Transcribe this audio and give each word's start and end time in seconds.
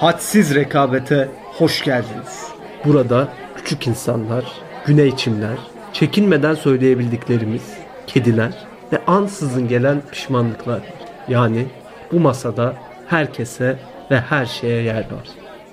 hadsiz 0.00 0.54
rekabete 0.54 1.28
hoş 1.44 1.84
geldiniz. 1.84 2.48
Burada 2.84 3.28
küçük 3.56 3.86
insanlar, 3.86 4.44
güney 4.86 5.16
çimler, 5.16 5.56
çekinmeden 5.92 6.54
söyleyebildiklerimiz, 6.54 7.62
kediler 8.06 8.52
ve 8.92 9.04
ansızın 9.06 9.68
gelen 9.68 10.02
pişmanlıklar. 10.10 10.80
Yani 11.28 11.66
bu 12.12 12.20
masada 12.20 12.74
herkese 13.06 13.78
ve 14.10 14.20
her 14.20 14.46
şeye 14.46 14.82
yer 14.82 15.04
var. 15.10 15.28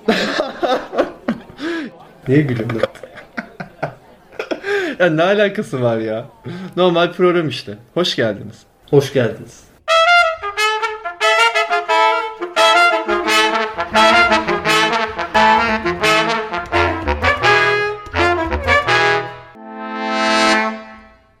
Niye 2.28 2.42
gülüyorsun? 2.42 2.80
Ya 4.98 5.10
ne 5.10 5.22
alakası 5.22 5.82
var 5.82 5.98
ya? 5.98 6.24
Normal 6.76 7.12
program 7.12 7.48
işte. 7.48 7.78
Hoş 7.94 8.16
geldiniz. 8.16 8.62
Hoş 8.90 9.12
geldiniz. 9.12 9.75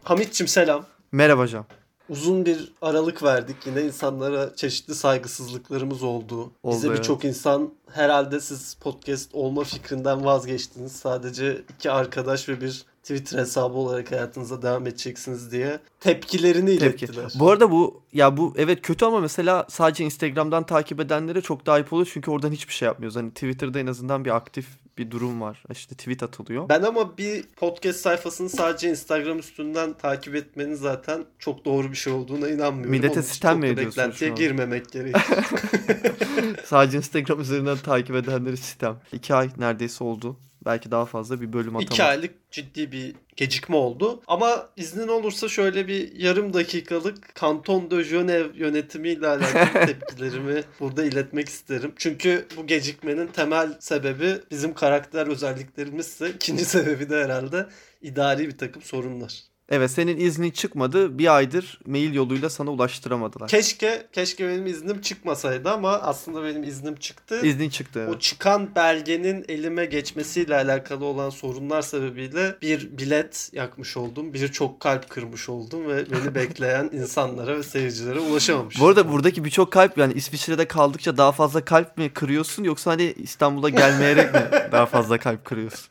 Hamitçim 0.06 0.48
selam. 0.48 0.86
Merhaba 1.12 1.42
hocam. 1.42 1.66
Uzun 2.08 2.46
bir 2.46 2.72
aralık 2.82 3.22
verdik. 3.22 3.56
Yine 3.66 3.82
insanlara 3.82 4.56
çeşitli 4.56 4.94
saygısızlıklarımız 4.94 6.02
oldu. 6.02 6.52
Oldu, 6.62 6.76
Bize 6.76 6.88
evet. 6.88 6.98
birçok 6.98 7.24
insan 7.24 7.72
herhalde 7.92 8.40
siz 8.40 8.74
podcast 8.74 9.34
olma 9.34 9.64
fikrinden 9.64 10.24
vazgeçtiniz. 10.24 10.92
Sadece 10.92 11.62
iki 11.76 11.90
arkadaş 11.90 12.48
ve 12.48 12.60
bir 12.60 12.84
Twitter 13.02 13.38
hesabı 13.38 13.74
olarak 13.74 14.12
hayatınıza 14.12 14.62
devam 14.62 14.86
edeceksiniz 14.86 15.52
diye 15.52 15.80
tepkilerini 16.00 16.78
Tepki. 16.78 17.04
ilettiler. 17.04 17.32
Bu 17.34 17.50
arada 17.50 17.70
bu 17.70 18.02
ya 18.12 18.36
bu 18.36 18.54
evet 18.56 18.82
kötü 18.82 19.04
ama 19.04 19.20
mesela 19.20 19.66
sadece 19.68 20.04
Instagram'dan 20.04 20.66
takip 20.66 21.00
edenlere 21.00 21.40
çok 21.40 21.66
daha 21.66 21.74
ayıp 21.76 21.92
oluyor 21.92 22.10
çünkü 22.12 22.30
oradan 22.30 22.52
hiçbir 22.52 22.74
şey 22.74 22.86
yapmıyoruz. 22.86 23.16
Hani 23.16 23.30
Twitter'da 23.30 23.78
en 23.78 23.86
azından 23.86 24.24
bir 24.24 24.36
aktif 24.36 24.66
bir 24.98 25.10
durum 25.10 25.40
var. 25.40 25.62
İşte 25.70 25.94
tweet 25.94 26.22
atılıyor. 26.22 26.68
Ben 26.68 26.82
ama 26.82 27.18
bir 27.18 27.42
podcast 27.42 28.00
sayfasını 28.00 28.48
sadece 28.48 28.90
Instagram 28.90 29.38
üstünden 29.38 29.92
takip 29.92 30.34
etmenin 30.34 30.74
zaten 30.74 31.24
çok 31.38 31.64
doğru 31.64 31.90
bir 31.90 31.96
şey 31.96 32.12
olduğuna 32.12 32.48
inanmıyorum. 32.48 32.90
Millete 32.90 33.22
sistem 33.22 33.58
mi 33.58 33.66
ediyorsun 33.66 34.02
Beklentiye 34.02 34.30
girmemek 34.30 34.92
gerekiyor. 34.92 35.44
sadece 36.64 36.96
Instagram 36.96 37.40
üzerinden 37.40 37.76
takip 37.76 38.16
edenleri 38.16 38.56
sistem. 38.56 38.96
İki 39.12 39.34
ay 39.34 39.50
neredeyse 39.58 40.04
oldu. 40.04 40.36
Belki 40.66 40.90
daha 40.90 41.06
fazla 41.06 41.40
bir 41.40 41.52
bölüm 41.52 41.76
atamadım. 41.76 41.94
İki 41.94 42.02
aylık 42.02 42.50
ciddi 42.50 42.92
bir 42.92 43.14
gecikme 43.36 43.76
oldu. 43.76 44.22
Ama 44.26 44.68
iznin 44.76 45.08
olursa 45.08 45.48
şöyle 45.48 45.88
bir 45.88 46.14
yarım 46.14 46.52
dakikalık 46.54 47.34
Kanton 47.34 47.90
de 47.90 47.94
Genève 47.94 48.56
yönetimiyle 48.56 49.28
alakalı 49.28 49.86
tepkilerimi 49.86 50.62
burada 50.80 51.04
iletmek 51.04 51.48
isterim. 51.48 51.92
Çünkü 51.96 52.46
bu 52.56 52.66
gecikmenin 52.66 53.26
temel 53.26 53.76
sebebi 53.80 54.38
bizim 54.50 54.74
karakter 54.74 55.26
özelliklerimizse 55.26 56.30
ikinci 56.30 56.64
sebebi 56.74 57.10
de 57.10 57.24
herhalde 57.24 57.66
idari 58.02 58.48
bir 58.48 58.58
takım 58.58 58.82
sorunlar. 58.82 59.55
Evet 59.70 59.90
senin 59.90 60.16
iznin 60.16 60.50
çıkmadı. 60.50 61.18
Bir 61.18 61.36
aydır 61.36 61.80
mail 61.86 62.14
yoluyla 62.14 62.50
sana 62.50 62.70
ulaştıramadılar. 62.70 63.48
Keşke 63.48 64.06
keşke 64.12 64.48
benim 64.48 64.66
iznim 64.66 65.00
çıkmasaydı 65.00 65.70
ama 65.70 65.92
aslında 65.92 66.44
benim 66.44 66.64
iznim 66.64 66.96
çıktı. 66.96 67.46
İznin 67.46 67.70
çıktı. 67.70 68.00
evet. 68.04 68.14
O 68.16 68.18
çıkan 68.18 68.74
belgenin 68.74 69.44
elime 69.48 69.84
geçmesiyle 69.84 70.54
alakalı 70.54 71.04
olan 71.04 71.30
sorunlar 71.30 71.82
sebebiyle 71.82 72.56
bir 72.62 72.98
bilet 72.98 73.50
yakmış 73.52 73.96
oldum. 73.96 74.34
Birçok 74.34 74.80
kalp 74.80 75.10
kırmış 75.10 75.48
oldum 75.48 75.88
ve 75.88 76.10
beni 76.10 76.34
bekleyen 76.34 76.90
insanlara 76.92 77.58
ve 77.58 77.62
seyircilere 77.62 78.18
ulaşamamışım. 78.20 78.82
Bu 78.82 78.88
arada 78.88 79.12
buradaki 79.12 79.44
birçok 79.44 79.72
kalp 79.72 79.98
yani 79.98 80.12
İsviçre'de 80.12 80.68
kaldıkça 80.68 81.16
daha 81.16 81.32
fazla 81.32 81.64
kalp 81.64 81.98
mi 81.98 82.10
kırıyorsun 82.10 82.64
yoksa 82.64 82.90
hani 82.90 83.14
İstanbul'a 83.16 83.68
gelmeyerek 83.68 84.34
mi 84.34 84.40
daha 84.72 84.86
fazla 84.86 85.18
kalp 85.18 85.44
kırıyorsun? 85.44 85.86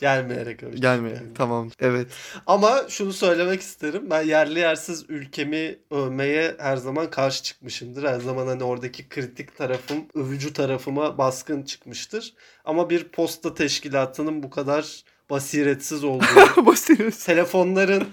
Gelmeyerek 0.00 0.62
öyle. 0.62 0.76
Gelmeye. 0.76 1.14
Yani. 1.14 1.34
Tamam. 1.34 1.70
Evet. 1.80 2.06
Ama 2.46 2.80
şunu 2.88 3.12
söylemek 3.12 3.60
isterim. 3.60 4.10
Ben 4.10 4.22
yerli 4.22 4.58
yersiz 4.58 5.04
ülkemi 5.08 5.78
övmeye 5.90 6.54
her 6.58 6.76
zaman 6.76 7.10
karşı 7.10 7.42
çıkmışımdır. 7.42 8.02
Her 8.04 8.20
zaman 8.20 8.46
hani 8.46 8.64
oradaki 8.64 9.08
kritik 9.08 9.56
tarafım, 9.58 9.98
övücü 10.14 10.52
tarafıma 10.52 11.18
baskın 11.18 11.62
çıkmıştır. 11.62 12.34
Ama 12.64 12.90
bir 12.90 13.04
posta 13.08 13.54
teşkilatının 13.54 14.42
bu 14.42 14.50
kadar 14.50 15.02
basiretsiz 15.30 16.04
olduğu, 16.04 16.24
Basıyoruz. 16.66 17.24
telefonların 17.24 18.04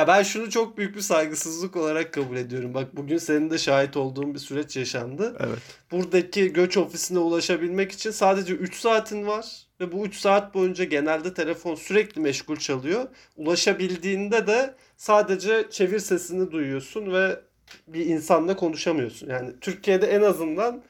ya 0.00 0.06
ben 0.06 0.22
şunu 0.22 0.50
çok 0.50 0.78
büyük 0.78 0.96
bir 0.96 1.00
saygısızlık 1.00 1.76
olarak 1.76 2.12
kabul 2.12 2.36
ediyorum. 2.36 2.74
Bak 2.74 2.96
bugün 2.96 3.18
senin 3.18 3.50
de 3.50 3.58
şahit 3.58 3.96
olduğun 3.96 4.34
bir 4.34 4.38
süreç 4.38 4.76
yaşandı. 4.76 5.36
Evet. 5.40 5.58
Buradaki 5.90 6.52
göç 6.52 6.76
ofisine 6.76 7.18
ulaşabilmek 7.18 7.92
için 7.92 8.10
sadece 8.10 8.54
3 8.54 8.76
saatin 8.76 9.26
var 9.26 9.66
ve 9.80 9.92
bu 9.92 10.06
3 10.06 10.16
saat 10.16 10.54
boyunca 10.54 10.84
genelde 10.84 11.34
telefon 11.34 11.74
sürekli 11.74 12.20
meşgul 12.20 12.56
çalıyor. 12.56 13.08
Ulaşabildiğinde 13.36 14.46
de 14.46 14.74
sadece 14.96 15.66
çevir 15.70 15.98
sesini 15.98 16.50
duyuyorsun 16.50 17.12
ve 17.12 17.40
bir 17.86 18.06
insanla 18.06 18.56
konuşamıyorsun. 18.56 19.28
Yani 19.28 19.52
Türkiye'de 19.60 20.06
en 20.06 20.22
azından 20.22 20.82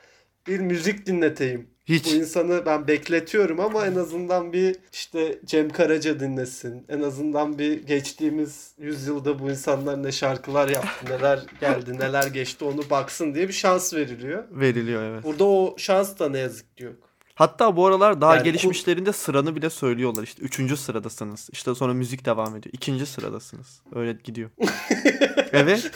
bir 0.46 0.60
müzik 0.60 1.06
dinleteyim. 1.06 1.70
Hiç. 1.90 2.06
Bu 2.06 2.10
insanı 2.10 2.66
ben 2.66 2.88
bekletiyorum 2.88 3.60
ama 3.60 3.86
en 3.86 3.94
azından 3.94 4.52
bir 4.52 4.76
işte 4.92 5.38
Cem 5.46 5.70
Karaca 5.70 6.20
dinlesin. 6.20 6.86
En 6.88 7.02
azından 7.02 7.58
bir 7.58 7.86
geçtiğimiz 7.86 8.74
yüzyılda 8.78 9.38
bu 9.38 9.50
insanlar 9.50 10.02
ne 10.02 10.12
şarkılar 10.12 10.68
yaptı, 10.68 11.06
neler 11.10 11.40
geldi, 11.60 11.98
neler 11.98 12.26
geçti 12.26 12.64
onu 12.64 12.90
baksın 12.90 13.34
diye 13.34 13.48
bir 13.48 13.52
şans 13.52 13.94
veriliyor. 13.94 14.44
Veriliyor 14.50 15.02
evet. 15.02 15.24
Burada 15.24 15.44
o 15.44 15.74
şans 15.78 16.18
da 16.18 16.28
ne 16.28 16.38
yazık 16.38 16.76
ki 16.76 16.84
yok. 16.84 16.96
Hatta 17.34 17.76
bu 17.76 17.86
aralar 17.86 18.20
daha 18.20 18.36
Yani 18.36 18.44
gelişmişlerinde 18.44 19.12
sıranı 19.12 19.56
bile 19.56 19.70
söylüyorlar. 19.70 20.22
İşte 20.22 20.42
üçüncü 20.42 20.76
sıradasınız. 20.76 21.48
İşte 21.52 21.74
sonra 21.74 21.94
müzik 21.94 22.24
devam 22.24 22.56
ediyor. 22.56 22.72
İkinci 22.72 23.06
sıradasınız. 23.06 23.80
Öyle 23.94 24.16
gidiyor. 24.24 24.50
evet. 25.52 25.90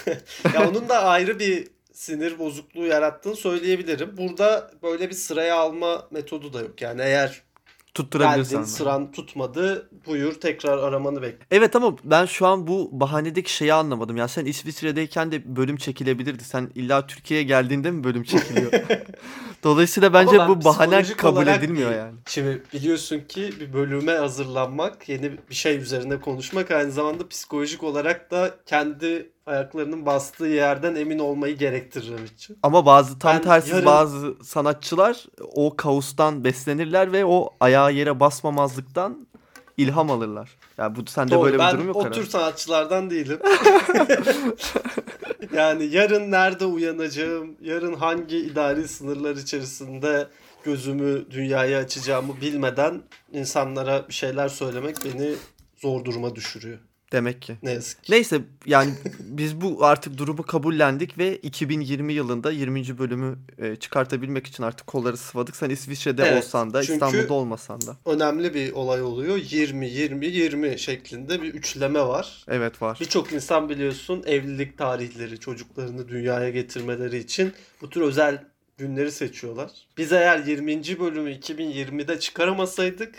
Ya 0.54 0.68
onun 0.70 0.88
da 0.88 1.02
ayrı 1.02 1.38
bir 1.38 1.68
sinir 1.94 2.38
bozukluğu 2.38 2.86
yarattığını 2.86 3.36
söyleyebilirim. 3.36 4.16
Burada 4.16 4.70
böyle 4.82 5.08
bir 5.10 5.14
sıraya 5.14 5.56
alma 5.56 6.06
metodu 6.10 6.52
da 6.52 6.60
yok. 6.60 6.82
Yani 6.82 7.00
eğer 7.02 7.42
Tutturabilirsen. 7.94 8.58
geldin 8.58 8.70
sıran 8.70 9.12
tutmadı 9.12 9.90
buyur 10.06 10.32
tekrar 10.34 10.78
aramanı 10.78 11.22
bekle. 11.22 11.46
Evet 11.50 11.76
ama 11.76 11.96
ben 12.04 12.26
şu 12.26 12.46
an 12.46 12.66
bu 12.66 12.88
bahanedeki 12.92 13.52
şeyi 13.52 13.72
anlamadım. 13.74 14.16
Ya 14.16 14.28
sen 14.28 14.44
İsviçre'deyken 14.44 15.32
de 15.32 15.56
bölüm 15.56 15.76
çekilebilirdi. 15.76 16.44
Sen 16.44 16.70
illa 16.74 17.06
Türkiye'ye 17.06 17.46
geldiğinde 17.46 17.90
mi 17.90 18.04
bölüm 18.04 18.22
çekiliyor? 18.22 18.72
Dolayısıyla 19.64 20.12
bence 20.12 20.42
Ama 20.42 20.54
ben 20.54 20.60
bu 20.60 20.64
bahane 20.64 21.02
kabul 21.02 21.46
edilmiyor 21.46 21.90
değil. 21.90 22.00
yani. 22.00 22.14
Şimdi 22.26 22.62
biliyorsun 22.74 23.20
ki 23.28 23.52
bir 23.60 23.72
bölüme 23.72 24.12
hazırlanmak, 24.12 25.08
yeni 25.08 25.32
bir 25.50 25.54
şey 25.54 25.76
üzerine 25.76 26.20
konuşmak 26.20 26.70
aynı 26.70 26.92
zamanda 26.92 27.28
psikolojik 27.28 27.82
olarak 27.82 28.30
da 28.30 28.50
kendi 28.66 29.30
ayaklarının 29.46 30.06
bastığı 30.06 30.46
yerden 30.46 30.94
emin 30.94 31.18
olmayı 31.18 31.56
gerektirir 31.58 32.24
için. 32.34 32.58
Ama 32.62 32.86
bazı 32.86 33.18
tam 33.18 33.34
Ben 33.36 33.42
tersi 33.42 33.70
yarın- 33.70 33.86
bazı 33.86 34.34
sanatçılar 34.44 35.24
o 35.54 35.76
kaostan 35.76 36.44
beslenirler 36.44 37.12
ve 37.12 37.24
o 37.24 37.50
ayağı 37.60 37.92
yere 37.92 38.20
basmamazlıktan 38.20 39.26
ilham 39.76 40.10
alırlar. 40.10 40.50
Yani 40.78 40.96
bu 40.96 41.06
sende 41.06 41.34
Doğru, 41.34 41.44
böyle 41.44 41.58
ben 41.58 41.72
bir 41.72 41.76
durum 41.76 41.86
yok 41.86 41.96
o 41.96 42.00
herhalde. 42.00 42.20
tür 42.20 42.30
sanatçılardan 42.30 43.10
değilim. 43.10 43.38
yani 45.54 45.84
yarın 45.84 46.30
nerede 46.30 46.64
uyanacağım, 46.64 47.56
yarın 47.60 47.94
hangi 47.94 48.38
idari 48.38 48.88
sınırlar 48.88 49.36
içerisinde 49.36 50.28
gözümü 50.64 51.30
dünyaya 51.30 51.78
açacağımı 51.78 52.40
bilmeden 52.40 53.02
insanlara 53.32 54.08
bir 54.08 54.14
şeyler 54.14 54.48
söylemek 54.48 54.96
beni 55.04 55.34
zor 55.76 56.04
duruma 56.04 56.34
düşürüyor. 56.34 56.78
Demek 57.14 57.42
ki. 57.42 57.56
Ne 57.62 57.72
yazık 57.72 58.04
ki. 58.04 58.12
Neyse 58.12 58.40
yani 58.66 58.90
biz 59.20 59.60
bu 59.60 59.84
artık 59.84 60.18
durumu 60.18 60.42
kabullendik 60.42 61.18
ve 61.18 61.36
2020 61.36 62.12
yılında 62.12 62.50
20. 62.50 62.98
bölümü 62.98 63.38
e, 63.58 63.76
çıkartabilmek 63.76 64.46
için 64.46 64.62
artık 64.62 64.86
kolları 64.86 65.16
sıvadık. 65.16 65.56
Sen 65.56 65.70
İsviçre'de 65.70 66.22
Evet, 66.22 66.44
olsan 66.44 66.72
da 66.72 66.82
İstanbul'da 66.82 67.34
olmasan 67.34 67.80
da. 67.80 67.96
Önemli 68.06 68.54
bir 68.54 68.72
olay 68.72 69.02
oluyor. 69.02 69.36
20 69.36 69.88
20 69.88 70.26
20 70.26 70.78
şeklinde 70.78 71.42
bir 71.42 71.54
üçleme 71.54 72.00
var. 72.00 72.44
Evet 72.48 72.82
var. 72.82 72.98
Birçok 73.00 73.32
insan 73.32 73.68
biliyorsun 73.68 74.22
evlilik 74.26 74.78
tarihleri, 74.78 75.40
çocuklarını 75.40 76.08
dünyaya 76.08 76.50
getirmeleri 76.50 77.18
için 77.18 77.52
bu 77.82 77.90
tür 77.90 78.00
özel 78.00 78.44
günleri 78.78 79.12
seçiyorlar. 79.12 79.70
Biz 79.98 80.12
eğer 80.12 80.38
20. 80.38 80.98
bölümü 80.98 81.32
2020'de 81.32 82.20
çıkaramasaydık 82.20 83.14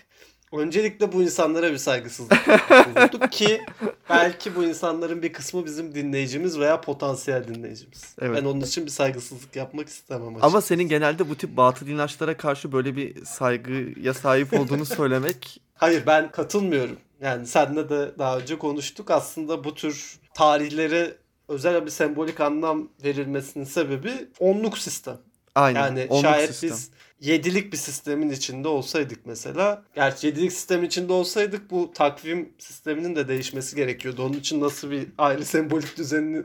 öncelikle 0.52 1.12
bu 1.12 1.24
insanlara 1.24 1.72
bir 1.72 1.78
saygısızlık 1.78 2.48
olurduk 2.70 3.32
ki 3.32 3.62
belki 4.10 4.56
bu 4.56 4.64
insanların 4.64 5.22
bir 5.22 5.34
kısmı 5.34 5.66
bizim 5.66 5.96
dinleyicimiz 5.96 6.60
veya 6.60 6.82
potansiyel 6.82 7.48
dinleyicimiz. 7.48 8.16
Evet. 8.22 8.38
Ben 8.42 8.46
onun 8.46 8.62
için 8.62 8.86
bir 8.86 8.92
saygısızlık 8.92 9.56
yapmak 9.56 9.90
istemem 9.90 10.28
Ama 10.28 10.38
açıkçası. 10.38 10.68
senin 10.68 10.84
genelde 10.84 11.30
bu 11.30 11.36
tip 11.36 11.58
batıl 11.58 11.88
inançlara 11.88 12.38
karşı 12.38 12.72
böyle 12.72 12.96
bir 12.96 13.26
saygıya 13.26 14.14
sahip 14.14 14.54
olduğunu 14.54 14.86
söylemek 14.86 15.62
Hayır 15.76 16.04
ben 16.06 16.32
katılmıyorum. 16.32 16.98
Yani 17.22 17.48
seninle 17.48 17.90
de 17.90 18.12
daha 18.20 18.38
önce 18.38 18.58
konuştuk. 18.58 19.12
Aslında 19.12 19.64
bu 19.64 19.74
tür 19.76 20.20
tarihlere 20.34 21.18
özel 21.48 21.86
bir 21.86 21.92
sembolik 21.92 22.42
anlam 22.42 22.90
verilmesinin 23.04 23.64
sebebi 23.64 24.12
onluk 24.40 24.78
sistem. 24.78 25.18
Aynen. 25.56 25.80
Yani 25.80 26.08
onluk 26.10 26.26
şayet 26.26 26.50
sistem. 26.50 26.70
biz 26.70 26.90
yedilik 27.22 27.74
bir 27.74 27.78
sistemin 27.78 28.30
içinde 28.30 28.68
olsaydık 28.68 29.26
mesela. 29.26 29.84
Gerçi 29.96 30.28
yedilik 30.28 30.52
sistemin 30.52 30.88
içinde 30.88 31.14
olsaydık 31.14 31.72
bu 31.72 31.92
takvim 31.94 32.54
sisteminin 32.58 33.16
de 33.16 33.28
değişmesi 33.28 33.76
gerekiyordu. 33.76 34.24
Onun 34.24 34.34
için 34.34 34.62
nasıl 34.62 34.92
bir 34.92 35.08
ayrı 35.18 35.46
sembolik 35.46 35.98
düzenini 35.98 36.44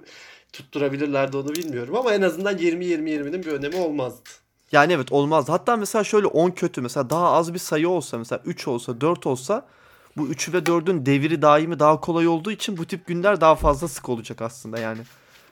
tutturabilirlerdi 0.52 1.36
onu 1.36 1.48
bilmiyorum. 1.48 1.96
Ama 1.96 2.14
en 2.14 2.22
azından 2.22 2.58
20-20-20'nin 2.58 3.42
bir 3.42 3.52
önemi 3.52 3.76
olmazdı. 3.76 4.28
Yani 4.72 4.92
evet 4.92 5.12
olmaz. 5.12 5.48
Hatta 5.48 5.76
mesela 5.76 6.04
şöyle 6.04 6.26
10 6.26 6.50
kötü 6.50 6.80
mesela 6.80 7.10
daha 7.10 7.32
az 7.32 7.54
bir 7.54 7.58
sayı 7.58 7.88
olsa 7.88 8.18
mesela 8.18 8.42
3 8.44 8.68
olsa 8.68 9.00
4 9.00 9.26
olsa 9.26 9.66
bu 10.16 10.28
3'ü 10.28 10.52
ve 10.52 10.58
4'ün 10.58 11.06
deviri 11.06 11.42
daimi 11.42 11.78
daha 11.78 12.00
kolay 12.00 12.28
olduğu 12.28 12.50
için 12.50 12.76
bu 12.76 12.84
tip 12.84 13.06
günler 13.06 13.40
daha 13.40 13.54
fazla 13.54 13.88
sık 13.88 14.08
olacak 14.08 14.42
aslında 14.42 14.78
yani. 14.78 15.00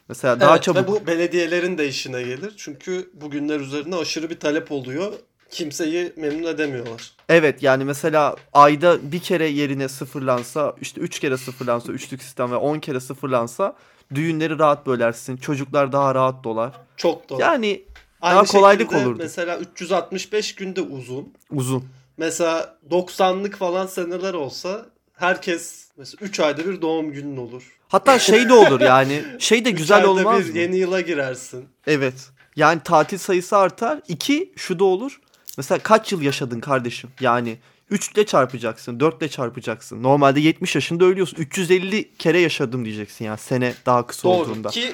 Mesela 0.09 0.41
daha 0.41 0.53
evet, 0.53 0.63
çabuk. 0.63 0.83
Ve 0.83 0.87
bu 0.87 1.07
belediyelerin 1.07 1.79
de 1.79 1.89
işine 1.89 2.23
gelir. 2.23 2.55
Çünkü 2.57 3.11
bu 3.15 3.31
günler 3.31 3.61
üzerine 3.61 3.97
aşırı 3.97 4.31
bir 4.31 4.41
talep 4.41 4.73
oluyor. 4.73 5.13
Kimseyi 5.51 6.13
memnun 6.17 6.49
edemiyorlar. 6.49 7.13
Evet 7.29 7.63
yani 7.63 7.85
mesela 7.85 8.37
ayda 8.53 9.13
bir 9.13 9.21
kere 9.21 9.47
yerine 9.47 9.89
sıfırlansa 9.89 10.75
işte 10.81 11.01
3 11.01 11.19
kere 11.19 11.37
sıfırlansa 11.37 11.93
üçlük 11.93 12.23
sistem 12.23 12.53
ve 12.53 12.57
10 12.57 12.79
kere 12.79 13.01
sıfırlansa 13.01 13.77
düğünleri 14.15 14.59
rahat 14.59 14.87
bölersin. 14.87 15.37
Çocuklar 15.37 15.93
daha 15.93 16.15
rahat 16.15 16.45
dolar. 16.45 16.73
Çok 16.97 17.29
doğru. 17.29 17.41
Yani 17.41 17.85
Aynı 18.21 18.37
daha 18.37 18.45
kolaylık 18.45 18.93
olurdu. 18.93 19.19
Mesela 19.19 19.59
365 19.59 20.55
günde 20.55 20.81
uzun. 20.81 21.33
uzun. 21.51 21.85
Mesela 22.17 22.79
90'lık 22.91 23.57
falan 23.57 23.87
seneler 23.87 24.35
olsa 24.35 24.87
herkes 25.19 25.89
mesela 25.97 26.27
3 26.27 26.41
ayda 26.41 26.67
bir 26.67 26.83
doğum 26.83 27.13
günün 27.13 27.37
olur. 27.37 27.79
Hatta 27.89 28.19
şey 28.19 28.49
de 28.49 28.53
olur 28.53 28.81
yani. 28.81 29.23
Şey 29.39 29.65
de 29.65 29.71
güzel 29.81 29.97
ayda 29.97 30.11
olmaz 30.11 30.45
bir 30.45 30.53
mı? 30.53 30.59
yeni 30.59 30.77
yıla 30.77 31.01
girersin. 31.01 31.69
Evet. 31.87 32.15
Yani 32.57 32.81
tatil 32.85 33.19
sayısı 33.19 33.57
artar. 33.57 34.01
İki 34.09 34.53
şu 34.57 34.79
da 34.79 34.85
olur. 34.85 35.21
Mesela 35.57 35.79
kaç 35.79 36.13
yıl 36.13 36.23
yaşadın 36.23 36.61
kardeşim? 36.61 37.11
Yani 37.21 37.59
3 37.91 38.13
ile 38.13 38.27
çarpacaksın, 38.27 39.01
4 39.01 39.23
ile 39.23 39.29
çarpacaksın. 39.29 40.03
Normalde 40.03 40.41
70 40.41 40.75
yaşında 40.75 41.05
ölüyorsun. 41.05 41.37
350 41.37 42.15
kere 42.15 42.41
yaşadım 42.41 42.85
diyeceksin 42.85 43.25
yani 43.25 43.39
sene 43.39 43.75
daha 43.87 44.07
kısa 44.07 44.29
Doğru 44.29 44.35
olduğunda. 44.43 44.69
ki 44.69 44.93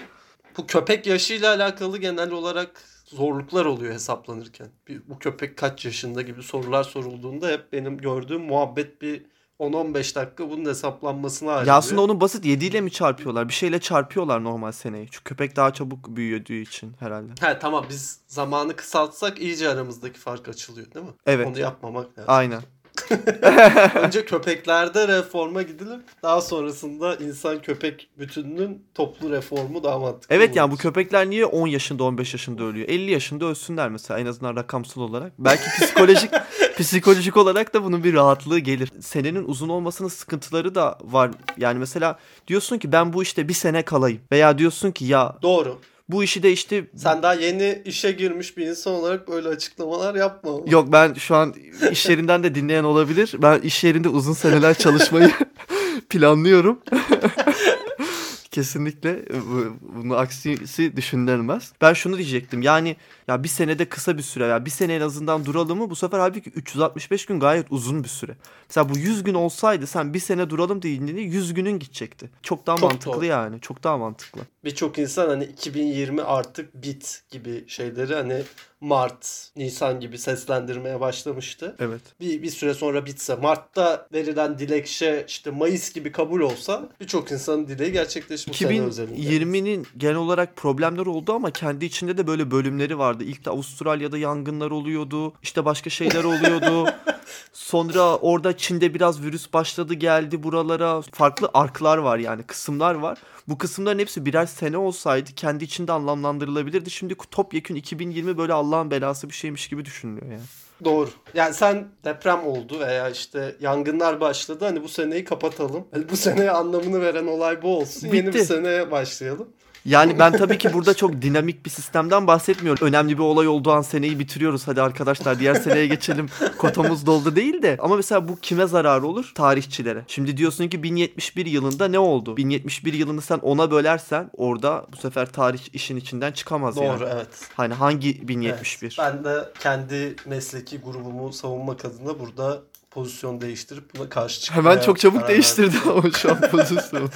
bu 0.59 0.67
köpek 0.67 1.06
yaşıyla 1.06 1.55
alakalı 1.55 1.99
genel 1.99 2.31
olarak 2.31 2.70
zorluklar 3.05 3.65
oluyor 3.65 3.94
hesaplanırken. 3.94 4.69
Bir, 4.88 5.03
bu 5.09 5.19
köpek 5.19 5.56
kaç 5.56 5.85
yaşında 5.85 6.23
gibi 6.23 6.43
sorular 6.43 6.85
sorulduğunda 6.85 7.49
hep 7.49 7.73
benim 7.73 7.99
gördüğüm 7.99 8.41
muhabbet 8.43 9.03
bir 9.03 9.23
10-15 9.61 10.15
dakika 10.15 10.51
bunun 10.51 10.65
hesaplanmasına 10.65 11.51
harcıyor. 11.51 11.67
Ya 11.67 11.77
aslında 11.77 12.03
onu 12.03 12.21
basit 12.21 12.45
7 12.45 12.65
ile 12.65 12.81
mi 12.81 12.91
çarpıyorlar? 12.91 13.49
Bir 13.49 13.53
şeyle 13.55 13.81
çarpıyorlar 13.81 14.45
normal 14.45 14.73
seneyi. 14.73 15.09
Çünkü 15.11 15.25
köpek 15.25 15.56
daha 15.56 15.73
çabuk 15.73 16.17
büyüdüğü 16.17 16.61
için 16.61 16.93
herhalde. 17.01 17.33
He 17.41 17.59
tamam 17.59 17.87
biz 17.89 18.21
zamanı 18.27 18.77
kısaltsak 18.77 19.41
iyice 19.41 19.69
aramızdaki 19.69 20.19
fark 20.19 20.49
açılıyor 20.49 20.95
değil 20.95 21.06
mi? 21.06 21.12
Evet. 21.27 21.47
Onu 21.47 21.59
yapmamak 21.59 22.19
lazım. 22.19 22.25
Aynen. 22.27 22.62
Önce 23.94 24.25
köpeklerde 24.25 25.08
reforma 25.08 25.62
gidilip 25.62 26.00
daha 26.23 26.41
sonrasında 26.41 27.17
insan 27.17 27.62
köpek 27.62 28.08
bütününün 28.19 28.85
toplu 28.94 29.31
reformu 29.31 29.85
daha 29.85 29.99
mantıklı. 29.99 30.35
Evet 30.35 30.56
yani 30.56 30.70
bu 30.70 30.73
olur. 30.73 30.82
köpekler 30.82 31.31
niye 31.31 31.44
10 31.46 31.67
yaşında 31.67 32.05
15 32.05 32.32
yaşında 32.32 32.62
ölüyor? 32.62 32.88
50 32.88 33.11
yaşında 33.11 33.44
ölsünler 33.44 33.88
mesela 33.88 34.20
en 34.20 34.26
azından 34.26 34.56
rakamsal 34.56 35.02
olarak. 35.02 35.32
Belki 35.38 35.64
psikolojik 35.64 36.31
psikolojik 36.79 37.37
olarak 37.37 37.75
da 37.75 37.85
bunun 37.85 38.05
bir 38.05 38.14
rahatlığı 38.14 38.58
gelir. 38.58 38.93
Senenin 39.00 39.44
uzun 39.44 39.69
olmasının 39.69 40.08
sıkıntıları 40.08 40.75
da 40.75 40.99
var. 41.02 41.31
Yani 41.56 41.79
mesela 41.79 42.19
diyorsun 42.49 42.79
ki 42.79 42.93
ben 42.93 43.12
bu 43.12 43.23
işte 43.23 43.49
bir 43.49 43.55
sene 43.55 43.82
kalayım. 43.82 44.20
Veya 44.32 44.58
diyorsun 44.58 44.91
ki 44.91 45.05
ya 45.05 45.37
Doğru. 45.43 45.79
Bu 46.09 46.25
işi 46.25 46.43
de 46.43 46.53
işte 46.53 46.85
Sen 46.97 47.23
daha 47.23 47.35
yeni 47.35 47.83
işe 47.85 48.12
girmiş 48.12 48.56
bir 48.56 48.67
insan 48.67 48.93
olarak 48.93 49.29
böyle 49.29 49.49
açıklamalar 49.49 50.15
yapma. 50.15 50.51
ama. 50.51 50.61
Yok 50.71 50.93
ben 50.93 51.15
şu 51.15 51.35
an 51.37 51.55
iş 51.91 52.06
yerinden 52.06 52.43
de 52.43 52.55
dinleyen 52.55 52.85
olabilir. 52.85 53.35
Ben 53.43 53.61
iş 53.61 53.85
yerinde 53.85 54.09
uzun 54.09 54.33
seneler 54.33 54.75
çalışmayı 54.79 55.31
planlıyorum. 56.11 56.81
Kesinlikle 58.51 59.23
bu- 59.51 59.77
bunu 59.95 60.17
aksisi 60.17 60.97
düşünülmez. 60.97 61.73
Ben 61.81 61.93
şunu 61.93 62.19
diyecektim. 62.19 62.62
Yani 62.62 62.97
ya 63.29 63.43
bir 63.43 63.49
senede 63.49 63.88
kısa 63.88 64.19
bir 64.19 64.23
süre 64.23 64.47
ya 64.47 64.65
bir 64.65 64.71
sene 64.71 64.94
en 64.94 65.00
azından 65.00 65.44
duralım 65.44 65.79
mı? 65.79 65.91
Bu 65.91 65.97
sefer 65.97 66.19
halbuki 66.19 66.50
365 66.50 67.26
gün 67.26 67.41
gayet 67.41 67.67
uzun 67.71 68.05
bir 68.05 68.09
süre. 68.09 68.37
Mesela 68.69 68.88
bu 68.88 68.99
100 68.99 69.23
gün 69.23 69.35
olsaydı 69.35 69.87
sen 69.87 70.15
bir 70.15 70.19
sene 70.21 70.50
duralım 70.50 70.79
dediğinde 70.79 71.21
100 71.21 71.55
günün 71.55 71.79
gidecekti. 71.79 72.31
Çok 72.43 72.67
daha 72.67 72.76
Çok 72.76 72.91
mantıklı 72.91 73.12
doğru. 73.12 73.25
yani. 73.25 73.61
Çok 73.61 73.85
daha 73.85 73.99
mantıklı. 73.99 74.41
Birçok 74.65 74.99
insan 74.99 75.29
hani 75.29 75.44
2020 75.44 76.23
artık 76.23 76.75
bit 76.75 77.23
gibi 77.31 77.65
şeyleri 77.69 78.15
hani 78.15 78.43
Mart, 78.81 79.50
Nisan 79.56 80.00
gibi 80.00 80.19
seslendirmeye 80.19 81.00
başlamıştı. 81.00 81.77
Evet. 81.79 82.00
Bir, 82.20 82.43
bir 82.43 82.50
süre 82.50 82.75
sonra 82.75 83.06
bitse, 83.06 83.35
Mart'ta 83.35 84.09
verilen 84.12 84.59
dilekçe 84.59 85.25
işte 85.29 85.50
Mayıs 85.50 85.93
gibi 85.93 86.12
kabul 86.12 86.41
olsa 86.41 86.88
birçok 87.00 87.32
insanın 87.32 87.67
dileği 87.69 87.93
gerçekleşmiş 87.93 88.62
bu 88.62 88.65
sene 88.69 88.82
özelinde. 88.82 89.20
2020'nin 89.20 89.87
genel 89.97 90.17
olarak 90.17 90.56
problemler 90.56 91.06
oldu 91.06 91.32
ama 91.32 91.50
kendi 91.50 91.85
içinde 91.85 92.19
de 92.19 92.27
böyle 92.27 92.50
bölümleri 92.50 92.99
vardı. 93.14 93.25
İlk 93.25 93.44
de 93.44 93.50
Avustralya'da 93.50 94.19
yangınlar 94.19 94.70
oluyordu. 94.70 95.32
işte 95.43 95.64
başka 95.64 95.90
şeyler 95.90 96.25
oluyordu. 96.25 96.90
Sonra 97.52 98.16
orada 98.16 98.56
Çin'de 98.56 98.94
biraz 98.94 99.22
virüs 99.22 99.52
başladı 99.52 99.94
geldi 99.94 100.43
buralara. 100.43 101.02
Farklı 101.02 101.50
arklar 101.55 101.99
var 101.99 102.19
yani 102.19 102.43
kısımlar 102.43 102.94
var. 102.94 103.19
Bu 103.49 103.58
kısımların 103.58 103.99
hepsi 103.99 104.26
birer 104.26 104.46
sene 104.46 104.76
olsaydı 104.76 105.31
kendi 105.37 105.64
içinde 105.64 105.93
anlamlandırılabilirdi. 105.93 106.90
Şimdi 106.90 107.14
topyekün 107.31 107.75
2020 107.75 108.38
böyle 108.38 108.52
Allah'ın 108.52 108.90
belası 108.90 109.28
bir 109.28 109.34
şeymiş 109.34 109.69
gibi 109.69 109.84
düşünülüyor 109.84 110.32
yani. 110.32 110.43
Doğru. 110.84 111.10
Yani 111.34 111.55
sen 111.55 111.88
deprem 112.05 112.46
oldu 112.46 112.81
veya 112.81 113.10
işte 113.10 113.56
yangınlar 113.60 114.20
başladı 114.20 114.64
hani 114.64 114.82
bu 114.82 114.88
seneyi 114.88 115.25
kapatalım. 115.25 115.84
Hani 115.90 116.08
bu 116.08 116.17
seneye 116.17 116.50
anlamını 116.50 117.00
veren 117.00 117.26
olay 117.26 117.62
bu 117.62 117.78
olsun. 117.78 118.06
Yeni 118.06 118.26
bir 118.26 118.26
Bitti. 118.26 118.44
seneye 118.44 118.90
başlayalım. 118.90 119.49
Yani 119.84 120.19
ben 120.19 120.32
tabii 120.32 120.58
ki 120.58 120.72
burada 120.72 120.94
çok 120.94 121.22
dinamik 121.22 121.64
bir 121.64 121.70
sistemden 121.70 122.26
bahsetmiyorum. 122.26 122.86
Önemli 122.86 123.19
bir 123.19 123.22
olay 123.22 123.48
olduğu 123.48 123.72
an 123.72 123.82
seneyi 123.82 124.19
bitiriyoruz. 124.19 124.69
Hadi 124.69 124.82
arkadaşlar 124.82 125.38
diğer 125.38 125.54
seneye 125.54 125.86
geçelim. 125.86 126.28
Kotamız 126.58 127.06
doldu 127.06 127.36
değil 127.36 127.62
de. 127.62 127.76
Ama 127.81 127.96
mesela 127.96 128.28
bu 128.28 128.36
kime 128.36 128.66
zararı 128.66 129.06
olur? 129.06 129.32
Tarihçilere. 129.34 130.04
Şimdi 130.06 130.36
diyorsun 130.36 130.69
ki 130.69 130.82
1071 130.82 131.46
yılında 131.46 131.88
ne 131.88 131.98
oldu? 131.98 132.36
1071 132.36 132.92
yılını 132.92 133.20
sen 133.20 133.38
ona 133.38 133.70
bölersen 133.70 134.31
orada 134.36 134.86
bu 134.92 134.96
sefer 134.96 135.32
tarih 135.32 135.60
işin 135.72 135.96
içinden 135.96 136.32
çıkamaz 136.32 136.76
Doğru 136.76 136.84
yani. 136.84 137.04
evet. 137.14 137.28
Hani 137.54 137.75
hangi 137.75 138.28
1071? 138.28 138.96
Evet. 139.00 139.14
Ben 139.14 139.25
de 139.25 139.52
kendi 139.60 140.16
mesleki 140.26 140.78
grubumu 140.78 141.32
savunmak 141.32 141.84
adına 141.84 142.19
burada 142.19 142.62
pozisyon 142.94 143.41
değiştirip 143.41 143.94
buna 143.96 144.08
karşı 144.08 144.41
çıkmaya 144.41 144.58
Hemen 144.72 144.81
çok 144.84 144.98
çabuk 145.01 145.29
değiştirdi 145.29 145.77
ama 145.91 146.10
şu 146.10 146.31
an 146.31 146.41
pozisyonu. 146.51 147.08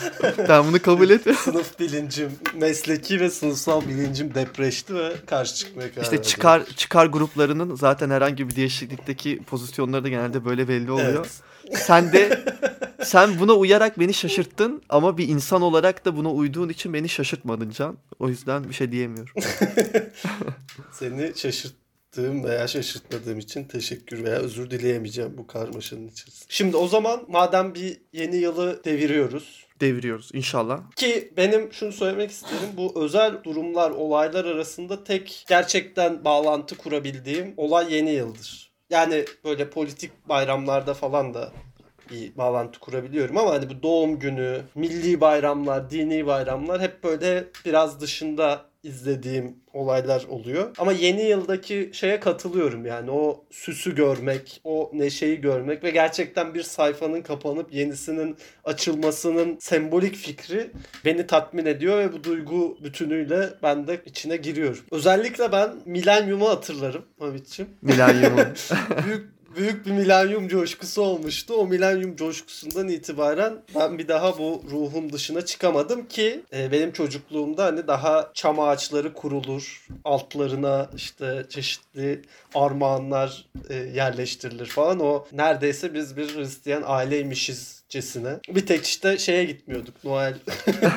ben 0.48 0.66
bunu 0.66 0.82
kabul 0.82 1.10
etmiyorum. 1.10 1.44
Sınıf 1.52 1.78
bilincim, 1.80 2.32
mesleki 2.54 3.20
ve 3.20 3.30
sınıfsal 3.30 3.88
bilincim 3.88 4.34
depreşti 4.34 4.94
ve 4.94 5.12
karşı 5.26 5.54
çıkmaya 5.54 5.90
karar 5.94 6.02
İşte 6.04 6.16
verdim. 6.16 6.30
çıkar 6.30 6.64
çıkar 6.76 7.06
gruplarının 7.06 7.74
zaten 7.74 8.10
herhangi 8.10 8.48
bir 8.48 8.56
değişiklikteki 8.56 9.42
pozisyonları 9.46 10.04
da 10.04 10.08
genelde 10.08 10.44
böyle 10.44 10.68
belli 10.68 10.90
oluyor. 10.90 11.26
Evet. 11.68 11.78
Sen 11.80 12.12
de 12.12 12.44
sen 13.04 13.40
buna 13.40 13.52
uyarak 13.52 14.00
beni 14.00 14.14
şaşırttın 14.14 14.82
ama 14.88 15.18
bir 15.18 15.28
insan 15.28 15.62
olarak 15.62 16.04
da 16.04 16.16
buna 16.16 16.30
uyduğun 16.32 16.68
için 16.68 16.94
beni 16.94 17.08
şaşırtmadın 17.08 17.70
Can. 17.70 17.96
O 18.18 18.28
yüzden 18.28 18.68
bir 18.68 18.74
şey 18.74 18.92
diyemiyorum. 18.92 19.32
Seni 20.92 21.32
şaşırttığım 22.14 22.44
veya 22.44 22.68
şaşırtmadığım 22.68 23.38
için 23.38 23.64
teşekkür 23.64 24.24
veya 24.24 24.36
özür 24.36 24.70
dileyemeyeceğim 24.70 25.38
bu 25.38 25.46
karmaşanın 25.46 26.08
içerisinde. 26.08 26.46
Şimdi 26.48 26.76
o 26.76 26.88
zaman 26.88 27.24
madem 27.28 27.74
bir 27.74 28.00
yeni 28.12 28.36
yılı 28.36 28.84
deviriyoruz. 28.84 29.66
Deviriyoruz 29.80 30.30
inşallah. 30.32 30.90
Ki 30.96 31.32
benim 31.36 31.72
şunu 31.72 31.92
söylemek 31.92 32.30
isterim. 32.30 32.68
Bu 32.76 33.04
özel 33.04 33.44
durumlar, 33.44 33.90
olaylar 33.90 34.44
arasında 34.44 35.04
tek 35.04 35.44
gerçekten 35.48 36.24
bağlantı 36.24 36.76
kurabildiğim 36.76 37.54
olay 37.56 37.94
yeni 37.94 38.10
yıldır. 38.10 38.72
Yani 38.90 39.24
böyle 39.44 39.70
politik 39.70 40.28
bayramlarda 40.28 40.94
falan 40.94 41.34
da 41.34 41.52
bir 42.10 42.36
bağlantı 42.36 42.80
kurabiliyorum 42.80 43.36
ama 43.36 43.50
hani 43.50 43.70
bu 43.70 43.82
doğum 43.82 44.18
günü, 44.18 44.62
milli 44.74 45.20
bayramlar, 45.20 45.90
dini 45.90 46.26
bayramlar 46.26 46.80
hep 46.80 47.04
böyle 47.04 47.44
biraz 47.64 48.00
dışında 48.00 48.67
izlediğim 48.82 49.56
olaylar 49.72 50.24
oluyor. 50.28 50.70
Ama 50.78 50.92
yeni 50.92 51.22
yıldaki 51.22 51.90
şeye 51.92 52.20
katılıyorum 52.20 52.86
yani 52.86 53.10
o 53.10 53.44
süsü 53.50 53.94
görmek, 53.94 54.60
o 54.64 54.90
neşeyi 54.94 55.40
görmek 55.40 55.84
ve 55.84 55.90
gerçekten 55.90 56.54
bir 56.54 56.62
sayfanın 56.62 57.22
kapanıp 57.22 57.74
yenisinin 57.74 58.36
açılmasının 58.64 59.58
sembolik 59.60 60.16
fikri 60.16 60.70
beni 61.04 61.26
tatmin 61.26 61.66
ediyor 61.66 61.98
ve 61.98 62.12
bu 62.12 62.24
duygu 62.24 62.78
bütünüyle 62.84 63.48
ben 63.62 63.86
de 63.86 64.00
içine 64.06 64.36
giriyorum. 64.36 64.84
Özellikle 64.90 65.52
ben 65.52 65.70
milenyumu 65.84 66.48
hatırlarım 66.48 67.04
Hamit'ciğim. 67.18 67.70
Milenyumu. 67.82 68.40
Büyük 69.06 69.37
büyük 69.58 69.86
bir 69.86 69.90
milenyum 69.90 70.48
coşkusu 70.48 71.02
olmuştu. 71.02 71.54
O 71.54 71.66
milenyum 71.66 72.16
coşkusundan 72.16 72.88
itibaren 72.88 73.62
ben 73.74 73.98
bir 73.98 74.08
daha 74.08 74.38
bu 74.38 74.62
ruhun 74.70 75.12
dışına 75.12 75.44
çıkamadım 75.44 76.08
ki 76.08 76.40
e, 76.52 76.72
benim 76.72 76.92
çocukluğumda 76.92 77.64
hani 77.64 77.86
daha 77.86 78.30
çam 78.34 78.60
ağaçları 78.60 79.14
kurulur. 79.14 79.86
Altlarına 80.04 80.90
işte 80.96 81.46
çeşitli 81.48 82.22
armağanlar 82.54 83.46
e, 83.68 83.74
yerleştirilir 83.74 84.66
falan. 84.66 85.00
O 85.00 85.26
neredeyse 85.32 85.94
biz 85.94 86.16
bir 86.16 86.36
Hristiyan 86.36 86.82
aileymişiz 86.86 87.78
cesine. 87.88 88.38
Bir 88.48 88.66
tek 88.66 88.84
işte 88.84 89.18
şeye 89.18 89.44
gitmiyorduk. 89.44 90.04
Noel 90.04 90.34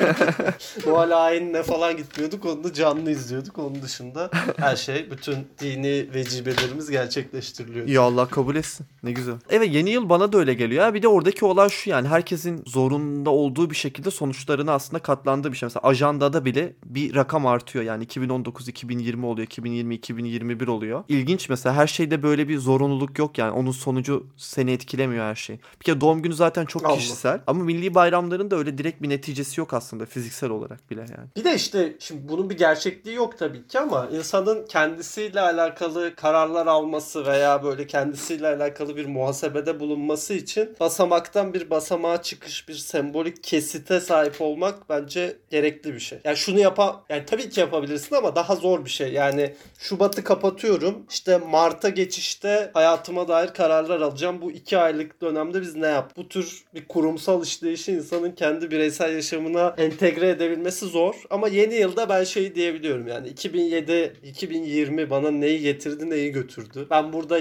Noel 0.86 1.24
ayinine 1.24 1.62
falan 1.62 1.96
gitmiyorduk. 1.96 2.46
Onu 2.46 2.64
da 2.64 2.72
canlı 2.72 3.10
izliyorduk. 3.10 3.58
Onun 3.58 3.82
dışında 3.82 4.30
her 4.56 4.76
şey 4.76 5.10
bütün 5.10 5.36
dini 5.60 6.14
vecibelerimiz 6.14 6.90
gerçekleştiriliyor. 6.90 7.88
Ya 7.88 8.02
Allah 8.02 8.28
kabul 8.28 8.51
etsin. 8.54 8.86
Ne 9.02 9.12
güzel. 9.12 9.34
Evet 9.50 9.68
yeni 9.74 9.90
yıl 9.90 10.08
bana 10.08 10.32
da 10.32 10.38
öyle 10.38 10.54
geliyor. 10.54 10.84
Ya 10.84 10.94
bir 10.94 11.02
de 11.02 11.08
oradaki 11.08 11.44
olay 11.44 11.68
şu 11.68 11.90
yani 11.90 12.08
herkesin 12.08 12.62
zorunda 12.66 13.30
olduğu 13.30 13.70
bir 13.70 13.76
şekilde 13.76 14.10
sonuçlarını 14.10 14.72
aslında 14.72 15.02
katlandığı 15.02 15.52
bir 15.52 15.56
şey. 15.56 15.66
Mesela 15.66 15.88
ajandada 15.88 16.44
bile 16.44 16.72
bir 16.84 17.14
rakam 17.14 17.46
artıyor. 17.46 17.84
Yani 17.84 18.04
2019 18.04 18.68
2020 18.68 19.26
oluyor. 19.26 19.46
2020 19.46 19.94
2021 19.94 20.68
oluyor. 20.68 21.04
İlginç 21.08 21.48
mesela 21.48 21.74
her 21.74 21.86
şeyde 21.86 22.22
böyle 22.22 22.48
bir 22.48 22.58
zorunluluk 22.58 23.18
yok 23.18 23.38
yani. 23.38 23.52
Onun 23.52 23.72
sonucu 23.72 24.26
seni 24.36 24.70
etkilemiyor 24.70 25.24
her 25.24 25.34
şey. 25.34 25.58
Bir 25.80 25.84
kere 25.84 26.00
doğum 26.00 26.22
günü 26.22 26.34
zaten 26.34 26.64
çok 26.64 26.86
Allah. 26.86 26.96
kişisel. 26.96 27.40
Ama 27.46 27.64
milli 27.64 27.94
bayramların 27.94 28.50
da 28.50 28.56
öyle 28.56 28.78
direkt 28.78 29.02
bir 29.02 29.08
neticesi 29.08 29.60
yok 29.60 29.74
aslında 29.74 30.06
fiziksel 30.06 30.50
olarak 30.50 30.90
bile 30.90 31.00
yani. 31.00 31.28
Bir 31.36 31.44
de 31.44 31.54
işte 31.54 31.96
şimdi 31.98 32.28
bunun 32.28 32.50
bir 32.50 32.58
gerçekliği 32.58 33.16
yok 33.16 33.38
tabii 33.38 33.66
ki 33.66 33.80
ama 33.80 34.08
insanın 34.12 34.66
kendisiyle 34.66 35.40
alakalı 35.40 36.14
kararlar 36.14 36.66
alması 36.66 37.26
veya 37.26 37.64
böyle 37.64 37.86
kendisiyle 37.86 38.41
alakalı 38.48 38.96
bir 38.96 39.06
muhasebede 39.06 39.80
bulunması 39.80 40.34
için 40.34 40.76
basamaktan 40.80 41.54
bir 41.54 41.70
basamağa 41.70 42.22
çıkış 42.22 42.68
bir 42.68 42.74
sembolik 42.74 43.42
kesite 43.42 44.00
sahip 44.00 44.40
olmak 44.40 44.88
bence 44.88 45.36
gerekli 45.50 45.94
bir 45.94 46.00
şey. 46.00 46.18
Yani 46.24 46.36
şunu 46.36 46.60
yapa 46.60 47.04
yani 47.08 47.24
tabii 47.26 47.50
ki 47.50 47.60
yapabilirsin 47.60 48.16
ama 48.16 48.36
daha 48.36 48.56
zor 48.56 48.84
bir 48.84 48.90
şey. 48.90 49.12
Yani 49.12 49.54
Şubat'ı 49.78 50.24
kapatıyorum. 50.24 51.06
İşte 51.10 51.38
Mart'a 51.38 51.88
geçişte 51.88 52.70
hayatıma 52.74 53.28
dair 53.28 53.48
kararlar 53.48 54.00
alacağım. 54.00 54.42
Bu 54.42 54.52
iki 54.52 54.78
aylık 54.78 55.22
dönemde 55.22 55.60
biz 55.60 55.76
ne 55.76 55.86
yap? 55.86 56.12
Bu 56.16 56.28
tür 56.28 56.64
bir 56.74 56.88
kurumsal 56.88 57.42
işleyişi 57.42 57.92
insanın 57.92 58.30
kendi 58.30 58.70
bireysel 58.70 59.14
yaşamına 59.14 59.74
entegre 59.78 60.28
edebilmesi 60.28 60.86
zor. 60.86 61.14
Ama 61.30 61.48
yeni 61.48 61.74
yılda 61.74 62.08
ben 62.08 62.24
şey 62.24 62.54
diyebiliyorum 62.54 63.08
yani 63.08 63.28
2007 63.28 64.16
2020 64.22 65.10
bana 65.10 65.30
neyi 65.30 65.60
getirdi 65.60 66.10
neyi 66.10 66.32
götürdü. 66.32 66.86
Ben 66.90 67.12
burada 67.12 67.38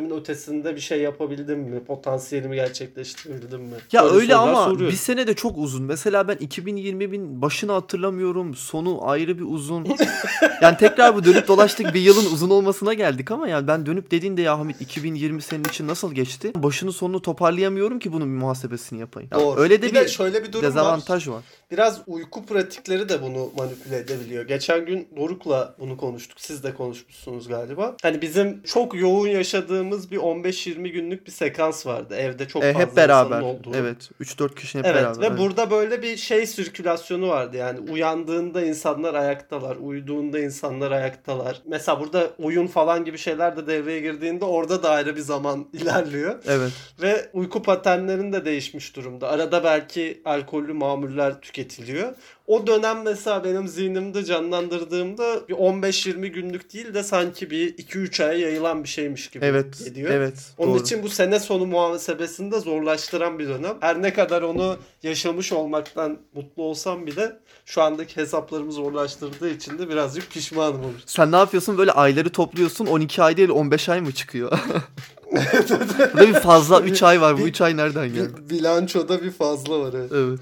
yapabileceklerimin 0.00 0.10
ötesinde 0.20 0.74
bir 0.74 0.80
şey 0.80 1.00
yapabildim 1.00 1.58
mi? 1.60 1.84
Potansiyelimi 1.84 2.56
gerçekleştirebildim 2.56 3.60
mi? 3.60 3.76
Ya 3.92 4.04
Böyle 4.04 4.14
öyle 4.14 4.34
ama 4.34 4.64
soruyorum. 4.64 4.88
bir 4.88 4.96
sene 4.96 5.26
de 5.26 5.34
çok 5.34 5.58
uzun. 5.58 5.82
Mesela 5.82 6.28
ben 6.28 6.36
2020'bin 6.36 7.42
başını 7.42 7.72
hatırlamıyorum. 7.72 8.54
Sonu 8.54 9.08
ayrı 9.08 9.38
bir 9.38 9.44
uzun. 9.44 9.86
yani 10.62 10.76
tekrar 10.76 11.16
bu 11.16 11.24
dönüp 11.24 11.48
dolaştık 11.48 11.94
bir 11.94 12.00
yılın 12.00 12.32
uzun 12.32 12.50
olmasına 12.50 12.94
geldik 12.94 13.30
ama 13.30 13.48
yani 13.48 13.66
ben 13.66 13.86
dönüp 13.86 14.10
dediğinde 14.10 14.42
ya 14.42 14.58
Hamit 14.58 14.80
2020 14.80 15.42
senin 15.42 15.64
için 15.64 15.88
nasıl 15.88 16.14
geçti? 16.14 16.52
Başını 16.56 16.92
sonunu 16.92 17.22
toparlayamıyorum 17.22 17.98
ki 17.98 18.12
bunun 18.12 18.34
bir 18.34 18.40
muhasebesini 18.40 19.00
yapayım. 19.00 19.30
Ya 19.32 19.40
Doğru. 19.40 19.60
Öyle 19.60 19.82
de 19.82 19.86
bir, 19.86 19.94
bir, 19.94 20.00
de 20.00 20.08
şöyle 20.08 20.44
bir 20.44 20.52
durum 20.52 20.64
var. 20.64 20.70
dezavantaj 20.70 21.28
var. 21.28 21.44
Biraz 21.70 22.00
uyku 22.06 22.46
pratikleri 22.46 23.08
de 23.08 23.22
bunu 23.22 23.50
manipüle 23.56 23.96
edebiliyor. 23.96 24.48
Geçen 24.48 24.86
gün 24.86 25.08
Doruk'la 25.16 25.74
bunu 25.80 25.96
konuştuk. 25.96 26.40
Siz 26.40 26.64
de 26.64 26.74
konuşmuşsunuz 26.74 27.48
galiba. 27.48 27.96
Hani 28.02 28.22
bizim 28.22 28.62
çok 28.62 28.94
yoğun 28.94 29.28
yaşadığımız 29.28 29.89
bir 30.10 30.16
15-20 30.16 30.88
günlük 30.88 31.26
bir 31.26 31.32
sekans 31.32 31.86
vardı. 31.86 32.14
Evde 32.16 32.48
çok 32.48 32.64
E, 32.64 32.72
fazla 32.72 32.86
hep 32.88 32.96
beraber. 32.96 33.40
olduğu. 33.40 33.72
Evet. 33.76 34.10
3-4 34.20 34.54
kişi 34.54 34.78
hep 34.78 34.84
Evet 34.86 34.96
beraber. 34.96 35.20
ve 35.22 35.26
evet. 35.26 35.38
burada 35.38 35.70
böyle 35.70 36.02
bir 36.02 36.16
şey 36.16 36.46
sirkülasyonu 36.46 37.28
vardı 37.28 37.56
yani 37.56 37.90
uyandığında 37.90 38.62
insanlar 38.64 39.14
ayaktalar, 39.14 39.76
uyuduğunda 39.76 40.40
insanlar 40.40 40.90
ayaktalar. 40.90 41.62
Mesela 41.66 42.00
burada 42.00 42.30
oyun 42.42 42.66
falan 42.66 43.04
gibi 43.04 43.18
şeyler 43.18 43.56
de 43.56 43.66
devreye 43.66 44.00
girdiğinde 44.00 44.44
orada 44.44 44.82
da 44.82 44.90
ayrı 44.90 45.16
bir 45.16 45.20
zaman 45.20 45.66
ilerliyor. 45.72 46.34
Evet. 46.46 46.72
Ve 47.02 47.30
uyku 47.32 47.62
paternlerinin 47.62 48.32
de 48.32 48.44
değişmiş 48.44 48.96
durumda. 48.96 49.28
Arada 49.28 49.64
belki 49.64 50.22
alkollü 50.24 50.72
mamuller 50.72 51.40
tüketiliyor. 51.40 52.14
O 52.50 52.66
dönem 52.66 53.02
mesela 53.04 53.44
benim 53.44 53.68
zihnimde 53.68 54.24
canlandırdığımda 54.24 55.48
bir 55.48 55.54
15-20 55.54 56.26
günlük 56.26 56.72
değil 56.72 56.94
de 56.94 57.02
sanki 57.02 57.50
bir 57.50 57.76
2-3 57.76 58.24
aya 58.24 58.38
yayılan 58.38 58.84
bir 58.84 58.88
şeymiş 58.88 59.30
gibi 59.30 59.44
Evet. 59.44 59.84
geliyor. 59.84 60.10
Evet. 60.10 60.34
Onun 60.58 60.74
doğru. 60.74 60.82
için 60.82 61.02
bu 61.02 61.08
sene 61.08 61.40
sonu 61.40 61.66
muhasebesini 61.66 62.52
de 62.52 62.60
zorlaştıran 62.60 63.38
bir 63.38 63.48
dönem. 63.48 63.76
Her 63.80 64.02
ne 64.02 64.12
kadar 64.12 64.42
onu 64.42 64.76
yaşamış 65.02 65.52
olmaktan 65.52 66.18
mutlu 66.34 66.62
olsam 66.62 67.06
bile 67.06 67.36
şu 67.64 67.82
andaki 67.82 68.16
hesaplarımı 68.16 68.72
zorlaştırdığı 68.72 69.50
için 69.50 69.78
de 69.78 69.88
birazcık 69.88 70.30
pişmanım 70.30 70.80
olur. 70.80 71.02
Sen 71.06 71.32
ne 71.32 71.36
yapıyorsun? 71.36 71.78
Böyle 71.78 71.92
ayları 71.92 72.30
topluyorsun. 72.30 72.86
12 72.86 73.22
ay 73.22 73.36
değil 73.36 73.48
15 73.48 73.88
ay 73.88 74.00
mı 74.00 74.12
çıkıyor? 74.12 74.58
Burada 75.32 76.26
bir 76.26 76.32
fazla 76.32 76.80
3 76.80 77.02
ay 77.02 77.20
var. 77.20 77.38
Bu 77.38 77.42
3 77.42 77.60
ay 77.60 77.76
nereden 77.76 78.14
geldi? 78.14 78.50
Bilançoda 78.50 79.22
bir 79.22 79.30
fazla 79.30 79.80
var. 79.80 79.94
evet. 79.94 80.10
Evet. 80.14 80.40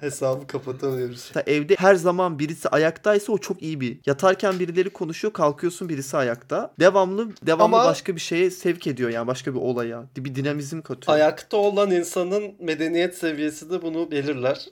Hesabı 0.00 0.46
kapatamıyoruz. 0.46 1.30
Mesela 1.34 1.44
evde 1.46 1.74
her 1.78 1.94
zaman 1.94 2.38
birisi 2.38 2.68
ayaktaysa 2.68 3.32
o 3.32 3.38
çok 3.38 3.62
iyi 3.62 3.80
bir. 3.80 3.98
Yatarken 4.06 4.60
birileri 4.60 4.90
konuşuyor, 4.90 5.32
kalkıyorsun 5.32 5.88
birisi 5.88 6.16
ayakta. 6.16 6.72
Devamlı 6.80 7.28
devamlı 7.46 7.76
Ama- 7.76 7.84
başka 7.84 8.14
bir 8.16 8.20
şeye 8.20 8.50
sevk 8.50 8.86
ediyor 8.86 9.10
yani 9.10 9.26
başka 9.26 9.54
bir 9.54 9.58
olaya. 9.60 10.04
Bir 10.16 10.34
dinamizm 10.34 10.80
katıyor. 10.80 11.16
Ayakta 11.16 11.56
olan 11.56 11.90
insanın 11.90 12.54
medeniyet 12.60 13.14
seviyesi 13.18 13.70
de 13.70 13.82
bunu 13.82 14.10
belirler. 14.10 14.66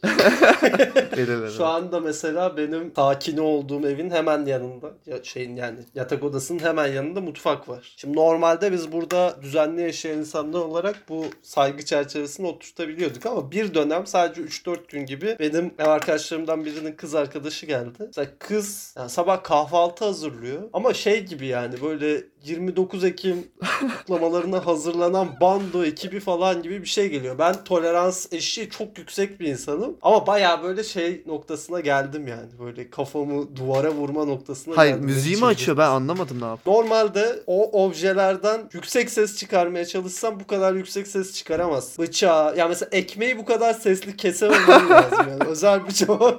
Şu 1.57 1.67
anda 1.67 2.00
mesela 2.00 2.57
benim 2.57 2.93
sakini 2.97 3.41
olduğum 3.41 3.87
evin 3.88 4.11
hemen 4.11 4.47
yanında 4.47 4.91
ya 5.07 5.25
şeyin 5.25 5.57
yani 5.57 5.79
yatak 5.95 6.23
odasının 6.25 6.59
hemen 6.59 6.87
yanında 6.87 7.21
mutfak 7.21 7.69
var. 7.69 7.95
Şimdi 7.97 8.17
normalde 8.17 8.73
biz 8.73 8.93
burada 9.00 9.43
düzenli 9.43 9.83
yaşayan 9.83 10.19
insanlar 10.19 10.61
olarak 10.61 10.97
bu 11.09 11.25
saygı 11.43 11.85
çerçevesini 11.85 12.47
oturtabiliyorduk 12.47 13.26
ama 13.26 13.50
bir 13.50 13.75
dönem 13.75 14.07
sadece 14.07 14.43
3-4 14.43 14.78
gün 14.88 15.07
gibi 15.07 15.37
benim 15.40 15.75
ev 15.78 15.88
arkadaşlarımdan 15.88 16.64
birinin 16.64 16.93
kız 16.93 17.14
arkadaşı 17.14 17.67
geldi. 17.67 17.99
Mesela 17.99 18.28
kız 18.38 18.95
yani 18.99 19.11
sabah 19.11 19.43
kahvaltı 19.43 20.05
hazırlıyor 20.05 20.62
ama 20.73 20.95
şey 20.95 21.25
gibi 21.25 21.47
yani 21.47 21.75
böyle 21.83 22.23
29 22.45 23.05
Ekim 23.05 23.49
kutlamalarına 23.99 24.67
hazırlanan 24.67 25.28
bando 25.40 25.85
ekibi 25.85 26.21
falan 26.21 26.62
gibi 26.62 26.83
bir 26.83 26.88
şey 26.88 27.09
geliyor. 27.09 27.38
Ben 27.38 27.64
tolerans 27.64 28.33
eşiği 28.33 28.71
çok 28.71 28.99
yüksek 28.99 29.40
bir 29.40 29.47
insanım 29.49 29.97
ama 30.02 30.26
baya 30.26 30.62
böyle 30.62 30.85
şey 30.85 31.23
noktasına 31.26 31.81
geldim 31.81 32.26
yani. 32.26 32.49
Böyle 32.61 32.90
kafamı 32.90 33.57
duvara 33.57 33.90
vurma 33.90 34.25
noktasına 34.25 34.76
Hayır 34.76 34.93
geldim. 34.95 35.07
müziği 35.07 35.37
mi 35.37 35.45
açıyor 35.45 35.76
ben 35.76 35.88
anlamadım 35.90 36.40
ne 36.40 36.45
yap. 36.45 36.61
Normalde 36.67 37.43
o 37.47 37.85
objelerden 37.85 38.61
yüksek 38.73 38.88
ses 38.90 39.37
çıkarmaya 39.37 39.87
çalışsam 39.87 40.40
bu 40.40 40.47
kadar 40.47 40.75
yüksek 40.75 41.09
ses 41.09 41.33
çıkaramaz. 41.35 41.99
Bıçağı, 41.99 42.57
ya 42.57 42.68
mesela 42.68 42.88
ekmeği 42.92 43.38
bu 43.38 43.45
kadar 43.45 43.75
sesli 43.75 44.16
kesememem 44.16 44.90
lazım 44.90 45.26
yani. 45.30 45.45
Özel 45.49 45.88
çaba. 45.90 46.38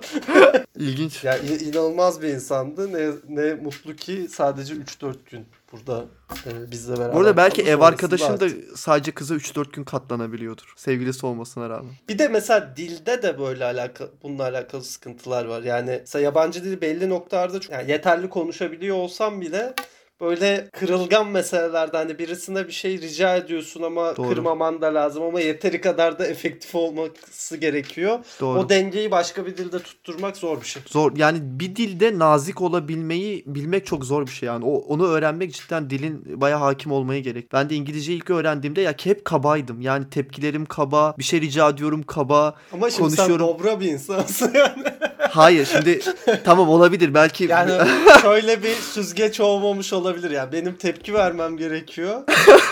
İlginç. 0.75 1.23
Ya 1.23 1.37
in- 1.37 1.59
inanılmaz 1.59 2.21
bir 2.21 2.27
insandı. 2.27 2.93
Ne, 2.93 3.09
ne 3.29 3.53
mutlu 3.53 3.95
ki 3.95 4.27
sadece 4.31 4.73
3-4 4.73 5.13
gün 5.31 5.45
burada 5.71 6.05
e, 6.45 6.71
bizle 6.71 6.93
beraber. 6.93 7.15
Bu 7.15 7.19
arada 7.19 7.37
belki 7.37 7.61
ev 7.61 7.79
arkadaşın 7.79 8.39
da 8.39 8.47
sadece 8.75 9.11
kıza 9.11 9.35
3-4 9.35 9.71
gün 9.71 9.83
katlanabiliyordur. 9.83 10.73
Sevgilisi 10.75 11.25
olmasına 11.25 11.69
rağmen. 11.69 11.91
Bir 12.09 12.19
de 12.19 12.27
mesela 12.27 12.73
dilde 12.77 13.21
de 13.21 13.39
böyle 13.39 13.65
alakalı 13.65 14.11
bununla 14.23 14.43
alakalı 14.43 14.83
sıkıntılar 14.83 15.45
var. 15.45 15.61
Yani 15.61 15.97
mesela 15.99 16.23
yabancı 16.23 16.63
dili 16.63 16.81
belli 16.81 17.09
noktalarda 17.09 17.59
çok 17.59 17.71
yani 17.71 17.91
yeterli 17.91 18.29
konuşabiliyor 18.29 18.95
olsam 18.95 19.41
bile 19.41 19.73
böyle 20.21 20.67
kırılgan 20.79 21.27
meselelerde 21.27 21.97
hani 21.97 22.19
birisine 22.19 22.67
bir 22.67 22.71
şey 22.71 23.01
rica 23.01 23.35
ediyorsun 23.35 23.81
ama 23.81 24.17
Doğru. 24.17 24.29
kırmaman 24.29 24.81
da 24.81 24.93
lazım 24.93 25.23
ama 25.23 25.41
yeteri 25.41 25.81
kadar 25.81 26.19
da 26.19 26.27
efektif 26.27 26.75
olması 26.75 27.57
gerekiyor. 27.57 28.19
Doğru. 28.39 28.59
O 28.59 28.69
dengeyi 28.69 29.11
başka 29.11 29.45
bir 29.45 29.57
dilde 29.57 29.79
tutturmak 29.79 30.37
zor 30.37 30.61
bir 30.61 30.65
şey. 30.67 30.81
Zor 30.87 31.17
yani 31.17 31.39
bir 31.41 31.75
dilde 31.75 32.19
nazik 32.19 32.61
olabilmeyi 32.61 33.43
bilmek 33.45 33.85
çok 33.85 34.05
zor 34.05 34.25
bir 34.25 34.31
şey 34.31 34.47
yani. 34.47 34.65
O 34.65 34.71
onu 34.77 35.07
öğrenmek 35.07 35.53
cidden 35.53 35.89
dilin 35.89 36.41
bayağı 36.41 36.59
hakim 36.59 36.91
olmaya 36.91 37.19
gerek. 37.19 37.53
Ben 37.53 37.69
de 37.69 37.75
İngilizce 37.75 38.13
ilk 38.13 38.29
öğrendiğimde 38.29 38.81
ya 38.81 38.93
hep 39.03 39.25
kabaydım. 39.25 39.81
Yani 39.81 40.09
tepkilerim 40.09 40.65
kaba, 40.65 41.15
bir 41.17 41.23
şey 41.23 41.41
rica 41.41 41.69
ediyorum 41.69 42.03
kaba. 42.03 42.55
Ama 42.73 42.89
şimdi 42.89 43.09
sen 43.11 43.17
Konuşuyorum. 43.17 43.47
dobra 43.47 43.79
bir 43.79 43.85
insansın 43.85 44.51
yani. 44.55 44.83
Hayır 45.29 45.65
şimdi 45.65 45.99
tamam 46.43 46.69
olabilir 46.69 47.13
belki 47.13 47.43
Yani 47.43 47.71
şöyle 48.21 48.63
bir 48.63 48.75
süzgeç 48.75 49.39
olmamış 49.39 49.93
olabilir 49.93 50.31
yani 50.31 50.51
benim 50.51 50.75
tepki 50.75 51.13
vermem 51.13 51.57
gerekiyor. 51.57 52.21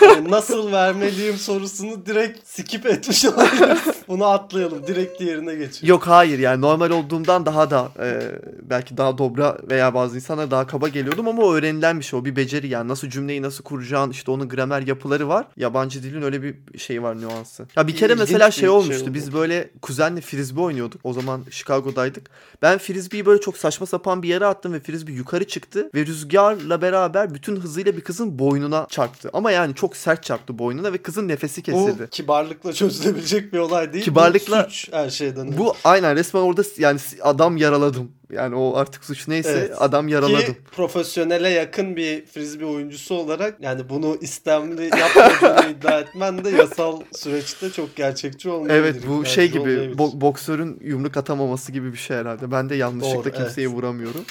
Yani 0.02 0.30
nasıl 0.30 0.72
vermeliyim 0.72 1.36
sorusunu 1.36 2.06
direkt 2.06 2.48
skip 2.48 2.86
etmiş 2.86 3.24
olabiliriz. 3.24 3.78
Bunu 4.08 4.24
atlayalım 4.24 4.86
direkt 4.86 5.20
diğerine 5.20 5.54
geçelim. 5.54 5.88
Yok 5.88 6.06
hayır 6.06 6.38
yani 6.38 6.60
normal 6.60 6.90
olduğumdan 6.90 7.46
daha 7.46 7.70
da 7.70 7.88
e, 8.02 8.20
belki 8.62 8.96
daha 8.96 9.18
dobra 9.18 9.58
veya 9.70 9.94
bazı 9.94 10.16
insanlara 10.16 10.50
daha 10.50 10.66
kaba 10.66 10.88
geliyordum 10.88 11.28
ama 11.28 11.42
o 11.42 11.54
öğrenilen 11.54 11.98
bir 11.98 12.04
şey 12.04 12.20
o 12.20 12.24
bir 12.24 12.36
beceri 12.36 12.68
yani 12.68 12.88
nasıl 12.88 13.08
cümleyi 13.08 13.42
nasıl 13.42 13.64
kuracağın 13.64 14.10
işte 14.10 14.30
onun 14.30 14.48
gramer 14.48 14.82
yapıları 14.82 15.28
var. 15.28 15.46
Yabancı 15.56 16.02
dilin 16.02 16.22
öyle 16.22 16.42
bir 16.42 16.78
şey 16.78 17.02
var 17.02 17.20
nüansı. 17.20 17.66
Ya 17.76 17.86
bir 17.86 17.96
kere 17.96 18.12
İlginç 18.12 18.28
mesela 18.28 18.46
bir 18.46 18.52
şey 18.52 18.60
şey 18.60 18.68
olmuştu 18.68 19.04
oldu. 19.04 19.14
biz 19.14 19.32
böyle 19.32 19.70
kuzenle 19.82 20.20
frisbee 20.20 20.62
oynuyorduk 20.62 21.00
o 21.04 21.12
zaman 21.12 21.44
Chicago'daydık. 21.50 22.30
Ben 22.62 22.78
frisbee'yi 22.78 23.26
böyle 23.26 23.40
çok 23.40 23.56
saçma 23.58 23.86
sapan 23.86 24.22
bir 24.22 24.28
yere 24.28 24.46
attım 24.46 24.72
ve 24.72 24.80
frisbee 24.80 25.12
yukarı 25.14 25.46
çıktı 25.46 25.90
ve 25.94 26.06
rüzgarla 26.06 26.82
beraber 26.82 27.34
bütün 27.34 27.56
hızıyla 27.56 27.96
bir 27.96 28.00
kızın 28.00 28.38
boynuna 28.38 28.86
çarptı. 28.90 29.30
Ama 29.32 29.50
yani 29.50 29.74
çok 29.74 29.96
sert 29.96 30.22
çarptı 30.22 30.58
boynuna 30.58 30.92
ve 30.92 30.98
kızın 30.98 31.28
nefesi 31.28 31.62
kesildi. 31.62 32.02
Bu 32.02 32.06
kibarlıkla 32.10 32.72
çözülebilecek 32.72 33.52
bir 33.52 33.58
olay 33.58 33.92
değil. 33.92 34.04
Kibarlıkla- 34.04 34.66
Bu 34.66 34.70
suç 34.70 34.92
her 34.92 35.10
şeyden. 35.10 35.58
Bu 35.58 35.74
aynen 35.84 36.16
resmen 36.16 36.40
orada 36.40 36.62
yani 36.78 37.00
adam 37.22 37.56
yaraladım. 37.56 38.10
Yani 38.32 38.54
o 38.54 38.76
artık 38.76 39.04
suç 39.04 39.28
neyse 39.28 39.50
Evet. 39.50 39.82
adam 39.82 40.08
yaraladım. 40.08 40.54
Ki 40.54 40.60
profesyonele 40.72 41.48
yakın 41.48 41.96
bir 41.96 42.26
frisbee 42.26 42.66
oyuncusu 42.66 43.14
olarak 43.14 43.56
yani 43.60 43.88
bunu 43.88 44.16
istemli 44.20 44.90
yapmadığını 44.98 45.70
iddia 45.78 46.00
etmen 46.00 46.44
de 46.44 46.50
yasal 46.50 47.00
süreçte 47.16 47.70
çok 47.70 47.96
gerçekçi 47.96 48.48
olmayabilir. 48.50 48.94
Evet 48.94 49.08
bu 49.08 49.24
şey 49.24 49.50
gibi 49.50 49.70
bo- 49.70 50.20
boksörün 50.20 50.78
yumruk 50.80 51.16
atamaması 51.16 51.72
gibi 51.72 51.92
bir 51.92 51.98
şey 51.98 52.16
herhalde. 52.16 52.50
Ben 52.50 52.68
de 52.70 52.74
yanlışlıkla 52.74 53.24
Doğru, 53.24 53.32
kimseyi 53.32 53.68
vuramıyorum. 53.68 54.24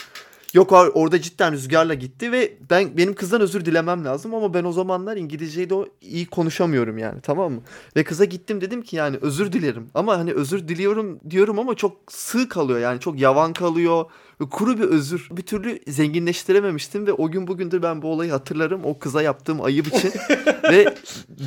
Yok 0.54 0.72
or- 0.72 0.92
orada 0.94 1.22
cidden 1.22 1.54
rüzgarla 1.54 1.94
gitti 1.94 2.32
ve 2.32 2.58
ben 2.70 2.98
benim 2.98 3.14
kızdan 3.16 3.42
özür 3.42 3.66
dilemem 3.66 4.06
lazım 4.06 4.34
ama 4.36 4.54
ben 4.54 4.64
o 4.64 4.72
zamanlar 4.72 5.18
İngilizceyi 5.18 5.70
de 5.70 5.74
o- 5.76 5.88
iyi 6.02 6.26
konuşamıyorum 6.26 6.98
yani 6.98 7.22
tamam 7.22 7.52
mı? 7.54 7.62
Ve 7.96 8.04
kıza 8.04 8.26
gittim 8.26 8.62
dedim 8.62 8.82
ki 8.82 8.96
yani 8.96 9.18
özür 9.22 9.52
dilerim 9.52 9.90
ama 9.94 10.18
hani 10.18 10.34
özür 10.34 10.68
diliyorum 10.68 11.20
diyorum 11.30 11.60
ama 11.60 11.76
çok 11.76 11.98
sığ 12.10 12.50
kalıyor 12.50 12.80
yani 12.80 13.00
çok 13.00 13.20
yavan 13.20 13.54
kalıyor. 13.54 14.06
Ve 14.42 14.46
Kuru 14.50 14.78
bir 14.78 14.84
özür. 14.84 15.28
Bir 15.32 15.42
türlü 15.42 15.80
zenginleştirememiştim 15.88 17.08
ve 17.08 17.14
o 17.14 17.32
gün 17.32 17.48
bugündür 17.48 17.82
ben 17.82 18.02
bu 18.02 18.12
olayı 18.12 18.32
hatırlarım. 18.32 18.86
O 18.86 19.00
kıza 19.00 19.22
yaptığım 19.22 19.62
ayıp 19.62 19.88
için 19.88 20.12
ve 20.64 20.96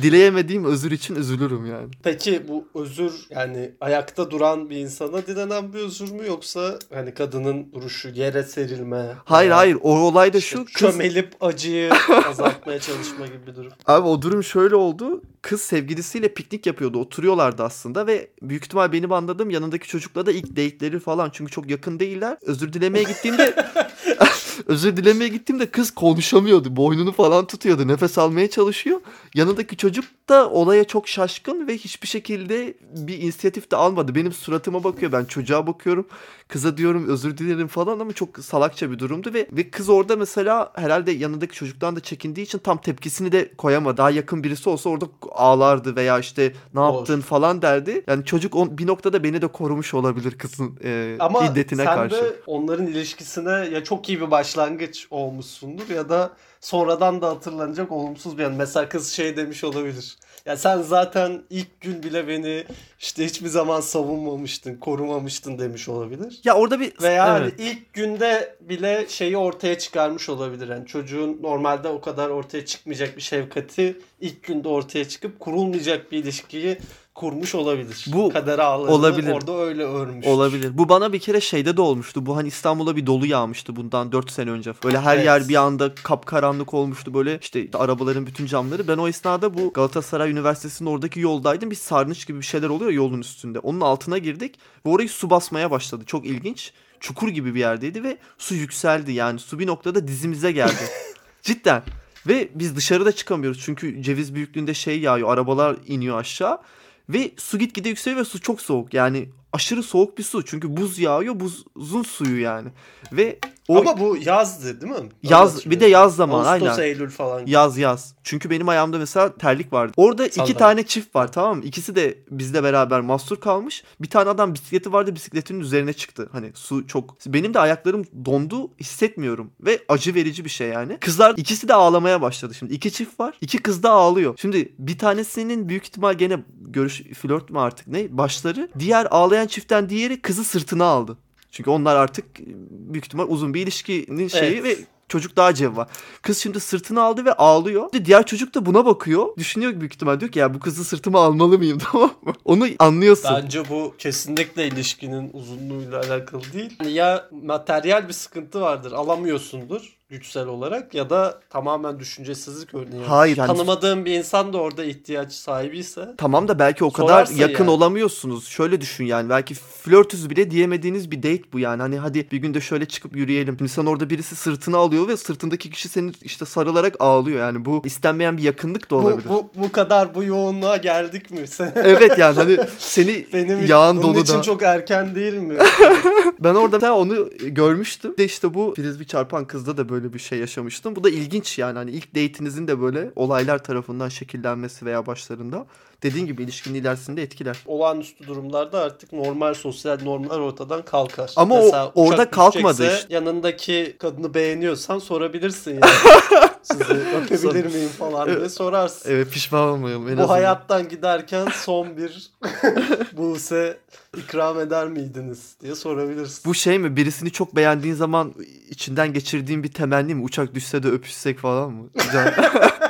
dileyemediğim 0.01 0.65
özür 0.65 0.91
için 0.91 1.15
üzülürüm 1.15 1.65
yani. 1.65 1.87
Peki 2.03 2.41
bu 2.47 2.67
özür 2.81 3.13
yani 3.29 3.71
ayakta 3.81 4.31
duran 4.31 4.69
bir 4.69 4.77
insana 4.77 5.27
dilenen 5.27 5.73
bir 5.73 5.79
özür 5.79 6.11
mü 6.11 6.27
yoksa 6.27 6.79
hani 6.93 7.13
kadının 7.13 7.73
duruşu 7.73 8.09
yere 8.09 8.43
serilme? 8.43 9.05
Hayır 9.25 9.51
hayır 9.51 9.77
o 9.81 9.99
olay 9.99 10.33
da 10.33 10.37
işte 10.37 10.49
şu 10.57 10.65
kız 10.65 10.73
Çömelip 10.73 11.35
acıyı 11.41 11.91
azaltmaya 12.29 12.79
çalışma 12.79 13.25
gibi 13.25 13.47
bir 13.47 13.55
durum. 13.55 13.71
Abi 13.87 14.07
o 14.07 14.21
durum 14.21 14.43
şöyle 14.43 14.75
oldu. 14.75 15.21
Kız 15.41 15.61
sevgilisiyle 15.61 16.33
piknik 16.33 16.65
yapıyordu. 16.65 16.99
Oturuyorlardı 16.99 17.63
aslında 17.63 18.07
ve 18.07 18.27
büyük 18.41 18.65
ihtimal 18.65 18.91
benim 18.91 19.11
anladığım 19.11 19.49
yanındaki 19.49 19.87
çocukla 19.87 20.25
da 20.25 20.31
ilk 20.31 20.49
date'leri 20.49 20.99
falan. 20.99 21.29
Çünkü 21.33 21.51
çok 21.51 21.69
yakın 21.69 21.99
değiller. 21.99 22.37
Özür 22.41 22.73
dilemeye 22.73 23.03
gittiğimde 23.03 23.55
özür 24.65 24.97
dilemeye 24.97 25.27
gittiğimde 25.27 25.71
kız 25.71 25.91
konuşamıyordu. 25.91 26.75
Boynunu 26.75 27.11
falan 27.11 27.47
tutuyordu. 27.47 27.87
Nefes 27.87 28.17
almaya 28.17 28.49
çalışıyor. 28.49 29.01
Yanındaki 29.35 29.77
çocuk 29.77 30.05
da 30.29 30.49
olaya 30.49 30.83
çok 30.83 31.07
şaşkın 31.07 31.67
ve 31.67 31.77
hiçbir 31.77 32.07
şekilde 32.07 32.73
bir 32.95 33.17
inisiyatif 33.17 33.71
de 33.71 33.75
almadı. 33.75 34.15
Benim 34.15 34.31
suratıma 34.31 34.83
bakıyor. 34.83 35.11
Ben 35.11 35.25
çocuğa 35.25 35.67
bakıyorum. 35.67 36.07
Kıza 36.47 36.77
diyorum 36.77 37.09
özür 37.09 37.37
dilerim 37.37 37.67
falan 37.67 37.99
ama 37.99 38.13
çok 38.13 38.39
salakça 38.39 38.91
bir 38.91 38.99
durumdu 38.99 39.33
ve 39.33 39.47
ve 39.51 39.69
kız 39.69 39.89
orada 39.89 40.15
mesela 40.15 40.71
herhalde 40.75 41.11
yanındaki 41.11 41.55
çocuktan 41.55 41.95
da 41.95 41.99
çekindiği 41.99 42.45
için 42.45 42.59
tam 42.59 42.81
tepkisini 42.81 43.31
de 43.31 43.51
koyamadı. 43.57 43.97
Daha 43.97 44.11
yakın 44.11 44.43
birisi 44.43 44.69
olsa 44.69 44.89
orada 44.89 45.05
ağlardı 45.31 45.95
veya 45.95 46.19
işte 46.19 46.53
ne 46.73 46.81
yaptın 46.81 47.21
falan 47.21 47.61
derdi. 47.61 48.03
Yani 48.07 48.25
çocuk 48.25 48.55
on, 48.55 48.77
bir 48.77 48.87
noktada 48.87 49.23
beni 49.23 49.41
de 49.41 49.47
korumuş 49.47 49.93
olabilir 49.93 50.31
kızın 50.31 50.79
e, 50.83 51.17
Ama 51.19 51.49
hiddetine 51.49 51.83
sen 51.83 51.95
karşı. 51.95 52.15
de 52.15 52.35
onların 52.47 52.87
ilişkisine 52.87 53.51
ya 53.51 53.83
çok 53.83 54.09
iyi 54.09 54.21
bir 54.21 54.31
başlangıç 54.41 55.07
olmuşsundur 55.11 55.89
ya 55.89 56.09
da 56.09 56.31
sonradan 56.59 57.21
da 57.21 57.29
hatırlanacak 57.29 57.91
olumsuz 57.91 58.37
bir 58.37 58.43
yani 58.43 58.55
mesela 58.57 58.89
kız 58.89 59.11
şey 59.11 59.37
demiş 59.37 59.63
olabilir. 59.63 60.17
Ya 60.45 60.57
sen 60.57 60.81
zaten 60.81 61.41
ilk 61.49 61.81
gün 61.81 62.03
bile 62.03 62.27
beni 62.27 62.65
işte 62.99 63.25
hiçbir 63.25 63.47
zaman 63.47 63.81
savunmamıştın, 63.81 64.75
korumamıştın 64.75 65.59
demiş 65.59 65.89
olabilir. 65.89 66.39
Ya 66.43 66.55
orada 66.55 66.79
bir 66.79 66.93
Veya 67.01 67.37
Evet. 67.37 67.53
hani 67.59 67.69
ilk 67.69 67.93
günde 67.93 68.55
bile 68.61 69.05
şeyi 69.09 69.37
ortaya 69.37 69.77
çıkarmış 69.77 70.29
olabilir. 70.29 70.69
Yani 70.69 70.87
çocuğun 70.87 71.39
normalde 71.41 71.87
o 71.87 72.01
kadar 72.01 72.29
ortaya 72.29 72.65
çıkmayacak 72.65 73.17
bir 73.17 73.21
şefkati 73.21 73.99
ilk 74.21 74.43
günde 74.43 74.67
ortaya 74.67 75.07
çıkıp 75.07 75.39
kurulmayacak 75.39 76.11
bir 76.11 76.17
ilişkiyi 76.17 76.77
kurmuş 77.21 77.55
olabilir. 77.55 78.05
Bu 78.07 78.29
kader 78.29 78.59
ağlarını 78.59 78.91
olabilir. 78.95 79.31
orada 79.31 79.57
öyle 79.57 79.83
örmüş. 79.83 80.27
Olabilir. 80.27 80.77
Bu 80.77 80.89
bana 80.89 81.13
bir 81.13 81.19
kere 81.19 81.41
şeyde 81.41 81.77
de 81.77 81.81
olmuştu. 81.81 82.25
Bu 82.25 82.37
hani 82.37 82.47
İstanbul'a 82.47 82.95
bir 82.95 83.05
dolu 83.05 83.25
yağmıştı 83.25 83.75
bundan 83.75 84.11
4 84.11 84.31
sene 84.31 84.51
önce. 84.51 84.73
Böyle 84.83 84.99
her 84.99 85.15
Evet. 85.15 85.25
yer 85.25 85.49
bir 85.49 85.55
anda 85.55 85.95
kapkaranlık 85.95 86.73
olmuştu 86.73 87.13
böyle 87.13 87.39
işte 87.41 87.67
arabaların 87.73 88.25
bütün 88.25 88.45
camları. 88.45 88.87
Ben 88.87 88.97
o 88.97 89.07
esnada 89.07 89.57
bu 89.57 89.73
Galatasaray 89.73 90.31
Üniversitesi'nin 90.31 90.89
oradaki 90.89 91.19
yoldaydım. 91.19 91.71
Bir 91.71 91.75
sarnıç 91.75 92.27
gibi 92.27 92.39
bir 92.39 92.45
şeyler 92.45 92.69
oluyor 92.69 92.91
yolun 92.91 93.19
üstünde. 93.19 93.59
Onun 93.59 93.81
altına 93.81 94.17
girdik 94.17 94.55
ve 94.85 94.89
orayı 94.89 95.09
su 95.09 95.29
basmaya 95.29 95.71
başladı. 95.71 96.03
Çok 96.05 96.25
ilginç. 96.25 96.73
Çukur 96.99 97.29
gibi 97.29 97.55
bir 97.55 97.59
yerdeydi 97.59 98.03
ve 98.03 98.17
su 98.37 98.55
yükseldi. 98.55 99.11
Yani 99.11 99.39
su 99.39 99.59
bir 99.59 99.67
noktada 99.67 100.07
dizimize 100.07 100.51
geldi. 100.51 100.83
Cidden. 101.41 101.83
Ve 102.27 102.49
biz 102.55 102.75
dışarıda 102.75 103.11
çıkamıyoruz. 103.11 103.61
Çünkü 103.65 104.03
ceviz 104.03 104.35
büyüklüğünde 104.35 104.73
şey 104.73 104.99
yağıyor. 104.99 105.33
Arabalar 105.33 105.75
iniyor 105.87 106.19
aşağı. 106.19 106.59
Ve 107.09 107.31
su 107.37 107.59
gitgide 107.59 107.89
yükseliyor 107.89 108.21
ve 108.21 108.25
su 108.25 108.41
çok 108.41 108.61
soğuk. 108.61 108.93
Yani 108.93 109.29
aşırı 109.53 109.83
soğuk 109.83 110.17
bir 110.17 110.23
su. 110.23 110.45
Çünkü 110.45 110.77
buz 110.77 110.99
yağıyor. 110.99 111.39
Buzun 111.39 112.03
suyu 112.03 112.41
yani. 112.41 112.69
Ve 113.11 113.39
o 113.71 113.79
Ama 113.79 113.99
bu 113.99 114.17
yazdı 114.17 114.81
değil 114.81 114.91
mi? 114.93 115.09
yaz 115.23 115.65
bir 115.65 115.79
de 115.79 115.85
yaz 115.85 116.15
zamanı 116.15 116.49
Ağustos, 116.49 116.69
aynen. 116.79 116.83
Eylül 116.89 117.09
falan. 117.09 117.43
Yaz 117.45 117.77
yaz. 117.77 118.15
Çünkü 118.23 118.49
benim 118.49 118.69
ayağımda 118.69 118.97
mesela 118.97 119.35
terlik 119.37 119.73
vardı. 119.73 119.93
Orada 119.97 120.25
iki 120.25 120.35
Sandal. 120.35 120.53
tane 120.53 120.83
çift 120.83 121.15
var 121.15 121.31
tamam 121.31 121.57
mı? 121.57 121.63
İkisi 121.63 121.95
de 121.95 122.17
bizle 122.31 122.63
beraber 122.63 123.01
mahsur 123.01 123.39
kalmış. 123.39 123.83
Bir 124.01 124.09
tane 124.09 124.29
adam 124.29 124.53
bisikleti 124.53 124.93
vardı 124.93 125.15
bisikletinin 125.15 125.59
üzerine 125.59 125.93
çıktı. 125.93 126.29
Hani 126.31 126.51
su 126.53 126.87
çok... 126.87 127.17
Benim 127.27 127.53
de 127.53 127.59
ayaklarım 127.59 128.05
dondu 128.25 128.71
hissetmiyorum. 128.79 129.51
Ve 129.61 129.79
acı 129.89 130.15
verici 130.15 130.45
bir 130.45 130.49
şey 130.49 130.67
yani. 130.69 130.97
Kızlar 130.99 131.33
ikisi 131.37 131.67
de 131.67 131.73
ağlamaya 131.73 132.21
başladı 132.21 132.53
şimdi. 132.53 132.73
İki 132.73 132.91
çift 132.91 133.19
var. 133.19 133.33
İki 133.41 133.57
kız 133.57 133.83
da 133.83 133.89
ağlıyor. 133.91 134.33
Şimdi 134.41 134.73
bir 134.79 134.97
tanesinin 134.97 135.69
büyük 135.69 135.83
ihtimal 135.85 136.13
gene 136.13 136.39
görüş 136.61 137.01
flört 137.01 137.49
mü 137.49 137.59
artık 137.59 137.87
ne 137.87 138.17
başları. 138.17 138.69
Diğer 138.79 139.07
ağlayan 139.11 139.47
çiftten 139.47 139.89
diğeri 139.89 140.21
kızı 140.21 140.43
sırtına 140.43 140.85
aldı. 140.85 141.17
Çünkü 141.51 141.69
onlar 141.69 141.95
artık 141.95 142.25
büyük 142.69 143.05
ihtimal 143.05 143.25
uzun 143.27 143.53
bir 143.53 143.61
ilişkinin 143.61 144.27
şeyi 144.27 144.59
Evet. 144.59 144.63
ve 144.79 144.83
çocuk 145.09 145.37
daha 145.37 145.53
cevva. 145.53 145.87
Kız 146.21 146.37
şimdi 146.37 146.59
sırtını 146.59 147.01
aldı 147.01 147.25
ve 147.25 147.33
ağlıyor. 147.33 147.89
Diğer 148.05 148.25
çocuk 148.25 148.55
da 148.55 148.65
buna 148.65 148.85
bakıyor. 148.85 149.37
Düşünüyor 149.37 149.79
büyük 149.79 149.93
ihtimal 149.93 150.19
diyor 150.19 150.31
ki 150.31 150.39
ya 150.39 150.53
bu 150.53 150.59
kızı 150.59 150.83
sırtıma 150.85 151.19
almalı 151.19 151.57
mıyım 151.57 151.77
tamam 151.91 152.11
mı? 152.21 152.33
Onu 152.45 152.67
anlıyorsun. 152.79 153.31
Bence 153.35 153.69
bu 153.69 153.95
kesinlikle 153.97 154.67
ilişkinin 154.67 155.29
uzunluğuyla 155.33 155.99
alakalı 155.99 156.41
değil. 156.53 156.75
Yani 156.81 156.93
Ya 156.93 157.29
materyal 157.43 158.07
bir 158.07 158.13
sıkıntı 158.13 158.61
vardır 158.61 158.91
alamıyorsundur 158.91 159.97
güçsel 160.11 160.47
olarak 160.47 160.93
ya 160.93 161.09
da 161.09 161.39
tamamen 161.49 161.99
düşüncesizlik 161.99 162.73
örneği. 162.73 163.03
Hayır, 163.03 163.37
hani- 163.37 163.47
Tanımadığın 163.47 164.05
bir 164.05 164.11
insan 164.13 164.53
da 164.53 164.57
orada 164.57 164.83
ihtiyaç 164.83 165.33
sahibiyse 165.33 166.13
Tamam 166.17 166.47
da 166.47 166.59
belki 166.59 166.85
o 166.85 166.91
kadar 166.91 167.27
yakın 167.27 167.63
yani. 167.63 167.69
olamıyorsunuz. 167.69 168.47
Şöyle 168.47 168.81
düşün 168.81 169.05
yani 169.05 169.29
belki 169.29 169.53
flörtüz 169.53 170.29
bile 170.29 170.51
diyemediğiniz 170.51 171.11
bir 171.11 171.17
date 171.17 171.43
bu 171.53 171.59
yani. 171.59 171.81
Hani 171.81 171.97
hadi 171.97 172.27
bir 172.31 172.37
günde 172.37 172.61
şöyle 172.61 172.85
çıkıp 172.85 173.15
yürüyelim. 173.15 173.69
Sen 173.69 173.85
orada 173.85 174.09
birisi 174.09 174.35
sırtını 174.35 174.77
alıyor 174.77 175.07
ve 175.07 175.17
sırtındaki 175.17 175.69
kişi 175.69 175.89
seni 175.89 176.11
işte 176.21 176.45
sarılarak 176.45 176.95
ağlıyor. 176.99 177.39
Yani 177.39 177.65
bu 177.65 177.81
istenmeyen 177.85 178.37
bir 178.37 178.43
yakınlık 178.43 178.91
da 178.91 178.95
bu, 178.95 178.99
olabilir. 178.99 179.29
bu, 179.29 179.49
bu 179.55 179.71
kadar 179.71 180.15
bu 180.15 180.23
yoğunluğa 180.23 180.77
geldik 180.77 181.31
mi? 181.31 181.41
Evet 181.75 182.17
yani 182.17 182.35
hani 182.35 182.57
seni 182.77 183.25
Benim 183.33 183.59
bunun 183.69 184.01
dolu 184.01 184.19
için 184.19 184.37
da. 184.37 184.41
çok 184.41 184.63
erken 184.63 185.15
değil 185.15 185.33
mi? 185.33 185.57
Ben 186.39 186.55
orada 186.55 186.95
onu 186.95 187.29
görmüştüm. 187.39 188.17
De 188.17 188.25
işte 188.25 188.53
bu 188.53 188.73
frisbee 188.75 189.05
çarpan 189.05 189.45
kızda 189.45 189.77
da 189.77 189.89
böyle 189.89 190.00
bir 190.13 190.19
şey 190.19 190.39
yaşamıştım. 190.39 190.95
Bu 190.95 191.03
da 191.03 191.09
ilginç 191.09 191.59
yani 191.59 191.77
hani 191.77 191.91
ilk 191.91 192.15
date'inizin 192.15 192.67
de 192.67 192.81
böyle 192.81 193.11
olaylar 193.15 193.63
tarafından 193.63 194.09
şekillenmesi 194.09 194.85
veya 194.85 195.05
başlarında 195.05 195.65
dediğin 196.03 196.25
gibi 196.25 196.43
ilişkinin 196.43 196.79
ilerisinde 196.79 197.23
etkiler. 197.23 197.57
Olağanüstü 197.65 198.27
durumlarda 198.27 198.79
artık 198.79 199.13
normal 199.13 199.53
sosyal 199.53 199.97
normlar 200.03 200.39
ortadan 200.39 200.81
kalkar. 200.85 201.33
Ama 201.35 201.55
o 201.55 201.63
Mesela 201.63 201.91
orada 201.95 202.13
uçak 202.13 202.33
kalkmadı 202.33 202.83
işte. 202.83 203.13
Yanındaki 203.13 203.95
kadını 203.99 204.33
beğeniyorsan 204.33 204.99
sorabilirsin 204.99 205.71
yani. 205.81 206.50
Sizi 206.63 206.83
öpebilir 207.43 207.65
miyim 207.65 207.89
falan 207.99 208.35
diye 208.37 208.49
sorarsın. 208.49 209.11
Evet 209.11 209.31
pişman 209.31 209.61
olmayalım 209.69 210.07
en 210.07 210.17
Bu 210.17 210.21
azından. 210.21 210.33
hayattan 210.35 210.89
giderken 210.89 211.47
son 211.53 211.97
bir 211.97 212.31
Buse 213.17 213.77
ikram 214.17 214.59
eder 214.59 214.87
miydiniz 214.87 215.55
diye 215.61 215.75
sorabilirsin. 215.75 216.41
Bu 216.45 216.53
şey 216.53 216.79
mi 216.79 216.95
birisini 216.95 217.31
çok 217.31 217.55
beğendiğin 217.55 217.93
zaman 217.95 218.33
içinden 218.69 219.13
geçirdiğin 219.13 219.63
bir 219.63 219.71
temenni 219.71 220.15
mi? 220.15 220.23
Uçak 220.23 220.55
düşse 220.55 220.83
de 220.83 220.87
öpüşsek 220.87 221.39
falan 221.39 221.71
mı? 221.71 221.89
Güzel. 221.93 222.35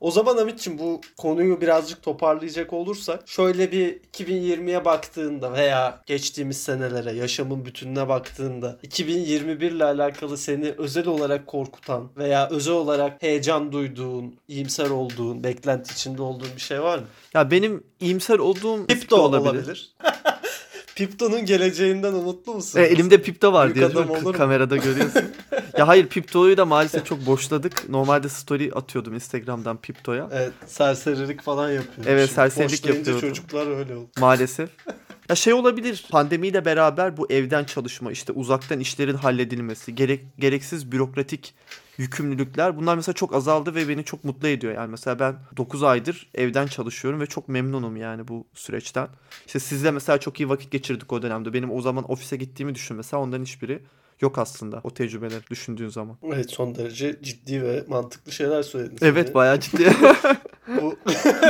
O 0.00 0.10
zaman 0.10 0.36
Hamit'ciğim 0.36 0.78
bu 0.78 1.00
konuyu 1.16 1.60
birazcık 1.60 2.02
toparlayacak 2.02 2.72
olursak 2.72 3.28
şöyle 3.28 3.72
bir 3.72 4.00
2020'ye 4.00 4.84
baktığında 4.84 5.52
veya 5.52 6.02
geçtiğimiz 6.06 6.62
senelere 6.62 7.12
yaşamın 7.12 7.64
bütününe 7.64 8.08
baktığında 8.08 8.78
2021 8.82 9.70
ile 9.72 9.84
alakalı 9.84 10.36
seni 10.38 10.74
özel 10.78 11.06
olarak 11.06 11.46
korkutan 11.46 12.08
veya 12.16 12.48
özel 12.50 12.74
olarak 12.74 13.22
heyecan 13.22 13.72
duyduğun, 13.72 14.34
iyimser 14.48 14.90
olduğun, 14.90 15.44
beklenti 15.44 15.92
içinde 15.92 16.22
olduğun 16.22 16.48
bir 16.56 16.60
şey 16.60 16.82
var 16.82 16.98
mı? 16.98 17.04
ya 17.34 17.50
benim 17.50 17.84
iyimser 18.00 18.38
olduğum 18.38 18.86
Pipto 18.86 19.16
olabilir. 19.16 19.50
olabilir. 19.50 19.94
Pipto'nun 20.98 21.44
geleceğinden 21.44 22.12
umutlu 22.12 22.54
musun? 22.54 22.78
E, 22.78 22.82
elimde 22.82 23.22
Pipto 23.22 23.52
var 23.52 23.74
diye 23.74 23.94
değil 23.94 24.06
mi? 24.26 24.32
kamerada 24.32 24.76
görüyorsun. 24.76 25.22
ya 25.78 25.88
hayır 25.88 26.06
Pipto'yu 26.06 26.56
da 26.56 26.64
maalesef 26.66 27.06
çok 27.06 27.26
boşladık. 27.26 27.88
Normalde 27.88 28.28
story 28.28 28.70
atıyordum 28.74 29.14
Instagram'dan 29.14 29.76
Pipto'ya. 29.76 30.28
Evet, 30.32 30.52
serserilik 30.66 31.42
falan 31.42 31.70
yapıyor. 31.70 32.06
Evet, 32.06 32.26
Şimdi 32.26 32.34
serserilik 32.34 32.72
boşlayınca 32.82 33.12
yapıyordu. 33.12 33.34
çocuklar 33.36 33.78
öyle 33.78 33.96
oldu. 33.96 34.08
Maalesef. 34.18 34.70
Ya 35.28 35.36
şey 35.36 35.52
olabilir. 35.52 36.06
Pandemiyle 36.10 36.64
beraber 36.64 37.16
bu 37.16 37.32
evden 37.32 37.64
çalışma, 37.64 38.12
işte 38.12 38.32
uzaktan 38.32 38.80
işlerin 38.80 39.14
halledilmesi, 39.14 39.94
gerek 39.94 40.20
gereksiz 40.38 40.92
bürokratik 40.92 41.54
yükümlülükler 41.98 42.76
bunlar 42.76 42.96
mesela 42.96 43.14
çok 43.14 43.34
azaldı 43.34 43.74
ve 43.74 43.88
beni 43.88 44.04
çok 44.04 44.24
mutlu 44.24 44.48
ediyor. 44.48 44.74
Yani 44.74 44.90
mesela 44.90 45.18
ben 45.18 45.36
9 45.56 45.82
aydır 45.82 46.28
evden 46.34 46.66
çalışıyorum 46.66 47.20
ve 47.20 47.26
çok 47.26 47.48
memnunum 47.48 47.96
yani 47.96 48.28
bu 48.28 48.46
süreçten. 48.54 49.08
İşte 49.46 49.58
sizle 49.58 49.90
mesela 49.90 50.18
çok 50.18 50.40
iyi 50.40 50.48
vakit 50.48 50.70
geçirdik 50.70 51.12
o 51.12 51.22
dönemde. 51.22 51.52
Benim 51.52 51.70
o 51.70 51.80
zaman 51.80 52.10
ofise 52.10 52.36
gittiğimi 52.36 52.74
düşün 52.74 52.96
mesela 52.96 53.22
onların 53.22 53.44
hiçbiri 53.44 53.82
yok 54.20 54.38
aslında 54.38 54.80
o 54.84 54.90
tecrübeler 54.94 55.40
düşündüğün 55.50 55.88
zaman. 55.88 56.16
Evet 56.22 56.50
son 56.50 56.74
derece 56.74 57.18
ciddi 57.22 57.62
ve 57.62 57.84
mantıklı 57.88 58.32
şeyler 58.32 58.62
söyledin. 58.62 58.98
Evet 59.00 59.34
bayağı 59.34 59.60
ciddi. 59.60 59.92
Bu, 60.68 60.96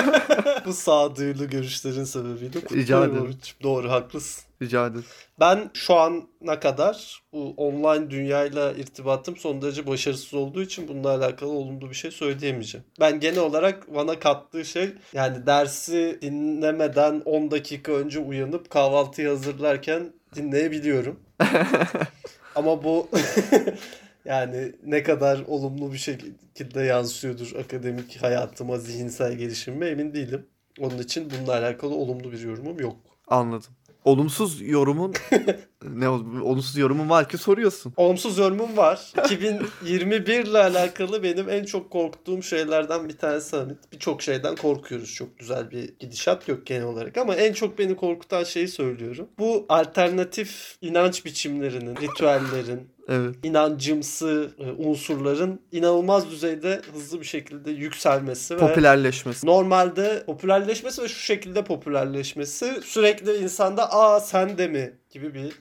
bu 0.66 0.72
sağduyulu 0.72 1.48
görüşlerin 1.50 2.04
sebebiyle 2.04 2.61
kutluyorum. 2.61 3.37
Doğru 3.62 3.90
haklısın. 3.90 4.44
Rica 4.62 4.87
ederim. 4.87 5.04
Ben 5.40 5.70
şu 5.74 5.94
ana 5.94 6.61
kadar 6.61 7.22
bu 7.33 7.54
online 7.57 8.11
dünyayla 8.11 8.72
irtibatım 8.72 9.37
son 9.37 9.62
derece 9.62 9.87
başarısız 9.87 10.35
olduğu 10.35 10.62
için 10.62 10.88
bununla 10.88 11.11
alakalı 11.11 11.50
olumlu 11.50 11.90
bir 11.90 11.94
şey 11.94 12.11
söyleyemeyeceğim. 12.11 12.85
Ben 13.00 13.20
genel 13.20 13.38
olarak 13.38 13.94
bana 13.94 14.18
kattığı 14.18 14.64
şey 14.64 14.90
yani 15.12 15.46
dersi 15.46 16.18
dinlemeden 16.22 17.22
10 17.24 17.50
dakika 17.50 17.92
önce 17.92 18.18
uyanıp 18.18 18.70
kahvaltıyı 18.70 19.28
hazırlarken 19.28 20.12
dinleyebiliyorum. 20.35 21.20
Ama 22.54 22.85
bu 22.85 23.09
yani 24.28 24.72
ne 24.86 25.02
kadar 25.02 25.40
olumlu 25.46 25.92
bir 25.92 25.98
şekilde 25.98 26.82
yansıyordur 26.82 27.52
akademik 27.58 28.22
hayatıma, 28.22 28.78
zihinsel 28.78 29.32
gelişimime 29.32 29.86
emin 29.86 30.14
değilim. 30.14 30.46
Onun 30.80 30.98
için 30.98 31.30
bununla 31.30 31.52
alakalı 31.52 31.94
olumlu 31.94 32.32
bir 32.32 32.40
yorumum 32.40 32.80
yok. 32.80 32.96
Anladım. 33.28 33.70
Olumsuz 34.04 34.60
yorumun 34.60 35.14
ne 35.84 36.08
ol- 36.08 36.40
olumsuz 36.42 36.76
yorumun 36.76 37.10
var 37.10 37.28
ki 37.28 37.38
soruyorsun. 37.38 37.92
Olumsuz 37.96 38.38
yorumum 38.38 38.76
var. 38.76 39.12
2021 39.24 40.44
ile 40.46 40.58
alakalı 40.58 41.22
benim 41.22 41.48
en 41.50 41.64
çok 41.64 41.90
korktuğum 41.90 42.42
şeylerden 42.42 43.08
bir 43.08 43.16
tanesi 43.18 43.56
Hamit. 43.56 43.92
Birçok 43.92 44.22
şeyden 44.22 44.56
korkuyoruz. 44.56 45.14
Çok 45.14 45.38
güzel 45.38 45.70
bir 45.70 45.94
gidişat 45.98 46.48
yok 46.48 46.66
genel 46.66 46.84
olarak 46.84 47.16
ama 47.16 47.34
en 47.34 47.52
çok 47.52 47.78
beni 47.78 47.96
korkutan 47.96 48.44
şeyi 48.44 48.68
söylüyorum. 48.68 49.28
Bu 49.38 49.66
alternatif 49.68 50.76
inanç 50.80 51.24
biçimlerinin, 51.24 51.96
ritüellerin, 51.96 52.88
Evet. 53.10 53.34
inancımsı 53.42 54.50
e, 54.58 54.70
unsurların 54.70 55.60
inanılmaz 55.72 56.30
düzeyde 56.30 56.80
hızlı 56.92 57.20
bir 57.20 57.26
şekilde 57.26 57.70
yükselmesi 57.70 58.54
ve 58.54 58.58
Popülerleşmesi. 58.58 59.46
normalde 59.46 60.22
popülerleşmesi 60.26 61.02
ve 61.02 61.08
şu 61.08 61.20
şekilde 61.20 61.64
popülerleşmesi 61.64 62.80
sürekli 62.84 63.36
insanda 63.36 63.92
aa 63.92 64.20
sen 64.20 64.58
de 64.58 64.68
mi 64.68 64.98
gibi 65.10 65.34
bir 65.34 65.52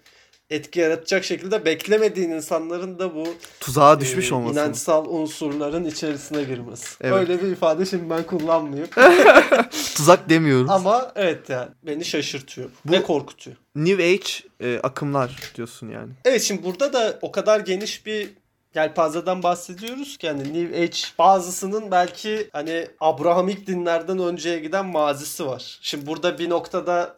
etki 0.49 0.79
yaratacak 0.79 1.23
şekilde 1.23 1.65
beklemediğin 1.65 2.29
insanların 2.31 2.99
da 2.99 3.15
bu 3.15 3.27
Tuzağa 3.59 3.99
düşmüş 3.99 4.31
e, 4.31 4.35
olması. 4.35 4.53
inançsal 4.53 5.05
unsurların 5.05 5.85
içerisine 5.85 6.43
girmesi. 6.43 6.87
Evet. 7.01 7.13
Öyle 7.13 7.41
bir 7.43 7.47
ifade 7.51 7.85
şimdi 7.85 8.09
ben 8.09 8.23
kullanmayayım. 8.23 8.89
Tuzak 9.95 10.29
demiyoruz. 10.29 10.69
Ama 10.71 11.11
evet 11.15 11.49
yani 11.49 11.69
beni 11.83 12.05
şaşırtıyor 12.05 12.69
Bu- 12.85 12.91
ve 12.91 13.03
korkutuyor. 13.03 13.57
New 13.75 14.03
Age 14.03 14.29
e, 14.59 14.79
akımlar 14.83 15.51
diyorsun 15.55 15.89
yani. 15.89 16.09
Evet 16.25 16.41
şimdi 16.41 16.63
burada 16.63 16.93
da 16.93 17.19
o 17.21 17.31
kadar 17.31 17.59
geniş 17.59 18.05
bir 18.05 18.29
yelpazeden 18.75 19.43
bahsediyoruz 19.43 20.17
ki 20.17 20.27
hani 20.29 20.43
New 20.63 20.81
Age 20.81 20.97
bazısının 21.19 21.91
belki 21.91 22.49
hani 22.53 22.87
Abrahamik 22.99 23.67
dinlerden 23.67 24.19
önceye 24.19 24.59
giden 24.59 24.85
mazisi 24.85 25.45
var. 25.45 25.79
Şimdi 25.81 26.05
burada 26.07 26.39
bir 26.39 26.49
noktada 26.49 27.16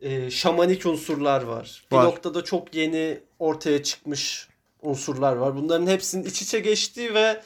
e, 0.00 0.30
şamanik 0.30 0.86
unsurlar 0.86 1.42
var. 1.42 1.84
Bir 1.90 1.96
Var. 1.96 2.04
noktada 2.04 2.44
çok 2.44 2.74
yeni 2.74 3.20
ortaya 3.38 3.82
çıkmış 3.82 4.48
unsurlar 4.82 5.36
var. 5.36 5.56
Bunların 5.56 5.86
hepsinin 5.86 6.24
iç 6.24 6.42
içe 6.42 6.60
geçtiği 6.60 7.14
ve 7.14 7.42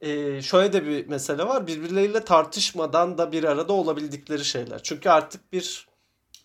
e, 0.00 0.42
şöyle 0.42 0.72
de 0.72 0.86
bir 0.86 1.06
mesele 1.08 1.46
var. 1.46 1.66
Birbirleriyle 1.66 2.24
tartışmadan 2.24 3.18
da 3.18 3.32
bir 3.32 3.44
arada 3.44 3.72
olabildikleri 3.72 4.44
şeyler. 4.44 4.82
Çünkü 4.82 5.08
artık 5.10 5.52
bir 5.52 5.86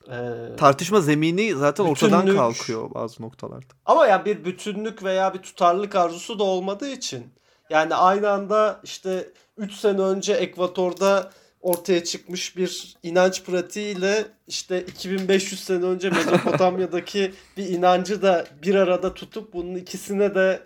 e, 0.10 0.56
Tartışma 0.58 1.02
zemini 1.02 1.56
zaten 1.56 1.84
ortadan 1.84 2.36
kalkıyor 2.36 2.94
bazı 2.94 3.24
noktalarda. 3.24 3.74
Ama 3.86 4.08
ya 4.08 4.26
bir 4.26 4.46
bütünlük 4.46 5.04
veya 5.04 5.34
bir 5.34 5.40
tutarlılık 5.40 5.96
arzusu 5.96 6.40
da 6.40 6.44
olmadığı 6.44 6.90
için 6.90 7.34
yani 7.70 7.96
aynı 7.96 8.30
anda 8.30 8.80
işte 8.84 9.30
3 9.58 9.74
sene 9.74 10.02
önce 10.02 10.34
Ekvator'da 10.34 11.32
ortaya 11.62 12.04
çıkmış 12.04 12.58
bir 12.58 12.96
inanç 13.04 13.44
pratiğiyle 13.44 14.26
işte 14.48 14.82
2500 14.82 15.64
sene 15.64 15.86
önce 15.86 16.10
Mezopotamya'daki 16.10 17.34
bir 17.58 17.68
inancı 17.68 18.22
da 18.22 18.48
bir 18.64 18.76
arada 18.76 19.14
tutup 19.14 19.54
bunun 19.54 19.76
ikisine 19.76 20.36
de 20.36 20.64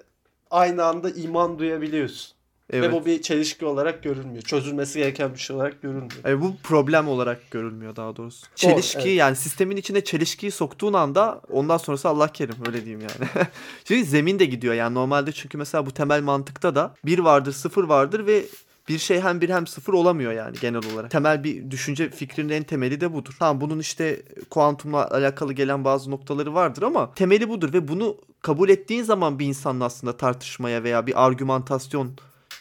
aynı 0.51 0.84
anda 0.84 1.10
iman 1.10 1.60
duyabiliyorsun. 1.60 2.36
Evet. 2.73 2.89
Ve 2.89 2.91
bu 2.91 3.05
bir 3.05 3.21
çelişki 3.21 3.65
olarak 3.65 4.03
görülmüyor. 4.03 4.41
Çözülmesi 4.41 4.99
gereken 4.99 5.34
bir 5.34 5.39
şey 5.39 5.55
olarak 5.55 5.81
görülmüyor. 5.81 6.25
E, 6.25 6.41
bu 6.41 6.55
problem 6.63 7.08
olarak 7.08 7.51
görülmüyor 7.51 7.95
daha 7.95 8.15
doğrusu. 8.15 8.47
Çelişki 8.55 8.99
evet. 8.99 9.17
yani 9.17 9.36
sistemin 9.36 9.77
içine 9.77 10.03
çelişkiyi 10.03 10.51
soktuğun 10.51 10.93
anda 10.93 11.41
ondan 11.51 11.77
sonrası 11.77 12.10
Allah 12.10 12.27
kerim 12.27 12.55
öyle 12.67 12.86
diyeyim 12.86 13.01
yani. 13.01 13.47
Şimdi 13.88 14.03
zemin 14.03 14.39
de 14.39 14.45
gidiyor 14.45 14.73
yani 14.73 14.93
normalde 14.93 15.31
çünkü 15.31 15.58
mesela 15.58 15.86
bu 15.86 15.91
temel 15.91 16.21
mantıkta 16.21 16.75
da 16.75 16.95
bir 17.05 17.19
vardır 17.19 17.51
sıfır 17.51 17.84
vardır 17.84 18.27
ve 18.27 18.45
bir 18.88 18.98
şey 18.98 19.21
hem 19.21 19.41
bir 19.41 19.50
hem 19.50 19.67
sıfır 19.67 19.93
olamıyor 19.93 20.32
yani 20.32 20.58
genel 20.62 20.82
olarak. 20.93 21.12
Temel 21.12 21.43
bir 21.43 21.71
düşünce 21.71 22.10
fikrinin 22.10 22.50
en 22.50 22.63
temeli 22.63 23.02
de 23.02 23.13
budur. 23.13 23.36
Tamam 23.39 23.62
bunun 23.62 23.80
işte 23.80 24.24
kuantumla 24.50 25.10
alakalı 25.12 25.54
gelen 25.54 25.86
bazı 25.86 26.12
noktaları 26.12 26.54
vardır 26.54 26.84
ama 26.84 27.13
temeli 27.13 27.50
budur 27.50 27.74
ve 27.74 27.88
bunu 27.88 28.17
kabul 28.41 28.69
ettiğin 28.69 29.04
zaman 29.04 29.39
bir 29.39 29.45
insanla 29.45 29.86
aslında 29.86 30.17
tartışmaya 30.17 30.84
veya 30.84 31.08
bir 31.08 31.26
argümantasyon 31.26 32.12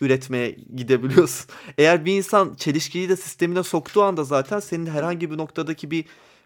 üretmeye 0.00 0.56
gidebiliyorsun. 0.76 1.46
Eğer 1.78 2.04
bir 2.04 2.16
insan 2.16 2.54
çelişkiyi 2.54 3.08
de 3.08 3.16
sistemine 3.16 3.62
soktuğu 3.62 4.02
anda 4.02 4.24
zaten 4.24 4.60
senin 4.60 4.86
herhangi 4.86 5.30
bir 5.30 5.38
noktadaki 5.38 5.90
bir 5.90 6.04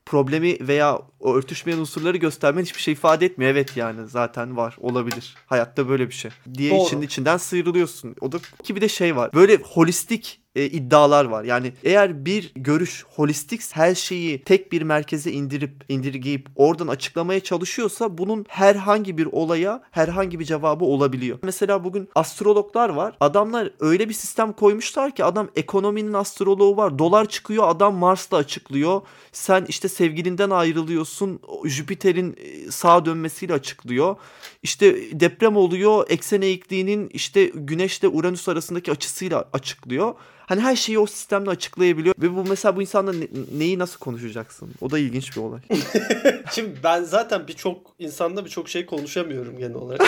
problemi 0.08 0.56
veya 0.60 0.98
o 1.20 1.34
örtüşmeyen 1.34 1.78
unsurları 1.78 2.16
göstermen 2.16 2.62
hiçbir 2.62 2.80
şey 2.80 2.92
ifade 2.92 3.26
etmiyor. 3.26 3.50
Evet 3.50 3.76
yani 3.76 4.08
zaten 4.08 4.56
var 4.56 4.76
olabilir. 4.80 5.34
Hayatta 5.46 5.88
böyle 5.88 6.08
bir 6.08 6.14
şey. 6.14 6.30
Diye 6.54 6.70
Doğru. 6.70 6.86
için 6.86 7.02
içinden 7.02 7.36
sıyrılıyorsun. 7.36 8.16
O 8.20 8.32
da 8.32 8.38
ki 8.62 8.76
bir 8.76 8.80
de 8.80 8.88
şey 8.88 9.16
var. 9.16 9.30
Böyle 9.34 9.56
holistik 9.56 10.37
e, 10.58 10.64
iddialar 10.64 11.24
var. 11.24 11.44
Yani 11.44 11.72
eğer 11.84 12.24
bir 12.24 12.52
görüş 12.54 13.04
holistik 13.16 13.76
her 13.76 13.94
şeyi 13.94 14.42
tek 14.42 14.72
bir 14.72 14.82
merkeze 14.82 15.32
indirip 15.32 15.84
indirgeyip 15.88 16.48
oradan 16.56 16.88
açıklamaya 16.88 17.40
çalışıyorsa 17.40 18.18
bunun 18.18 18.46
herhangi 18.48 19.18
bir 19.18 19.26
olaya 19.26 19.82
herhangi 19.90 20.40
bir 20.40 20.44
cevabı 20.44 20.84
olabiliyor. 20.84 21.38
Mesela 21.42 21.84
bugün 21.84 22.08
astrologlar 22.14 22.88
var. 22.88 23.16
Adamlar 23.20 23.70
öyle 23.80 24.08
bir 24.08 24.14
sistem 24.14 24.52
koymuşlar 24.52 25.14
ki 25.14 25.24
adam 25.24 25.48
ekonominin 25.56 26.12
astroloğu 26.12 26.76
var. 26.76 26.98
Dolar 26.98 27.28
çıkıyor 27.28 27.68
adam 27.68 27.94
Mars'la 27.94 28.36
açıklıyor. 28.36 29.00
Sen 29.32 29.64
işte 29.68 29.88
sevgilinden 29.88 30.50
ayrılıyorsun. 30.50 31.40
Jüpiter'in 31.64 32.36
e, 32.38 32.70
sağa 32.70 33.04
dönmesiyle 33.04 33.52
açıklıyor. 33.52 34.16
İşte 34.62 35.20
deprem 35.20 35.56
oluyor. 35.56 36.06
Eksen 36.08 36.42
eğikliğinin 36.42 37.10
işte 37.12 37.44
Güneşle 37.54 38.08
Uranüs 38.08 38.48
arasındaki 38.48 38.92
açısıyla 38.92 39.48
açıklıyor. 39.52 40.14
Hani 40.48 40.60
her 40.60 40.76
şeyi 40.76 40.98
o 40.98 41.06
sistemle 41.06 41.50
açıklayabiliyor 41.50 42.14
ve 42.18 42.36
bu 42.36 42.44
mesela 42.44 42.76
bu 42.76 42.80
insanla 42.80 43.12
ne- 43.12 43.28
neyi 43.58 43.78
nasıl 43.78 43.98
konuşacaksın? 43.98 44.70
O 44.80 44.90
da 44.90 44.98
ilginç 44.98 45.36
bir 45.36 45.40
olay. 45.40 45.60
Şimdi 46.52 46.70
ben 46.84 47.02
zaten 47.02 47.48
birçok 47.48 47.80
insanda 47.98 48.44
birçok 48.44 48.68
şey 48.68 48.86
konuşamıyorum 48.86 49.58
genel 49.58 49.74
olarak. 49.74 50.00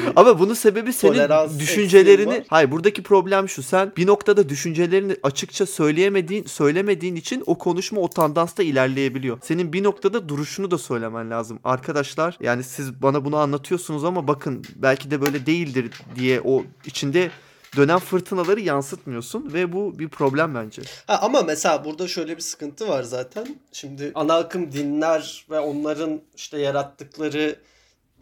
Ama 0.16 0.38
bunun 0.38 0.54
sebebi 0.54 0.92
senin 0.92 1.12
Tolerans 1.12 1.58
düşüncelerini. 1.58 2.44
Hayır 2.48 2.70
buradaki 2.70 3.02
problem 3.02 3.48
şu. 3.48 3.62
Sen 3.62 3.92
bir 3.96 4.06
noktada 4.06 4.48
düşüncelerini 4.48 5.16
açıkça 5.22 5.66
söyleyemediğin 5.66 6.44
söylemediğin 6.44 7.16
için 7.16 7.42
o 7.46 7.58
konuşma 7.58 8.00
o 8.00 8.10
tandansta 8.10 8.62
ilerleyebiliyor. 8.62 9.38
Senin 9.42 9.72
bir 9.72 9.82
noktada 9.82 10.28
duruşunu 10.28 10.70
da 10.70 10.78
söylemen 10.78 11.30
lazım. 11.30 11.58
Arkadaşlar 11.64 12.38
yani 12.40 12.64
siz 12.64 13.02
bana 13.02 13.24
bunu 13.24 13.36
anlatıyorsunuz 13.36 14.04
ama 14.04 14.28
bakın 14.28 14.64
belki 14.76 15.10
de 15.10 15.20
böyle 15.20 15.46
değildir 15.46 15.90
diye 16.16 16.40
o 16.44 16.64
içinde 16.86 17.30
dönen 17.76 17.98
fırtınaları 17.98 18.60
yansıtmıyorsun 18.60 19.52
ve 19.52 19.72
bu 19.72 19.98
bir 19.98 20.08
problem 20.08 20.54
bence. 20.54 20.82
Ha, 21.06 21.18
ama 21.22 21.42
mesela 21.42 21.84
burada 21.84 22.08
şöyle 22.08 22.36
bir 22.36 22.42
sıkıntı 22.42 22.88
var 22.88 23.02
zaten. 23.02 23.58
Şimdi 23.72 24.12
ana 24.14 24.34
akım 24.36 24.72
dinler 24.72 25.46
ve 25.50 25.60
onların 25.60 26.20
işte 26.36 26.60
yarattıkları 26.60 27.56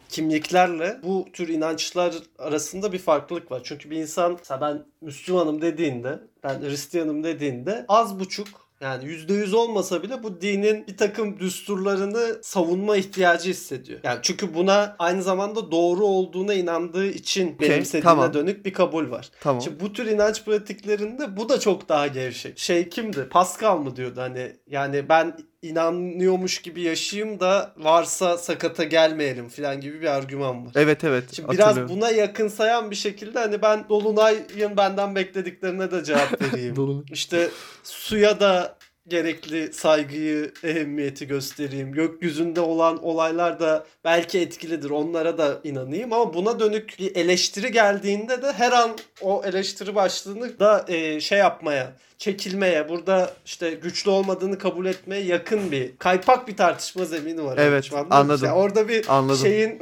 kimliklerle 0.09 0.99
bu 1.03 1.27
tür 1.33 1.47
inançlar 1.47 2.15
arasında 2.39 2.91
bir 2.91 2.99
farklılık 2.99 3.51
var. 3.51 3.61
Çünkü 3.63 3.89
bir 3.89 3.97
insan 3.97 4.31
mesela 4.39 4.61
ben 4.61 4.85
Müslümanım 5.01 5.61
dediğinde, 5.61 6.19
ben 6.43 6.61
Hristiyanım 6.61 7.23
dediğinde 7.23 7.85
az 7.87 8.19
buçuk 8.19 8.66
yani 8.81 9.03
%100 9.03 9.55
olmasa 9.55 10.03
bile 10.03 10.23
bu 10.23 10.41
dinin 10.41 10.87
bir 10.87 10.97
takım 10.97 11.39
düsturlarını 11.39 12.39
savunma 12.41 12.97
ihtiyacı 12.97 13.49
hissediyor. 13.49 13.99
Yani 14.03 14.19
çünkü 14.21 14.53
buna 14.53 14.95
aynı 14.99 15.23
zamanda 15.23 15.71
doğru 15.71 16.05
olduğuna 16.05 16.53
inandığı 16.53 17.07
için 17.07 17.53
Okey, 17.55 17.69
benimsediğine 17.69 18.03
tamam. 18.03 18.33
dönük 18.33 18.65
bir 18.65 18.73
kabul 18.73 19.11
var. 19.11 19.29
Tamam. 19.41 19.61
Şimdi 19.61 19.79
bu 19.79 19.93
tür 19.93 20.05
inanç 20.05 20.45
pratiklerinde 20.45 21.37
bu 21.37 21.49
da 21.49 21.59
çok 21.59 21.89
daha 21.89 22.07
gevşek. 22.07 22.59
Şey 22.59 22.89
kimdi? 22.89 23.29
Pascal 23.29 23.77
mı 23.77 23.95
diyordu 23.95 24.21
hani 24.21 24.55
yani 24.67 25.09
ben 25.09 25.37
inanıyormuş 25.61 26.61
gibi 26.61 26.81
yaşayayım 26.81 27.39
da 27.39 27.73
varsa 27.77 28.37
sakata 28.37 28.83
gelmeyelim 28.83 29.49
falan 29.49 29.81
gibi 29.81 30.01
bir 30.01 30.07
argüman 30.07 30.65
var. 30.65 30.71
Evet 30.75 31.03
evet. 31.03 31.33
Şimdi 31.33 31.51
biraz 31.51 31.89
buna 31.89 32.09
yakınsayan 32.09 32.91
bir 32.91 32.95
şekilde 32.95 33.39
hani 33.39 33.61
ben 33.61 33.89
Dolunay'ın 33.89 34.77
benden 34.77 35.15
beklediklerine 35.15 35.91
de 35.91 36.03
cevap 36.03 36.41
vereyim. 36.53 37.03
İşte 37.11 37.49
suya 37.83 38.39
da 38.39 38.77
gerekli 39.07 39.73
saygıyı, 39.73 40.51
ehemmiyeti 40.63 41.27
göstereyim. 41.27 41.91
Gökyüzünde 41.91 42.61
olan 42.61 43.03
olaylar 43.03 43.59
da 43.59 43.85
belki 44.03 44.39
etkilidir. 44.39 44.89
Onlara 44.89 45.37
da 45.37 45.59
inanayım 45.63 46.13
ama 46.13 46.33
buna 46.33 46.59
dönük 46.59 46.95
bir 46.99 47.15
eleştiri 47.15 47.71
geldiğinde 47.71 48.41
de 48.41 48.51
her 48.53 48.71
an 48.71 48.97
o 49.21 49.41
eleştiri 49.45 49.95
başlığını 49.95 50.59
da 50.59 50.85
e, 50.87 51.19
şey 51.19 51.39
yapmaya, 51.39 51.93
çekilmeye, 52.17 52.89
burada 52.89 53.33
işte 53.45 53.71
güçlü 53.71 54.11
olmadığını 54.11 54.57
kabul 54.57 54.85
etmeye 54.85 55.23
yakın 55.23 55.71
bir 55.71 55.97
kaypak 55.97 56.47
bir 56.47 56.57
tartışma 56.57 57.05
zemini 57.05 57.43
var. 57.43 57.57
Evet, 57.57 57.89
anladım. 58.09 58.45
Yani 58.45 58.57
orada 58.57 58.87
bir 58.87 59.05
Anladım. 59.09 59.41
şeyin 59.41 59.79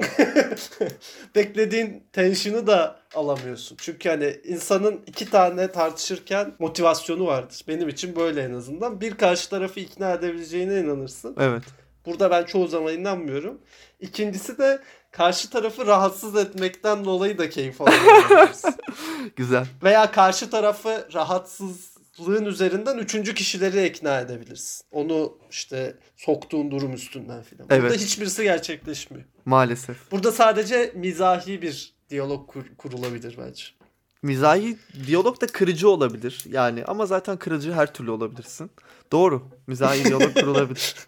beklediğin 1.35 2.03
tension'ı 2.13 2.67
da 2.67 3.04
alamıyorsun. 3.15 3.77
Çünkü 3.79 4.09
hani 4.09 4.39
insanın 4.43 5.01
iki 5.07 5.29
tane 5.29 5.71
tartışırken 5.71 6.53
motivasyonu 6.59 7.25
vardır. 7.25 7.61
Benim 7.67 7.89
için 7.89 8.15
böyle 8.15 8.43
en 8.43 8.53
azından. 8.53 9.01
Bir 9.01 9.17
karşı 9.17 9.49
tarafı 9.49 9.79
ikna 9.79 10.11
edebileceğine 10.13 10.79
inanırsın. 10.79 11.35
Evet. 11.39 11.63
Burada 12.05 12.31
ben 12.31 12.43
çoğu 12.43 12.67
zaman 12.67 12.93
inanmıyorum. 12.93 13.61
İkincisi 13.99 14.57
de 14.57 14.81
karşı 15.11 15.49
tarafı 15.49 15.87
rahatsız 15.87 16.35
etmekten 16.35 17.05
dolayı 17.05 17.37
da 17.37 17.49
keyif 17.49 17.81
alabilirsin. 17.81 18.75
Güzel. 19.35 19.65
Veya 19.83 20.11
karşı 20.11 20.49
tarafı 20.49 21.07
rahatsızlığın 21.13 22.45
üzerinden 22.45 22.97
üçüncü 22.97 23.33
kişileri 23.33 23.85
ikna 23.85 24.19
edebilirsin. 24.19 24.85
Onu 24.91 25.37
işte 25.51 25.95
soktuğun 26.17 26.71
durum 26.71 26.93
üstünden 26.93 27.43
filan. 27.43 27.69
Burada 27.69 27.75
Evet. 27.87 27.99
hiçbirisi 27.99 28.43
gerçekleşmiyor. 28.43 29.25
Maalesef. 29.45 30.11
Burada 30.11 30.31
sadece 30.31 30.91
mizahi 30.95 31.61
bir 31.61 31.94
diyalog 32.09 32.49
kur- 32.49 32.75
kurulabilir 32.77 33.37
bence. 33.37 33.63
Mizahi 34.21 34.77
diyalog 35.07 35.41
da 35.41 35.47
kırıcı 35.47 35.89
olabilir. 35.89 36.43
Yani 36.49 36.85
ama 36.85 37.05
zaten 37.05 37.37
kırıcı 37.37 37.73
her 37.73 37.93
türlü 37.93 38.11
olabilirsin. 38.11 38.71
Doğru. 39.11 39.49
Mizahi 39.67 40.05
diyalog 40.05 40.33
kurulabilir. 40.33 40.95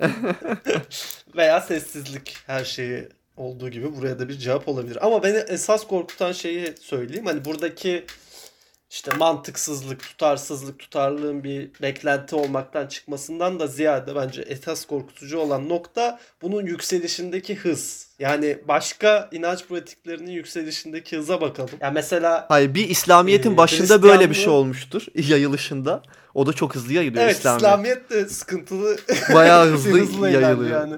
Veya 1.36 1.60
sessizlik 1.60 2.36
her 2.46 2.64
şeyi 2.64 3.08
olduğu 3.36 3.68
gibi 3.68 3.96
buraya 3.96 4.18
da 4.18 4.28
bir 4.28 4.38
cevap 4.38 4.68
olabilir. 4.68 5.06
Ama 5.06 5.22
beni 5.22 5.36
esas 5.36 5.86
korkutan 5.86 6.32
şeyi 6.32 6.74
söyleyeyim. 6.80 7.26
Hani 7.26 7.44
buradaki 7.44 8.06
işte 8.90 9.16
mantıksızlık, 9.16 10.00
tutarsızlık, 10.00 10.78
tutarlılığın 10.78 11.44
bir 11.44 11.70
beklenti 11.82 12.36
olmaktan 12.36 12.86
çıkmasından 12.86 13.60
da 13.60 13.66
ziyade 13.66 14.14
bence 14.14 14.42
esas 14.42 14.84
korkutucu 14.84 15.38
olan 15.38 15.68
nokta 15.68 16.20
bunun 16.42 16.66
yükselişindeki 16.66 17.56
hız. 17.56 18.09
Yani 18.20 18.58
başka 18.68 19.28
inanç 19.32 19.66
pratiklerinin 19.68 20.30
yükselişindeki 20.30 21.16
hıza 21.16 21.40
bakalım. 21.40 21.70
Yani 21.80 21.94
mesela 21.94 22.46
Hayır 22.48 22.74
bir 22.74 22.88
İslamiyet'in 22.88 23.54
Ee, 23.54 23.56
başında 23.56 24.02
böyle 24.02 24.30
bir 24.30 24.34
şey 24.34 24.48
olmuştur. 24.48 25.06
Yayılışında. 25.14 26.02
O 26.40 26.46
da 26.46 26.52
çok 26.52 26.74
hızlı 26.74 26.92
yayılıyor 26.92 27.24
Evet 27.24 27.36
İslamiyet. 27.36 27.62
İslamiyet 27.62 28.10
de 28.10 28.28
sıkıntılı 28.28 28.96
Bayağı 29.34 29.66
hızlı, 29.70 29.98
ilerliyor 29.98 30.42
yayılıyor. 30.42 30.80
Yani. 30.80 30.94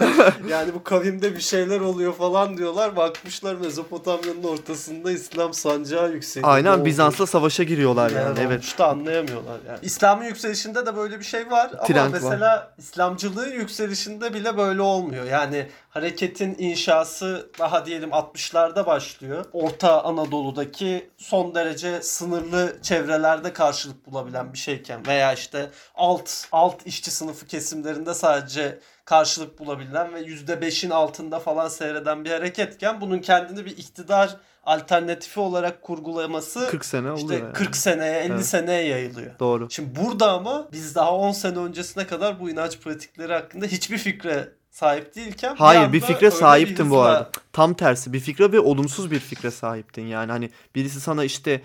yani 0.50 0.74
bu 0.74 0.84
kavimde 0.84 1.36
bir 1.36 1.40
şeyler 1.40 1.80
oluyor 1.80 2.14
falan 2.14 2.56
diyorlar. 2.56 2.96
Bakmışlar 2.96 3.54
Mezopotamya'nın 3.54 4.42
ortasında 4.42 5.12
İslam 5.12 5.54
sancağı 5.54 6.12
yükseliyor. 6.12 6.48
Ne 6.48 6.52
Aynen? 6.52 6.84
Bizans'la 6.84 7.26
savaşa 7.26 7.62
giriyorlar 7.62 8.10
Yani 8.10 8.24
yani. 8.24 8.38
Evet. 8.46 8.74
da 8.78 8.88
anlayamıyorlar 8.88 9.58
yani. 9.68 9.78
İslam'ın 9.82 10.24
yükselişinde 10.24 10.86
de 10.86 10.96
böyle 10.96 11.18
bir 11.18 11.24
şey 11.24 11.50
var 11.50 11.70
ama 11.72 11.84
Trend 11.84 12.12
var. 12.12 12.20
mesela 12.22 12.74
İslamcılığın 12.78 13.52
yükselişinde 13.52 14.34
bile 14.34 14.56
böyle 14.56 14.80
olmuyor. 14.80 15.24
Yani 15.24 15.68
hareketin 15.90 16.56
inşası 16.58 17.50
daha 17.58 17.86
diyelim 17.86 18.10
60'larda 18.10 18.86
başlıyor. 18.86 19.44
Orta 19.52 20.02
Anadolu'daki 20.02 21.10
son 21.16 21.54
derece 21.54 22.02
sınırlı 22.02 22.76
çevrelerde 22.82 23.52
karşılık 23.52 24.06
bulabilen 24.06 24.52
bir 24.52 24.58
şeyken 24.82 25.06
veya 25.06 25.32
işte 25.32 25.70
alt 25.94 26.30
alt 26.52 26.86
işçi 26.86 27.10
sınıfı 27.10 27.46
kesimlerinde 27.46 28.14
sadece 28.14 28.78
karşılık 29.04 29.58
bulabilen 29.58 30.14
ve 30.14 30.20
%5'in 30.20 30.90
altında 30.90 31.38
falan 31.38 31.68
seyreden 31.68 32.24
bir 32.24 32.30
hareketken 32.30 33.00
bunun 33.00 33.18
kendini 33.18 33.64
bir 33.64 33.70
iktidar 33.70 34.36
alternatifi 34.64 35.40
olarak 35.40 35.82
kurgulaması 35.82 36.68
40 36.70 36.84
sene 36.84 37.10
oluyor 37.10 37.18
işte 37.18 37.34
yani. 37.34 37.52
40 37.52 37.76
seneye 37.76 38.18
50 38.20 38.32
Evet. 38.32 38.46
seneye 38.46 38.84
yayılıyor. 38.88 39.38
Doğru. 39.38 39.70
Şimdi 39.70 40.00
burada 40.00 40.32
ama 40.32 40.68
biz 40.72 40.94
daha 40.94 41.14
10 41.14 41.32
sene 41.32 41.58
öncesine 41.58 42.06
kadar 42.06 42.40
bu 42.40 42.50
inanç 42.50 42.78
pratikleri 42.78 43.32
hakkında 43.32 43.66
hiçbir 43.66 43.98
fikre 43.98 44.48
sahip 44.70 45.14
değilken 45.14 45.56
Hayır 45.56 45.80
anda 45.80 45.92
bir 45.92 46.00
fikre 46.00 46.26
öyle 46.26 46.66
bir 46.66 46.90
bu 46.90 47.00
arada. 47.00 47.30
Tam 47.52 47.74
tersi 47.74 48.12
bir 48.12 48.20
fikre 48.20 48.52
ve 48.52 48.60
olumsuz 48.60 49.10
bir 49.10 49.18
fikre 49.18 49.50
sahiptin 49.50 50.06
yani. 50.06 50.32
Hani 50.32 50.50
birisi 50.74 51.00
sana 51.00 51.24
işte 51.24 51.62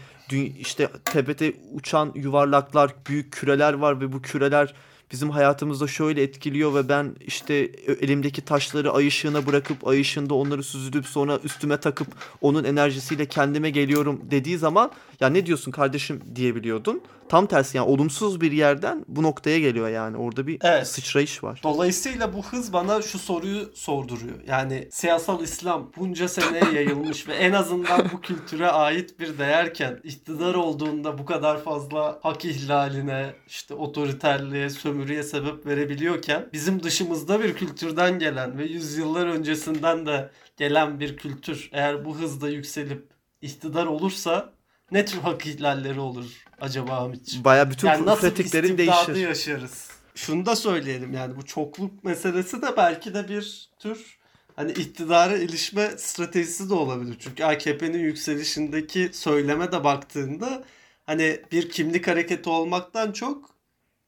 işte 0.60 0.90
tepede 1.06 1.54
uçan 1.74 2.12
yuvarlaklar, 2.16 2.96
büyük 3.10 3.32
küreler 3.32 3.74
var 3.74 4.02
ve 4.02 4.14
bu 4.14 4.22
küreler 4.22 4.74
bizim 5.12 5.30
hayatımızda 5.30 5.88
şöyle 5.88 6.24
etkiliyor 6.24 6.76
ve 6.76 6.90
ben 6.90 7.16
işte 7.26 7.56
elimdeki 8.02 8.42
taşları 8.42 8.92
ay 8.92 9.08
ışığına 9.08 9.46
bırakıp 9.46 9.88
ay 9.88 10.02
ışığında 10.02 10.34
onları 10.34 10.64
süzülüp 10.64 11.06
sonra 11.06 11.40
üstüme 11.44 11.78
takıp 11.78 12.08
onun 12.42 12.64
enerjisiyle 12.64 13.26
kendime 13.26 13.70
geliyorum 13.70 14.22
dediği 14.32 14.58
zaman 14.58 14.92
ya 15.20 15.30
ne 15.30 15.46
diyorsun 15.46 15.72
kardeşim 15.72 16.22
diyebiliyordun. 16.36 17.02
Tam 17.30 17.46
tersi 17.48 17.78
yani 17.78 17.90
olumsuz 17.90 18.42
bir 18.42 18.52
yerden 18.52 19.06
bu 19.08 19.24
noktaya 19.24 19.60
geliyor 19.60 19.90
yani. 19.90 20.18
Orada 20.18 20.48
bir 20.48 20.58
Evet. 20.62 20.88
sıçrayış 20.88 21.44
var. 21.44 21.60
Dolayısıyla 21.64 22.34
bu 22.34 22.44
hız 22.44 22.74
bana 22.74 23.02
şu 23.02 23.20
soruyu 23.20 23.70
sorduruyor. 23.74 24.36
Yani 24.48 24.88
siyasal 24.92 25.44
İslam 25.44 25.92
bunca 25.98 26.28
seneye 26.28 26.72
yayılmış 26.76 27.28
ve 27.28 27.34
en 27.34 27.52
azından 27.52 28.10
bu 28.14 28.22
kültüre 28.22 28.68
ait 28.68 29.20
bir 29.20 29.38
değerken 29.38 30.00
iktidar 30.04 30.54
olduğunda 30.56 31.18
bu 31.18 31.26
kadar 31.26 31.64
fazla 31.64 32.20
hak 32.24 32.46
ihlaline, 32.46 33.34
işte 33.48 33.74
otoriterliğe, 33.74 34.70
sömürüye 34.70 35.24
sebep 35.24 35.66
verebiliyorken 35.66 36.50
bizim 36.54 36.84
dışımızda 36.84 37.44
bir 37.44 37.54
kültürden 37.54 38.20
gelen 38.20 38.58
ve 38.58 38.66
yüzyıllar 38.66 39.28
öncesinden 39.28 40.06
de 40.06 40.30
gelen 40.58 41.00
bir 41.00 41.18
kültür 41.18 41.70
eğer 41.74 42.06
bu 42.06 42.18
hızda 42.18 42.50
yükselip 42.50 43.08
iktidar 43.42 43.86
olursa 43.86 44.57
ne 44.92 45.06
tür 45.06 45.18
hak 45.18 45.46
ihlalleri 45.46 46.00
olur 46.00 46.26
acaba 46.62 46.96
Hamitciğim? 46.98 47.46
Baya 47.46 47.72
bütün 47.72 47.88
Yani 47.88 48.06
pratiklerin 48.06 48.78
değişir. 48.78 49.16
yaşarız. 49.16 49.88
Şunu 50.16 50.46
da 50.46 50.56
söyleyelim 50.56 51.14
yani 51.14 51.36
bu 51.36 51.46
çokluk 51.46 52.04
meselesi 52.04 52.62
de 52.62 52.78
belki 52.78 53.14
de 53.14 53.28
bir 53.28 53.70
tür 53.80 54.18
hani 54.56 54.72
iktidara 54.72 55.38
ilişme 55.38 55.92
stratejisi 55.98 56.70
de 56.70 56.74
olabilir. 56.74 57.16
Çünkü 57.20 57.44
AKP'nin 57.44 58.00
yükselişindeki 58.00 59.10
söyleme 59.14 59.72
de 59.72 59.84
baktığında 59.84 60.64
hani 61.06 61.42
bir 61.52 61.70
kimlik 61.70 62.08
hareketi 62.08 62.50
olmaktan 62.50 63.12
çok 63.12 63.50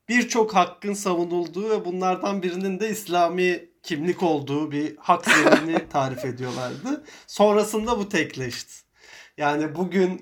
birçok 0.09 0.55
hakkın 0.55 0.93
savunulduğu 0.93 1.69
ve 1.69 1.85
bunlardan 1.85 2.43
birinin 2.43 2.79
de 2.79 2.89
İslami 2.89 3.69
kimlik 3.83 4.23
olduğu 4.23 4.71
bir 4.71 4.97
hak 4.97 5.25
zemini 5.25 5.89
tarif 5.89 6.25
ediyorlardı. 6.25 7.03
Sonrasında 7.27 7.97
bu 7.99 8.09
tekleşti. 8.09 8.88
Yani 9.39 9.75
bugün 9.75 10.21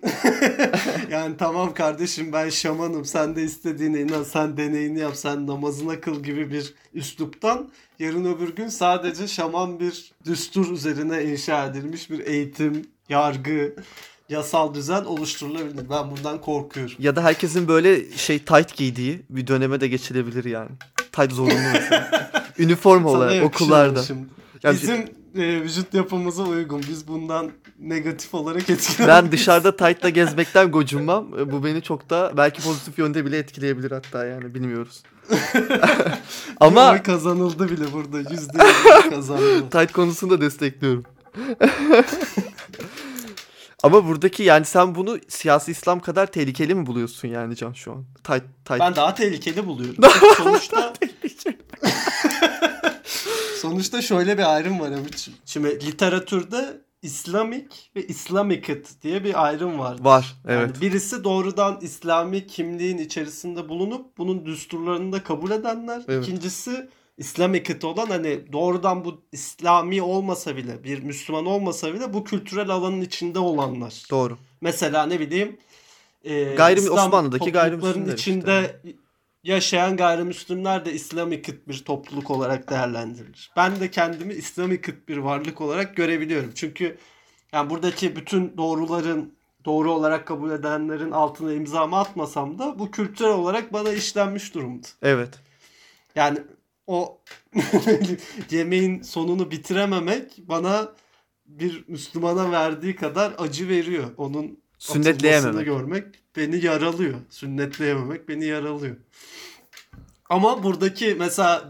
yani 1.12 1.38
tamam 1.38 1.74
kardeşim 1.74 2.34
ben 2.34 2.50
şamanım 2.50 3.06
sen 3.06 3.36
de 3.36 3.44
istediğine 3.44 4.02
inan 4.02 4.24
sen 4.24 4.58
deneyini 4.58 5.00
yap 5.00 5.16
sen 5.16 5.48
namazına 5.48 6.02
kıl 6.02 6.24
gibi 6.24 6.52
bir 6.52 6.74
üsluptan 6.94 7.70
yarın 8.00 8.26
öbür 8.26 8.56
gün 8.56 8.68
sadece 8.68 9.28
şaman 9.28 9.80
bir 9.80 10.12
düstur 10.26 10.72
üzerine 10.72 11.24
inşa 11.24 11.66
edilmiş 11.66 12.10
bir 12.10 12.26
eğitim, 12.26 12.88
yargı, 13.10 13.76
yasal 14.30 14.74
düzen 14.74 15.04
oluşturulabilir. 15.04 15.90
Ben 15.90 16.12
bundan 16.12 16.42
korkuyorum. 16.42 16.96
Ya 17.00 17.16
da 17.16 17.24
herkesin 17.24 17.68
böyle 17.68 18.12
şey 18.12 18.40
tight 18.40 18.76
giydiği 18.76 19.22
bir 19.30 19.48
döneme 19.48 19.82
de 19.82 19.88
geçilebilir 19.88 20.46
yani. 20.46 20.70
Tight 21.12 21.32
zorunlu 21.32 21.70
mesela. 21.74 22.32
Üniforma 22.58 23.10
olarak 23.10 23.44
okullarda. 23.44 24.04
Şimdi. 24.04 24.28
Ya 24.64 24.74
Bizim 24.74 25.06
e, 25.38 25.62
vücut 25.62 25.94
yapımıza 25.94 26.44
uygun. 26.44 26.84
Biz 26.90 27.08
bundan 27.08 27.52
negatif 27.80 28.34
olarak 28.34 28.70
etkilenmeyiz. 28.70 29.24
Ben 29.24 29.32
dışarıda 29.32 29.78
tight'la 29.78 30.10
gezmekten 30.10 30.72
gocunmam. 30.72 31.40
E, 31.40 31.52
Bu 31.52 31.64
beni 31.64 31.82
çok 31.82 32.10
da 32.10 32.34
belki 32.38 32.62
pozitif 32.62 33.00
yönde 33.00 33.26
bile 33.26 33.38
etkileyebilir 33.38 33.92
hatta 33.92 34.26
yani 34.26 34.56
bilmiyoruz. 34.56 35.04
Ama 36.60 36.92
oy 36.92 37.04
kazanıldı 37.04 37.70
bile 37.70 37.94
burada. 37.94 38.20
Yüzde 38.20 38.58
yüz 38.64 39.10
kazandı. 39.10 39.70
tight 39.72 39.92
konusunda 39.92 40.42
destekliyorum. 40.42 41.04
Ama 43.84 44.08
buradaki 44.08 44.44
yani 44.44 44.66
sen 44.66 44.96
bunu 44.96 45.20
siyasi 45.28 45.72
İslam 45.72 46.00
kadar 46.00 46.28
tehlikeli 46.28 46.76
mi 46.76 46.86
buluyorsun 46.86 47.28
yani 47.28 47.56
Can 47.56 47.74
şu 47.74 47.92
an? 47.92 48.06
Tight, 48.24 48.44
tight. 48.66 48.80
Ben 48.80 48.96
daha 48.96 49.16
tehlikeli 49.16 49.66
buluyorum. 49.66 50.04
Sonuçta 50.38 50.94
sonuçta 53.70 54.02
şöyle 54.02 54.38
bir 54.38 54.56
ayrım 54.56 54.80
var 54.80 54.92
Ümit'ciğim. 54.92 55.40
Şimdi 55.46 55.86
literatürde 55.86 56.82
İslamik 57.02 57.92
ve 57.96 58.08
Islamicate 58.08 58.90
diye 59.02 59.24
bir 59.24 59.46
ayrım 59.46 59.80
var. 59.80 59.98
Var 60.00 60.36
evet. 60.48 60.70
Yani 60.70 60.82
birisi 60.82 61.24
doğrudan 61.24 61.80
İslami 61.82 62.48
kimliğin 62.48 62.98
içerisinde 62.98 63.70
bulunup 63.70 64.18
bunun 64.18 64.46
düsturlarını 64.46 65.12
da 65.12 65.24
kabul 65.24 65.52
edenler. 65.52 66.04
Evet. 66.08 66.24
İkincisi 66.24 66.90
İslamicate 67.18 67.88
olan 67.88 68.08
hani 68.08 68.54
doğrudan 68.54 69.06
bu 69.06 69.22
İslami 69.32 70.02
olmasa 70.02 70.56
bile 70.56 70.84
bir 70.84 71.04
Müslüman 71.04 71.46
olmasa 71.46 71.94
bile 71.94 72.14
bu 72.14 72.24
kültürel 72.24 72.70
alanın 72.70 73.02
içinde 73.02 73.40
olanlar. 73.40 74.04
Doğru. 74.12 74.38
Mesela 74.62 75.06
ne 75.06 75.20
bileyim 75.20 75.58
e, 76.24 76.44
Gayrim- 76.44 76.78
İslam 76.78 77.08
Osmanlı'daki 77.08 77.52
gayrimüslimler 77.52 78.18
işte. 78.18 78.82
Yaşayan 79.44 79.98
gayrimüslimler 79.98 80.86
de 80.86 80.94
İslamicate 80.94 81.68
bir 81.68 81.86
topluluk 81.86 82.32
olarak 82.32 82.70
değerlendirilir. 82.70 83.52
Ben 83.56 83.80
de 83.80 83.92
kendimi 83.92 84.34
İslamicate 84.34 85.08
bir 85.08 85.18
varlık 85.18 85.62
olarak 85.62 85.96
görebiliyorum. 85.96 86.52
Çünkü 86.56 86.98
yani 87.52 87.70
buradaki 87.70 88.16
bütün 88.16 88.58
doğruların 88.58 89.38
doğru 89.66 89.92
olarak 89.92 90.28
kabul 90.28 90.52
edenlerin 90.52 91.12
altına 91.12 91.54
imzamı 91.54 91.98
atmasam 91.98 92.60
da 92.60 92.80
bu 92.80 92.92
kültürel 92.92 93.32
olarak 93.32 93.74
bana 93.74 93.94
işlenmiş 93.94 94.54
durumda. 94.54 94.88
Evet. 95.02 95.40
Yani 96.16 96.40
o 96.88 97.22
yemeğin 98.52 99.02
sonunu 99.02 99.52
bitirememek 99.52 100.38
bana 100.38 100.92
bir 101.46 101.84
Müslümana 101.88 102.52
verdiği 102.52 102.96
kadar 102.96 103.34
acı 103.38 103.70
veriyor. 103.70 104.14
Onun 104.18 104.60
Sünnetleyememek. 104.80 105.66
görmek 105.66 106.06
beni 106.36 106.66
yaralıyor. 106.66 107.14
Sünnetleyememek 107.30 108.30
beni 108.30 108.46
yaralıyor. 108.46 108.96
Ama 110.30 110.64
buradaki 110.64 111.16
mesela 111.20 111.70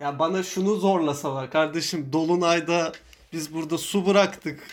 ya 0.00 0.18
bana 0.18 0.42
şunu 0.42 0.74
zorlasalar 0.76 1.50
kardeşim 1.50 2.12
Dolunay'da 2.12 2.92
biz 3.32 3.54
burada 3.54 3.78
su 3.78 4.06
bıraktık. 4.06 4.60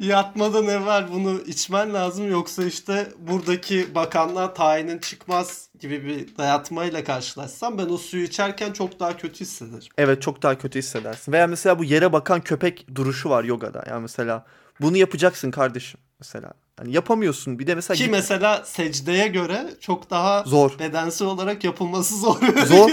Yatmadan 0.00 0.66
evvel 0.66 1.12
bunu 1.12 1.40
içmen 1.46 1.94
lazım 1.94 2.30
yoksa 2.30 2.64
işte 2.64 3.08
buradaki 3.18 3.94
bakanlığa 3.94 4.54
tayinin 4.54 4.98
çıkmaz 4.98 5.68
gibi 5.80 6.04
bir 6.04 6.36
dayatmayla 6.38 7.04
karşılaşsam 7.04 7.78
ben 7.78 7.88
o 7.88 7.96
suyu 7.96 8.24
içerken 8.24 8.72
çok 8.72 9.00
daha 9.00 9.16
kötü 9.16 9.40
hissederim. 9.40 9.88
Evet 9.98 10.22
çok 10.22 10.42
daha 10.42 10.58
kötü 10.58 10.78
hissedersin. 10.78 11.32
Veya 11.32 11.46
mesela 11.46 11.78
bu 11.78 11.84
yere 11.84 12.12
bakan 12.12 12.40
köpek 12.40 12.94
duruşu 12.94 13.30
var 13.30 13.44
yogada. 13.44 13.84
Yani 13.88 14.02
mesela 14.02 14.44
bunu 14.80 14.96
yapacaksın 14.96 15.50
kardeşim 15.50 16.00
mesela. 16.20 16.52
Yani 16.80 16.92
yapamıyorsun. 16.94 17.58
Bir 17.58 17.66
de 17.66 17.74
mesela 17.74 17.96
Ki 17.96 18.02
git- 18.02 18.10
mesela 18.12 18.62
secdeye 18.64 19.28
göre 19.28 19.66
çok 19.80 20.10
daha 20.10 20.42
zor. 20.46 20.78
bedensel 20.78 21.28
olarak 21.28 21.64
yapılması 21.64 22.16
zor. 22.20 22.36
Zor. 22.66 22.90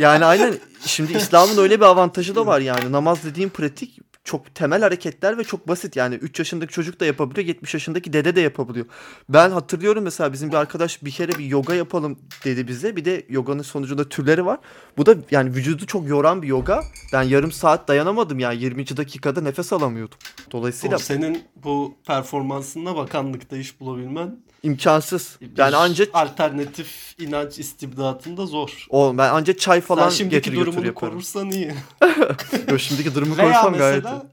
Yani 0.00 0.24
aynen 0.24 0.54
şimdi 0.86 1.12
İslam'ın 1.12 1.58
öyle 1.58 1.80
bir 1.80 1.84
avantajı 1.84 2.34
da 2.34 2.46
var 2.46 2.60
yani. 2.60 2.92
Namaz 2.92 3.18
dediğin 3.24 3.48
pratik 3.48 3.98
çok 4.28 4.54
temel 4.54 4.82
hareketler 4.82 5.38
ve 5.38 5.44
çok 5.44 5.68
basit. 5.68 5.96
Yani 5.96 6.14
3 6.14 6.38
yaşındaki 6.38 6.72
çocuk 6.72 7.00
da 7.00 7.04
yapabiliyor, 7.04 7.46
70 7.46 7.74
yaşındaki 7.74 8.12
dede 8.12 8.36
de 8.36 8.40
yapabiliyor. 8.40 8.86
Ben 9.28 9.50
hatırlıyorum 9.50 10.04
mesela 10.04 10.32
bizim 10.32 10.50
bir 10.50 10.56
arkadaş 10.56 11.04
bir 11.04 11.10
kere 11.10 11.32
bir 11.32 11.44
yoga 11.44 11.74
yapalım 11.74 12.18
dedi 12.44 12.68
bize. 12.68 12.96
Bir 12.96 13.04
de 13.04 13.26
yoganın 13.28 13.62
sonucunda 13.62 14.08
türleri 14.08 14.46
var. 14.46 14.58
Bu 14.96 15.06
da 15.06 15.14
yani 15.30 15.54
vücudu 15.54 15.86
çok 15.86 16.08
yoran 16.08 16.42
bir 16.42 16.48
yoga. 16.48 16.80
Ben 17.12 17.22
yarım 17.22 17.52
saat 17.52 17.88
dayanamadım 17.88 18.38
yani 18.38 18.62
20. 18.62 18.96
dakikada 18.96 19.40
nefes 19.40 19.72
alamıyordum. 19.72 20.18
Dolayısıyla 20.52 20.96
O 20.96 20.98
senin 20.98 21.42
bu 21.64 21.94
performansına 22.06 22.96
bakanlıkta 22.96 23.56
iş 23.56 23.80
bulabilmen 23.80 24.36
imkansız. 24.62 25.36
bir 25.40 25.50
Yani 25.58 25.76
anca 25.76 26.04
alternatif 26.12 27.14
inanç 27.18 27.58
istibdatında 27.58 28.46
zor. 28.46 28.86
o 28.90 29.18
ben 29.18 29.28
anca 29.30 29.56
çay 29.56 29.80
falan 29.80 30.08
Sen 30.08 30.16
şimdiki 30.16 30.54
durumunu 30.54 30.86
yaparım. 30.86 31.12
korursan 31.12 31.50
iyi. 31.50 31.74
Yo, 32.70 32.78
şimdiki 32.78 33.14
durumu 33.14 33.36
Veya 33.36 33.62
gayet. 33.62 34.04
iyi. 34.04 34.08
mesela 34.08 34.26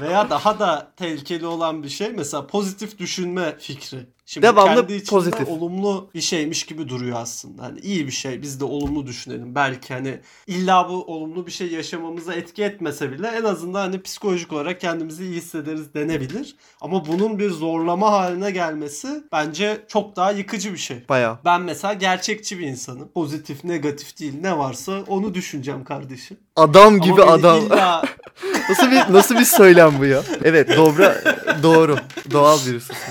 veya 0.00 0.30
daha 0.30 0.58
da 0.58 0.92
tehlikeli 0.96 1.46
olan 1.46 1.82
bir 1.82 1.88
şey 1.88 2.08
mesela 2.16 2.46
pozitif 2.46 2.98
düşünme 2.98 3.56
fikri. 3.58 4.06
Şimdi 4.26 4.46
Devamlı 4.46 4.86
kendi 4.86 5.04
pozitif. 5.04 5.48
olumlu 5.48 6.10
bir 6.14 6.20
şeymiş 6.20 6.66
gibi 6.66 6.88
duruyor 6.88 7.18
aslında. 7.20 7.62
Hani 7.62 7.80
iyi 7.80 8.06
bir 8.06 8.12
şey 8.12 8.42
biz 8.42 8.60
de 8.60 8.64
olumlu 8.64 9.06
düşünelim. 9.06 9.54
Belki 9.54 9.94
hani 9.94 10.20
illa 10.46 10.88
bu 10.88 11.04
olumlu 11.04 11.46
bir 11.46 11.52
şey 11.52 11.72
yaşamamıza 11.72 12.34
etki 12.34 12.64
etmese 12.64 13.12
bile 13.12 13.26
en 13.28 13.44
azından 13.44 13.80
hani 13.80 14.02
psikolojik 14.02 14.52
olarak 14.52 14.80
kendimizi 14.80 15.24
iyi 15.24 15.34
hissederiz 15.36 15.94
denebilir. 15.94 16.56
Ama 16.80 17.06
bunun 17.06 17.38
bir 17.38 17.50
zorlama 17.50 18.12
haline 18.12 18.50
gelmesi 18.50 19.24
bence 19.32 19.84
çok 19.88 20.16
daha 20.16 20.30
yıkıcı 20.30 20.72
bir 20.72 20.78
şey. 20.78 20.96
Bayağı. 21.08 21.38
Ben 21.44 21.62
mesela 21.62 21.94
gerçekçi 21.94 22.58
bir 22.58 22.66
insanım. 22.66 23.08
Pozitif, 23.08 23.64
negatif 23.64 24.20
değil 24.20 24.34
ne 24.40 24.58
varsa 24.58 25.02
onu 25.08 25.34
düşüneceğim 25.34 25.84
kardeşim. 25.84 26.36
Adam 26.56 27.00
gibi 27.00 27.22
Ama 27.22 27.32
adam. 27.32 27.66
illa 27.66 28.02
Nasıl 28.68 28.90
bir 28.90 29.12
nasıl 29.12 29.34
bir 29.34 29.44
söylem 29.44 29.92
bu 29.98 30.04
ya? 30.04 30.22
Evet, 30.44 30.76
dobra 30.76 31.16
doğru. 31.62 31.96
Doğal 32.30 32.58
birisi. 32.66 32.92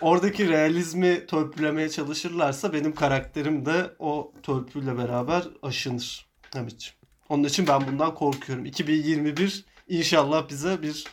oradaki 0.00 0.48
realizmi 0.48 1.26
törpülemeye 1.26 1.88
çalışırlarsa 1.88 2.72
benim 2.72 2.94
karakterim 2.94 3.66
de 3.66 3.90
o 3.98 4.32
törpüyle 4.42 4.98
beraber 4.98 5.44
aşınır. 5.62 6.26
Hamit'ciğim. 6.52 6.96
Onun 7.28 7.44
için 7.44 7.66
ben 7.66 7.86
bundan 7.86 8.14
korkuyorum. 8.14 8.64
2021 8.64 9.64
inşallah 9.88 10.48
bize 10.48 10.82
bir 10.82 11.04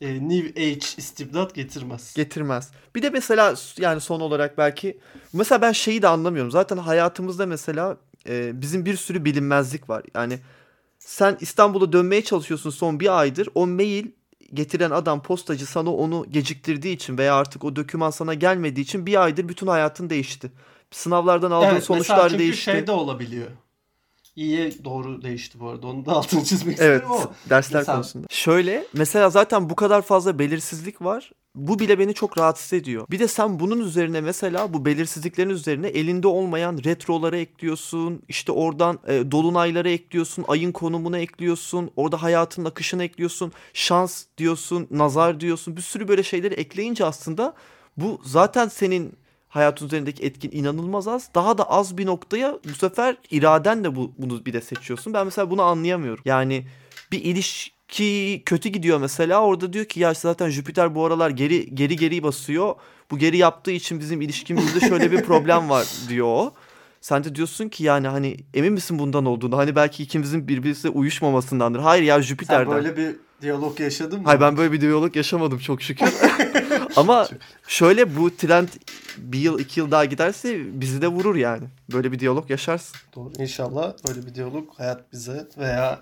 e, 0.00 0.28
New 0.28 0.62
Age 0.62 0.86
istibdat 0.96 1.54
getirmez. 1.54 2.14
Getirmez. 2.14 2.70
Bir 2.94 3.02
de 3.02 3.10
mesela 3.10 3.54
yani 3.78 4.00
son 4.00 4.20
olarak 4.20 4.58
belki 4.58 5.00
mesela 5.32 5.62
ben 5.62 5.72
şeyi 5.72 6.02
de 6.02 6.08
anlamıyorum. 6.08 6.50
Zaten 6.50 6.76
hayatımızda 6.76 7.46
mesela 7.46 7.96
e, 8.28 8.60
bizim 8.60 8.86
bir 8.86 8.96
sürü 8.96 9.24
bilinmezlik 9.24 9.90
var. 9.90 10.02
Yani 10.14 10.38
sen 10.98 11.36
İstanbul'a 11.40 11.92
dönmeye 11.92 12.24
çalışıyorsun 12.24 12.70
son 12.70 13.00
bir 13.00 13.20
aydır. 13.20 13.48
O 13.54 13.66
mail 13.66 14.06
getiren 14.54 14.90
adam 14.90 15.22
postacı 15.22 15.66
sana 15.66 15.94
onu 15.94 16.26
geciktirdiği 16.30 16.94
için 16.94 17.18
veya 17.18 17.34
artık 17.34 17.64
o 17.64 17.76
doküman 17.76 18.10
sana 18.10 18.34
gelmediği 18.34 18.84
için 18.84 19.06
bir 19.06 19.22
aydır 19.22 19.48
bütün 19.48 19.66
hayatın 19.66 20.10
değişti. 20.10 20.52
Sınavlardan 20.90 21.50
aldığın 21.50 21.68
evet, 21.68 21.84
sonuçlar 21.84 22.28
çünkü 22.28 22.38
değişti. 22.38 22.62
şey 22.62 22.86
de 22.86 22.92
olabiliyor. 22.92 23.46
İyiye 24.36 24.84
doğru 24.84 25.22
değişti 25.22 25.60
bu 25.60 25.68
arada. 25.68 25.86
Onu 25.86 26.06
da 26.06 26.12
altını 26.12 26.44
çizmek 26.44 26.78
Evet 26.80 27.02
isterim 27.02 27.12
ama. 27.22 27.34
dersler 27.50 27.80
Mesela- 27.80 27.96
konusunda. 27.96 28.26
Şöyle 28.30 28.86
mesela 28.92 29.30
zaten 29.30 29.70
bu 29.70 29.76
kadar 29.76 30.02
fazla 30.02 30.38
belirsizlik 30.38 31.02
var. 31.02 31.32
Bu 31.54 31.78
bile 31.78 31.98
beni 31.98 32.14
çok 32.14 32.38
rahatsız 32.38 32.72
ediyor. 32.72 33.06
Bir 33.10 33.18
de 33.18 33.28
sen 33.28 33.60
bunun 33.60 33.80
üzerine 33.80 34.20
mesela 34.20 34.74
bu 34.74 34.84
belirsizliklerin 34.84 35.50
üzerine 35.50 35.88
elinde 35.88 36.28
olmayan 36.28 36.78
retrolara 36.84 37.36
ekliyorsun. 37.36 38.22
İşte 38.28 38.52
oradan 38.52 38.98
e, 39.08 39.30
dolunaylara 39.30 39.88
ekliyorsun. 39.90 40.44
Ayın 40.48 40.72
konumuna 40.72 41.18
ekliyorsun. 41.18 41.90
Orada 41.96 42.22
hayatın 42.22 42.64
akışına 42.64 43.04
ekliyorsun. 43.04 43.52
Şans 43.74 44.24
diyorsun. 44.38 44.86
Nazar 44.90 45.40
diyorsun. 45.40 45.76
Bir 45.76 45.82
sürü 45.82 46.08
böyle 46.08 46.22
şeyleri 46.22 46.54
ekleyince 46.54 47.04
aslında 47.04 47.54
bu 47.96 48.20
zaten 48.24 48.68
senin 48.68 49.12
hayatın 49.54 49.86
üzerindeki 49.86 50.22
etkin 50.22 50.50
inanılmaz 50.52 51.08
az. 51.08 51.28
Daha 51.34 51.58
da 51.58 51.70
az 51.70 51.98
bir 51.98 52.06
noktaya 52.06 52.58
bu 52.64 52.74
sefer 52.74 53.16
iraden 53.30 53.84
de 53.84 53.96
bu, 53.96 54.12
bunu 54.18 54.46
bir 54.46 54.52
de 54.52 54.60
seçiyorsun. 54.60 55.14
Ben 55.14 55.24
mesela 55.24 55.50
bunu 55.50 55.62
anlayamıyorum. 55.62 56.22
Yani 56.24 56.66
bir 57.12 57.24
ilişki 57.24 58.42
kötü 58.46 58.68
gidiyor 58.68 58.98
mesela 59.00 59.40
orada 59.42 59.72
diyor 59.72 59.84
ki 59.84 60.00
ya 60.00 60.14
zaten 60.14 60.50
Jüpiter 60.50 60.94
bu 60.94 61.04
aralar 61.06 61.30
geri 61.30 61.74
geri 61.74 61.96
geri 61.96 62.22
basıyor. 62.22 62.74
Bu 63.10 63.18
geri 63.18 63.36
yaptığı 63.36 63.70
için 63.70 64.00
bizim 64.00 64.20
ilişkimizde 64.20 64.80
şöyle 64.88 65.12
bir 65.12 65.22
problem 65.22 65.70
var 65.70 65.86
diyor 66.08 66.26
o. 66.26 66.54
Sen 67.00 67.24
de 67.24 67.34
diyorsun 67.34 67.68
ki 67.68 67.84
yani 67.84 68.08
hani 68.08 68.36
emin 68.54 68.72
misin 68.72 68.98
bundan 68.98 69.26
olduğunu? 69.26 69.56
Hani 69.56 69.76
belki 69.76 70.02
ikimizin 70.02 70.48
birbirine 70.48 70.90
uyuşmamasındandır. 70.90 71.78
Hayır 71.80 72.02
ya 72.02 72.14
Sen 72.14 72.22
Jüpiter'den. 72.22 72.72
böyle 72.72 72.96
bir 72.96 73.16
diyalog 73.42 73.80
yaşadın 73.80 74.18
mı? 74.18 74.24
Hayır 74.26 74.40
ben 74.40 74.56
böyle 74.56 74.72
bir 74.72 74.80
diyalog 74.80 75.16
yaşamadım 75.16 75.58
çok 75.58 75.82
şükür. 75.82 76.06
Ama 76.96 77.28
şöyle 77.68 78.16
bu 78.16 78.36
trend 78.36 78.68
bir 79.18 79.38
yıl 79.38 79.58
iki 79.58 79.80
yıl 79.80 79.90
daha 79.90 80.04
giderse 80.04 80.80
bizi 80.80 81.02
de 81.02 81.08
vurur 81.08 81.36
yani. 81.36 81.64
Böyle 81.92 82.12
bir 82.12 82.18
diyalog 82.18 82.50
yaşarsın. 82.50 82.96
Doğru. 83.16 83.32
İnşallah 83.38 83.92
böyle 84.08 84.26
bir 84.26 84.34
diyalog 84.34 84.78
hayat 84.78 85.12
bize 85.12 85.48
veya 85.58 86.00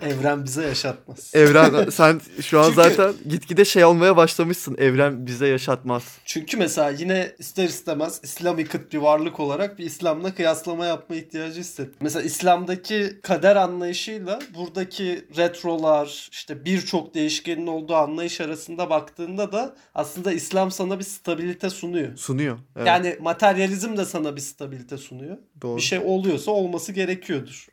evren 0.00 0.44
bize 0.44 0.62
yaşatmaz. 0.66 1.30
Evren 1.34 1.90
sen 1.90 2.20
şu 2.42 2.60
an 2.60 2.64
Çünkü- 2.64 2.76
zaten 2.76 3.14
gitgide 3.28 3.64
şey 3.64 3.84
olmaya 3.84 4.16
başlamışsın. 4.16 4.76
Evren 4.78 5.26
bize 5.26 5.46
yaşatmaz. 5.46 6.18
Çünkü 6.24 6.56
mesela 6.56 6.90
yine 6.90 7.32
ister 7.38 7.64
istemez 7.64 8.20
İslam 8.22 8.58
yıkıt 8.58 8.92
bir 8.92 8.98
varlık 8.98 9.40
olarak 9.40 9.78
bir 9.78 9.84
İslam'la 9.84 10.34
kıyaslama 10.34 10.86
yapma 10.86 11.16
ihtiyacı 11.16 11.60
hissettim. 11.60 11.94
Mesela 12.00 12.22
İslam'daki 12.22 13.20
kader 13.22 13.56
anlayışıyla 13.56 14.38
buradaki 14.54 15.24
retrolar 15.36 16.28
işte 16.32 16.64
birçok 16.64 17.14
değişkenin 17.14 17.66
olduğu 17.66 17.94
anlayış 17.94 18.40
arasında 18.40 18.90
baktığında 18.90 19.52
da 19.52 19.74
aslında 19.94 20.32
İslam 20.32 20.70
sana 20.70 20.98
bir 20.98 21.04
stabilite 21.04 21.70
sunuyor. 21.70 22.16
Sunuyor. 22.16 22.58
Evet, 22.76 22.86
Yani 22.86 23.16
materyalizm 23.20 23.96
de 23.96 24.04
sana 24.04 24.36
bir 24.36 24.40
stabilite 24.40 24.96
sunuyor. 24.98 25.19
Doğru. 25.62 25.76
Bir 25.76 25.82
şey 25.82 25.98
oluyorsa 25.98 26.50
olması 26.50 26.92
gerekiyordur. 26.92 27.66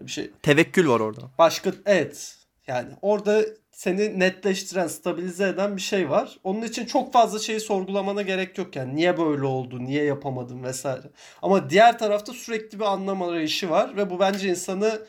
Bir 0.00 0.10
şey 0.10 0.30
Tevekkül 0.42 0.88
var 0.88 1.00
orada. 1.00 1.20
başka 1.38 1.72
evet 1.86 2.36
yani 2.66 2.88
orada 3.02 3.44
seni 3.70 4.18
netleştiren, 4.18 4.86
stabilize 4.86 5.48
eden 5.48 5.76
bir 5.76 5.82
şey 5.82 6.10
var. 6.10 6.38
Onun 6.44 6.62
için 6.62 6.86
çok 6.86 7.12
fazla 7.12 7.38
şeyi 7.38 7.60
sorgulamana 7.60 8.22
gerek 8.22 8.58
yok 8.58 8.76
yani. 8.76 8.96
Niye 8.96 9.18
böyle 9.18 9.44
oldu, 9.44 9.84
niye 9.84 10.04
yapamadım 10.04 10.64
vesaire. 10.64 11.06
Ama 11.42 11.70
diğer 11.70 11.98
tarafta 11.98 12.32
sürekli 12.32 12.80
bir 12.80 12.84
anlam 12.84 13.22
arayışı 13.22 13.70
var 13.70 13.96
ve 13.96 14.10
bu 14.10 14.20
bence 14.20 14.48
insanı 14.48 15.00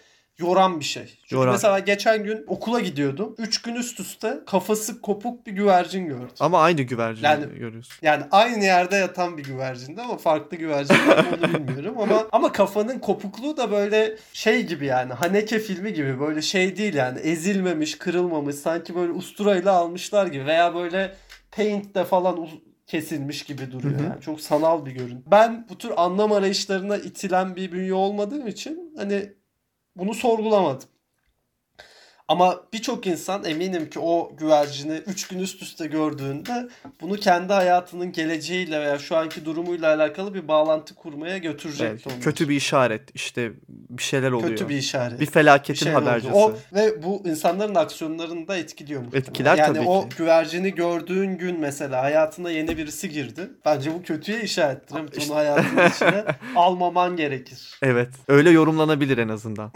yoran 0.41 0.79
bir 0.79 0.85
şey. 0.85 1.05
Çünkü 1.21 1.35
Yoran. 1.35 1.53
mesela 1.53 1.79
geçen 1.79 2.23
gün 2.23 2.43
okula 2.47 2.79
gidiyordum. 2.79 3.35
Üç 3.37 3.61
gün 3.61 3.75
üst 3.75 3.99
üste 3.99 4.39
kafası 4.45 5.01
kopuk 5.01 5.47
bir 5.47 5.51
güvercin 5.51 6.05
gördüm. 6.05 6.29
Ama 6.39 6.61
aynı 6.61 6.81
güvercini 6.81 7.25
Yani- 7.25 7.59
görüyorsun. 7.59 7.93
Yani 8.01 8.23
aynı 8.31 8.63
yerde 8.63 8.95
yatan 8.95 9.37
bir 9.37 9.43
güvercindi 9.43 10.01
ama 10.01 10.17
farklı 10.17 10.57
güvercin 10.57 10.95
onu 11.43 11.67
bilmiyorum 11.67 11.95
ama 11.99 12.27
ama 12.31 12.51
kafanın 12.51 12.99
kopukluğu 12.99 13.57
da 13.57 13.71
böyle 13.71 14.15
şey 14.33 14.65
gibi 14.67 14.85
yani 14.85 15.13
Haneke 15.13 15.59
filmi 15.59 15.93
gibi 15.93 16.19
böyle 16.19 16.41
şey 16.41 16.77
değil 16.77 16.93
yani 16.93 17.19
ezilmemiş, 17.19 17.97
kırılmamış 17.97 18.55
sanki 18.55 18.95
böyle 18.95 19.11
usturayla 19.11 19.71
almışlar 19.71 20.27
gibi 20.27 20.45
veya 20.45 20.75
böyle 20.75 21.15
paint'te 21.51 22.03
falan 22.03 22.47
kesilmiş 22.87 23.43
gibi 23.43 23.71
duruyor. 23.71 23.99
Hı 23.99 24.03
hı. 24.03 24.03
Yani 24.03 24.21
çok 24.21 24.41
sanal 24.41 24.85
bir 24.85 24.91
görüntü. 24.91 25.31
Ben 25.31 25.65
bu 25.69 25.77
tür 25.77 25.91
anlam 25.97 26.31
arayışlarına 26.31 26.97
itilen 26.97 27.55
bir 27.55 27.71
bünye 27.71 27.93
olmadığım 27.93 28.47
için 28.47 28.93
hani 28.97 29.33
bunu 29.95 30.13
sorgulamadım. 30.13 30.89
Ama 32.31 32.61
birçok 32.73 33.07
insan 33.07 33.43
eminim 33.45 33.89
ki 33.89 33.99
o 33.99 34.31
güvercini 34.39 34.93
3 34.93 35.27
gün 35.27 35.39
üst 35.39 35.61
üste 35.61 35.87
gördüğünde 35.87 36.67
bunu 37.01 37.15
kendi 37.15 37.53
hayatının 37.53 38.11
geleceğiyle 38.11 38.79
veya 38.79 38.99
şu 38.99 39.17
anki 39.17 39.45
durumuyla 39.45 39.95
alakalı 39.95 40.33
bir 40.33 40.47
bağlantı 40.47 40.95
kurmaya 40.95 41.37
götürecek. 41.37 41.87
Evet, 42.07 42.23
kötü 42.23 42.49
bir 42.49 42.55
işaret. 42.55 43.15
İşte 43.15 43.51
bir 43.69 44.03
şeyler 44.03 44.31
oluyor. 44.31 44.49
kötü 44.49 44.69
bir 44.69 44.75
işaret. 44.75 45.19
Bir 45.19 45.25
felaketin 45.25 45.73
Bir 45.73 45.79
şeyler 45.91 45.93
habercisi. 46.01 46.33
O 46.33 46.53
ve 46.73 47.03
bu 47.03 47.23
insanların 47.25 47.75
aksiyonlarını 47.75 48.47
da 48.47 48.57
etkiliyor 48.57 49.01
muhtemelen. 49.01 49.29
Etkiler 49.29 49.57
yani 49.57 49.75
tabii 49.77 49.87
o 49.87 50.09
ki. 50.09 50.15
güvercini 50.17 50.75
gördüğün 50.75 51.37
gün 51.37 51.59
mesela 51.59 52.01
hayatına 52.01 52.51
yeni 52.51 52.77
birisi 52.77 53.09
girdi. 53.09 53.41
Bence 53.65 53.93
bu 53.93 54.03
kötüye 54.03 54.41
işarettir. 54.41 54.95
Evet, 54.99 55.17
İşte- 55.17 55.31
Onu 55.33 55.39
hayatının 55.39 55.89
içine 55.89 56.25
almaman 56.55 57.15
gerekir. 57.15 57.79
Evet. 57.81 58.09
Öyle 58.27 58.49
yorumlanabilir 58.49 59.17
en 59.17 59.29
azından. 59.29 59.71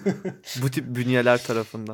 bu 0.62 0.70
tip 0.70 0.84
bünyeler 0.86 1.42
tarafından. 1.42 1.85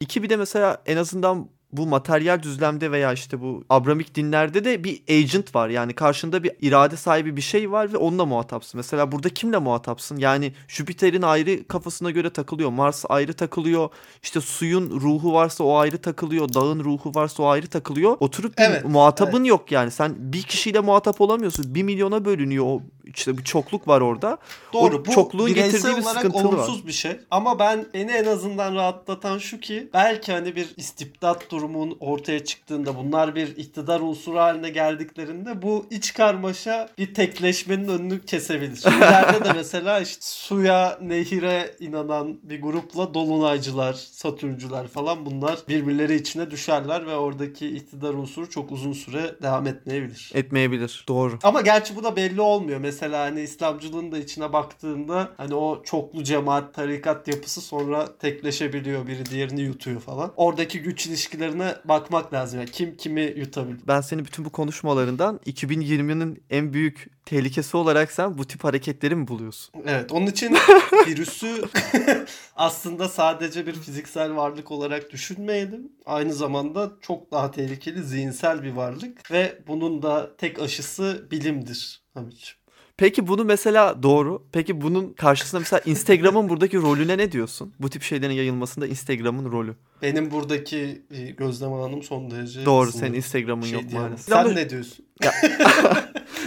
İki 0.00 0.22
bir 0.22 0.30
de 0.30 0.36
mesela 0.36 0.82
en 0.86 0.96
azından 0.96 1.48
bu 1.72 1.86
materyal 1.86 2.42
düzlemde 2.42 2.90
veya 2.92 3.12
işte 3.12 3.40
bu 3.40 3.64
Abramik 3.70 4.14
dinlerde 4.14 4.64
de 4.64 4.84
bir 4.84 5.02
agent 5.10 5.54
var. 5.54 5.68
Yani 5.68 5.94
karşında 5.94 6.42
bir 6.42 6.52
irade 6.60 6.96
sahibi 6.96 7.36
bir 7.36 7.40
şey 7.40 7.70
var 7.70 7.92
ve 7.92 7.96
onunla 7.96 8.24
muhatapsın. 8.24 8.78
Mesela 8.78 9.12
burada 9.12 9.28
kimle 9.28 9.58
muhatapsın? 9.58 10.16
Yani 10.16 10.52
Jüpiter'in 10.68 11.22
ayrı 11.22 11.68
kafasına 11.68 12.10
göre 12.10 12.30
takılıyor. 12.30 12.70
Mars 12.70 13.04
ayrı 13.08 13.32
takılıyor. 13.32 13.88
İşte 14.22 14.40
suyun 14.40 15.00
ruhu 15.00 15.32
varsa 15.32 15.64
o 15.64 15.76
ayrı 15.76 15.98
takılıyor. 15.98 16.52
Dağın 16.54 16.84
ruhu 16.84 17.14
varsa 17.14 17.42
o 17.42 17.46
ayrı 17.46 17.66
takılıyor. 17.66 18.16
Oturup 18.20 18.58
bir 18.58 18.62
Evet, 18.62 18.84
muhatabın 18.84 19.44
yok 19.44 19.72
yani. 19.72 19.90
Sen 19.90 20.14
bir 20.18 20.42
kişiyle 20.42 20.80
muhatap 20.80 21.20
olamıyorsun. 21.20 21.74
Bir 21.74 21.82
milyona 21.82 22.24
bölünüyor 22.24 22.64
o 22.64 22.82
işte 23.14 23.38
bir 23.38 23.44
çokluk 23.44 23.88
var 23.88 24.00
orada. 24.00 24.38
Doğru. 24.72 24.96
O 24.96 25.04
bu 25.04 25.10
çokluğun 25.10 25.54
getirdiği 25.54 25.96
bir 25.96 26.02
sıkıntı 26.02 26.38
var. 26.38 26.44
olumsuz 26.44 26.86
bir 26.86 26.92
şey. 26.92 27.16
Ama 27.30 27.58
ben 27.58 27.86
beni 27.94 28.10
en 28.10 28.24
azından 28.24 28.74
rahatlatan 28.74 29.38
şu 29.38 29.60
ki 29.60 29.90
belki 29.94 30.32
hani 30.32 30.56
bir 30.56 30.74
istibdat 30.76 31.50
durumun 31.58 31.96
ortaya 32.00 32.44
çıktığında 32.44 32.96
bunlar 32.96 33.34
bir 33.34 33.56
iktidar 33.56 34.00
unsuru 34.00 34.38
haline 34.38 34.70
geldiklerinde 34.70 35.62
bu 35.62 35.86
iç 35.90 36.14
karmaşa 36.14 36.88
bir 36.98 37.14
tekleşmenin 37.14 37.88
önünü 37.88 38.24
kesebilir. 38.24 38.84
İleride 38.98 39.44
de 39.44 39.52
mesela 39.56 40.00
işte 40.00 40.20
suya, 40.20 40.98
nehire 41.02 41.74
inanan 41.80 42.38
bir 42.42 42.62
grupla 42.62 43.14
dolunaycılar, 43.14 43.92
satürncüler 43.92 44.88
falan 44.88 45.26
bunlar 45.26 45.58
birbirleri 45.68 46.14
içine 46.14 46.50
düşerler 46.50 47.06
ve 47.06 47.16
oradaki 47.16 47.68
iktidar 47.68 48.14
unsuru 48.14 48.50
çok 48.50 48.72
uzun 48.72 48.92
süre 48.92 49.34
devam 49.42 49.66
etmeyebilir. 49.66 50.30
Etmeyebilir. 50.34 51.04
Doğru. 51.08 51.38
Ama 51.42 51.60
gerçi 51.60 51.96
bu 51.96 52.04
da 52.04 52.16
belli 52.16 52.40
olmuyor. 52.40 52.80
Mesela 52.80 53.20
hani 53.20 53.40
İslamcılığın 53.40 54.12
da 54.12 54.18
içine 54.18 54.52
baktığında 54.52 55.28
hani 55.36 55.54
o 55.54 55.82
çoklu 55.84 56.24
cemaat, 56.24 56.74
tarikat 56.74 57.28
yapısı 57.28 57.60
sonra 57.60 58.18
tekleşebiliyor. 58.18 59.06
Biri 59.06 59.26
diğerini 59.26 59.60
yutuyor 59.60 60.00
falan. 60.00 60.32
Oradaki 60.36 60.80
güç 60.82 61.06
ilişkilerine 61.48 61.74
bakmak 61.84 62.32
lazım. 62.32 62.60
Yani 62.60 62.70
kim 62.70 62.96
kimi 62.96 63.22
yutabilir. 63.36 63.80
Ben 63.86 64.00
seni 64.00 64.24
bütün 64.24 64.44
bu 64.44 64.50
konuşmalarından 64.50 65.40
2020'nin 65.46 66.42
en 66.50 66.72
büyük 66.72 67.10
tehlikesi 67.24 67.76
olarak 67.76 68.12
sen 68.12 68.38
bu 68.38 68.44
tip 68.44 68.64
hareketleri 68.64 69.14
mi 69.14 69.28
buluyorsun? 69.28 69.74
Evet 69.86 70.12
onun 70.12 70.26
için 70.26 70.56
virüsü 71.06 71.64
aslında 72.56 73.08
sadece 73.08 73.66
bir 73.66 73.74
fiziksel 73.74 74.36
varlık 74.36 74.70
olarak 74.70 75.10
düşünmeyelim. 75.10 75.92
Aynı 76.06 76.32
zamanda 76.32 76.92
çok 77.00 77.32
daha 77.32 77.50
tehlikeli 77.50 78.02
zihinsel 78.02 78.62
bir 78.62 78.72
varlık 78.72 79.30
ve 79.30 79.58
bunun 79.66 80.02
da 80.02 80.36
tek 80.36 80.58
aşısı 80.58 81.28
bilimdir. 81.30 82.02
Hamit. 82.14 82.57
Peki 82.98 83.26
bunu 83.26 83.44
mesela 83.44 84.02
doğru. 84.02 84.42
Peki 84.52 84.80
bunun 84.80 85.12
karşısında 85.12 85.60
mesela 85.60 85.80
Instagram'ın 85.86 86.48
buradaki 86.48 86.76
rolüne 86.76 87.18
ne 87.18 87.32
diyorsun? 87.32 87.72
Bu 87.80 87.90
tip 87.90 88.02
şeylerin 88.02 88.32
yayılmasında 88.34 88.86
Instagram'ın 88.86 89.52
rolü. 89.52 89.74
Benim 90.02 90.30
buradaki 90.30 91.02
e, 91.10 91.30
gözlem 91.30 91.72
alanım 91.72 92.02
son 92.02 92.30
derece 92.30 92.64
Doğru 92.64 92.92
senin 92.92 93.14
Instagram'ın 93.14 93.62
Bir 93.62 93.70
yok 93.70 93.80
şey 93.82 93.90
diyemem. 93.90 94.08
maalesef. 94.10 94.34
Sen 94.34 94.54
ne 94.54 94.70
diyorsun? 94.70 95.04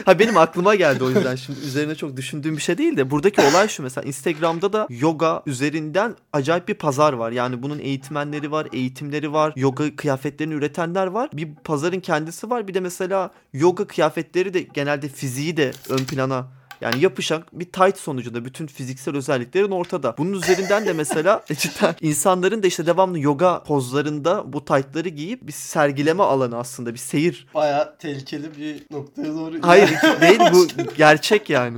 Ha 0.06 0.20
benim 0.20 0.38
aklıma 0.38 0.76
geldi 0.76 1.04
o 1.04 1.10
yüzden 1.10 1.36
şimdi 1.36 1.60
üzerine 1.60 1.95
çok 1.95 2.18
düşündüğüm 2.18 2.58
bir 2.58 2.62
şey 2.62 2.78
değil 2.78 2.97
de 2.97 3.12
buradaki 3.12 3.41
olay 3.41 3.68
şu 3.68 3.84
mesela 3.84 4.08
Instagram'da 4.08 4.74
da 4.74 4.88
yoga 4.89 5.43
üzerinden 5.45 6.16
acayip 6.34 6.68
bir 6.68 6.74
pazar 6.74 7.14
var. 7.14 7.32
Yani 7.32 7.64
bunun 7.64 7.80
eğitmenleri 7.80 8.52
var, 8.52 8.68
eğitimleri 8.74 9.34
var, 9.34 9.54
yoga 9.56 9.95
kıyafetlerini 9.95 10.54
üretenler 10.54 11.08
var. 11.08 11.30
Bir 11.34 11.56
pazarın 11.64 11.99
kendisi 11.99 12.49
var. 12.49 12.68
Bir 12.68 12.74
de 12.74 12.80
mesela 12.80 13.32
yoga 13.54 13.88
kıyafetleri 13.88 14.54
de 14.54 14.62
genelde 14.62 15.08
fiziği 15.08 15.58
de 15.58 15.72
ön 15.89 16.06
plana 16.06 16.61
yani 16.82 17.03
yapışan 17.03 17.43
bir 17.53 17.65
tight 17.65 17.97
sonucunda 17.97 18.45
bütün 18.45 18.67
fiziksel 18.67 19.15
özelliklerin 19.15 19.71
ortada. 19.71 20.15
Bunun 20.17 20.34
üzerinden 20.34 20.86
de 20.86 20.93
mesela 20.93 21.43
cidden 21.57 21.95
insanların 22.01 22.63
da 22.63 22.67
işte 22.67 22.86
devamlı 22.86 23.19
yoga 23.19 23.63
pozlarında 23.63 24.53
bu 24.53 24.65
tight'ları 24.65 25.09
giyip 25.09 25.47
bir 25.47 25.51
sergileme 25.51 26.23
alanı 26.23 26.57
aslında 26.57 26.93
bir 26.93 26.99
seyir 26.99 27.47
Baya 27.53 27.97
tehlikeli 27.97 28.57
bir 28.57 28.95
noktaya 28.95 29.34
doğru. 29.34 29.55
Hayır 29.61 29.89
değil 30.21 30.39
bu 30.53 30.67
gerçek 30.97 31.49
yani. 31.49 31.77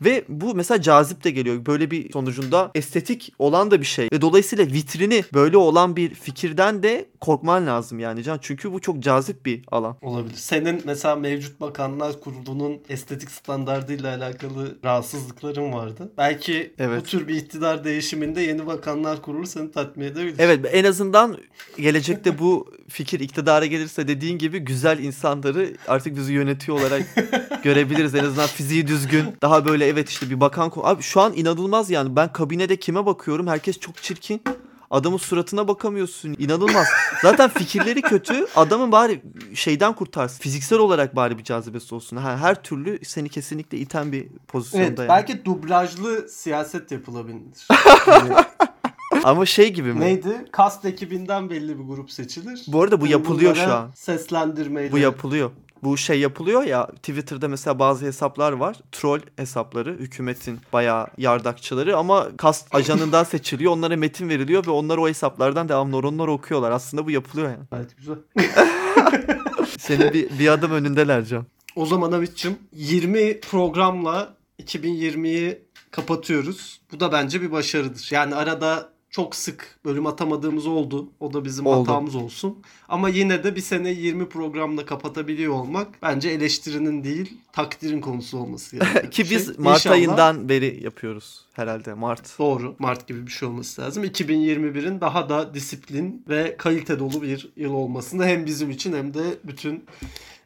Ve 0.00 0.24
bu 0.28 0.54
mesela 0.54 0.82
cazip 0.82 1.24
de 1.24 1.30
geliyor. 1.30 1.66
Böyle 1.66 1.90
bir 1.90 2.12
sonucunda 2.12 2.70
estetik 2.74 3.32
olan 3.38 3.70
da 3.70 3.80
bir 3.80 3.86
şey. 3.86 4.08
Ve 4.12 4.20
dolayısıyla 4.20 4.66
vitrini 4.66 5.24
böyle 5.34 5.56
olan 5.56 5.96
bir 5.96 6.14
fikirden 6.14 6.82
de 6.82 7.08
korkman 7.20 7.66
lazım 7.66 7.98
yani 7.98 8.22
Can. 8.22 8.38
Çünkü 8.42 8.72
bu 8.72 8.80
çok 8.80 9.00
cazip 9.00 9.46
bir 9.46 9.64
alan. 9.70 9.96
Olabilir. 10.02 10.36
Senin 10.36 10.82
mesela 10.84 11.16
mevcut 11.16 11.60
bakanlar 11.60 12.20
kurulunun 12.20 12.78
estetik 12.88 13.30
standardıyla 13.30 14.16
alakalı 14.16 14.37
rahatsızlıkların 14.84 15.72
vardı. 15.72 16.12
Belki 16.18 16.72
Evet. 16.78 17.00
bu 17.00 17.04
tür 17.04 17.28
bir 17.28 17.34
iktidar 17.34 17.84
değişiminde 17.84 18.40
yeni 18.40 18.66
bakanlar 18.66 19.22
kurulu 19.22 19.46
seni 19.46 19.70
tatmin 19.72 20.04
edebilir. 20.04 20.34
Evet 20.38 20.66
en 20.72 20.84
azından 20.84 21.36
gelecekte 21.78 22.38
bu 22.38 22.74
fikir 22.88 23.20
iktidara 23.20 23.66
gelirse 23.66 24.08
dediğin 24.08 24.38
gibi 24.38 24.58
güzel 24.58 24.98
insanları 24.98 25.76
artık 25.88 26.16
bizi 26.16 26.32
yönetiyor 26.32 26.80
olarak 26.80 27.02
görebiliriz. 27.62 28.14
En 28.14 28.24
azından 28.24 28.46
fiziği 28.46 28.86
düzgün. 28.86 29.24
Daha 29.42 29.64
böyle 29.64 29.86
evet 29.86 30.08
işte 30.08 30.30
bir 30.30 30.40
bakan... 30.40 30.72
Abi 30.76 31.02
şu 31.02 31.20
an 31.20 31.32
inanılmaz 31.36 31.90
yani. 31.90 32.16
Ben 32.16 32.32
kabinede 32.32 32.76
kime 32.76 33.06
bakıyorum? 33.06 33.46
Herkes 33.46 33.78
çok 33.80 34.02
çirkin. 34.02 34.42
Adamın 34.90 35.16
suratına 35.16 35.68
bakamıyorsun. 35.68 36.36
İnanılmaz. 36.38 36.86
Zaten 37.22 37.50
fikirleri 37.50 38.02
kötü. 38.02 38.46
Adamın 38.56 38.92
bari 38.92 39.22
şeyden 39.54 39.92
kurtarsın. 39.92 40.38
Fiziksel 40.38 40.78
olarak 40.78 41.16
bari 41.16 41.38
bir 41.38 41.44
cazibesi 41.44 41.94
olsun. 41.94 42.16
Ha, 42.16 42.36
her 42.38 42.62
türlü 42.62 43.04
seni 43.04 43.28
kesinlikle 43.28 43.78
iten 43.78 44.12
bir 44.12 44.28
pozisyonda 44.48 44.86
Evet, 44.86 44.98
yani. 44.98 45.08
belki 45.08 45.44
dublajlı 45.44 46.28
siyaset 46.28 46.92
yapılabilir. 46.92 47.68
Yani 48.06 48.34
Ama 49.24 49.46
şey 49.46 49.72
gibi 49.72 49.92
mi? 49.92 50.00
neydi? 50.00 50.44
Kast 50.52 50.84
ekibinden 50.84 51.50
belli 51.50 51.78
bir 51.78 51.84
grup 51.84 52.10
seçilir. 52.10 52.64
Bu 52.68 52.82
arada 52.82 53.00
bu 53.00 53.06
yapılıyor 53.06 53.54
şu 53.54 53.72
an. 53.72 53.90
Seslendirmeyle. 53.94 54.92
Bu 54.92 54.98
yapılıyor. 54.98 55.50
Bu 55.82 55.96
şey 55.96 56.20
yapılıyor 56.20 56.62
ya 56.62 56.86
Twitter'da 56.86 57.48
mesela 57.48 57.78
bazı 57.78 58.06
hesaplar 58.06 58.52
var. 58.52 58.76
Troll 58.92 59.20
hesapları. 59.36 59.92
Hükümetin 59.92 60.60
bayağı 60.72 61.06
yardakçıları 61.18 61.96
ama 61.96 62.28
kast 62.36 62.74
ajanından 62.74 63.24
seçiliyor. 63.24 63.72
Onlara 63.72 63.96
metin 63.96 64.28
veriliyor 64.28 64.66
ve 64.66 64.70
onlar 64.70 64.98
o 64.98 65.08
hesaplardan 65.08 65.68
devamlı 65.68 65.96
onlar 65.98 66.28
okuyorlar. 66.28 66.70
Aslında 66.70 67.06
bu 67.06 67.10
yapılıyor 67.10 67.48
yani. 67.48 67.64
Gayet 67.70 67.96
güzel. 67.96 68.16
Senin 69.78 70.12
bir, 70.12 70.38
bir 70.38 70.48
adım 70.48 70.72
önündeler 70.72 71.24
Can. 71.24 71.46
O 71.76 71.86
zaman 71.86 72.12
Hamit'cim 72.12 72.58
20 72.72 73.40
programla 73.40 74.34
2020'yi 74.62 75.62
kapatıyoruz. 75.90 76.80
Bu 76.92 77.00
da 77.00 77.12
bence 77.12 77.42
bir 77.42 77.52
başarıdır. 77.52 78.08
Yani 78.12 78.34
arada 78.34 78.88
çok 79.10 79.34
sık 79.36 79.78
bölüm 79.84 80.06
atamadığımız 80.06 80.66
oldu. 80.66 81.10
O 81.20 81.32
da 81.32 81.44
bizim 81.44 81.66
Oldu. 81.66 81.80
hatamız 81.90 82.14
olsun. 82.14 82.58
Ama 82.88 83.08
yine 83.08 83.44
de 83.44 83.56
bir 83.56 83.60
sene 83.60 83.90
20 83.90 84.28
programla 84.28 84.86
kapatabiliyor 84.86 85.52
olmak 85.52 86.02
bence 86.02 86.28
eleştirinin 86.28 87.04
değil 87.04 87.38
takdirin 87.52 88.00
konusu 88.00 88.38
olması 88.38 88.76
gereken 88.78 89.10
Ki 89.10 89.22
biz 89.30 89.46
şey. 89.46 89.54
Mart 89.58 89.76
İnşallah- 89.78 89.94
ayından 89.94 90.48
beri 90.48 90.80
yapıyoruz 90.84 91.44
herhalde. 91.52 91.94
Mart. 91.94 92.38
Doğru. 92.38 92.76
Mart 92.78 93.06
gibi 93.08 93.26
bir 93.26 93.30
şey 93.32 93.48
olması 93.48 93.82
lazım. 93.82 94.04
2021'in 94.04 95.00
daha 95.00 95.28
da 95.28 95.54
disiplin 95.54 96.24
ve 96.28 96.56
kalite 96.58 96.98
dolu 96.98 97.22
bir 97.22 97.52
yıl 97.56 97.72
olmasını 97.72 98.26
hem 98.26 98.46
bizim 98.46 98.70
için 98.70 98.92
hem 98.92 99.14
de 99.14 99.20
bütün 99.44 99.84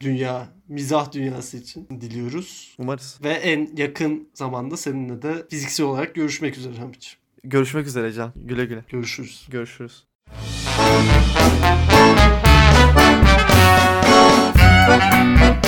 dünya, 0.00 0.48
mizah 0.68 1.12
dünyası 1.12 1.56
için 1.56 1.88
diliyoruz. 2.00 2.74
Umarız. 2.78 3.18
Ve 3.24 3.28
en 3.30 3.70
yakın 3.76 4.28
zamanda 4.34 4.76
seninle 4.76 5.22
de 5.22 5.46
fiziksel 5.50 5.86
olarak 5.86 6.14
görüşmek 6.14 6.56
üzere 6.58 6.76
Hamit. 6.78 7.16
Görüşmek 7.44 7.86
üzere 7.86 8.12
Can. 8.12 8.32
Güle 8.36 8.64
güle. 8.64 8.84
Görüşürüz. 8.88 9.46
Görüşürüz. 9.50 10.04
Thank 14.92 15.66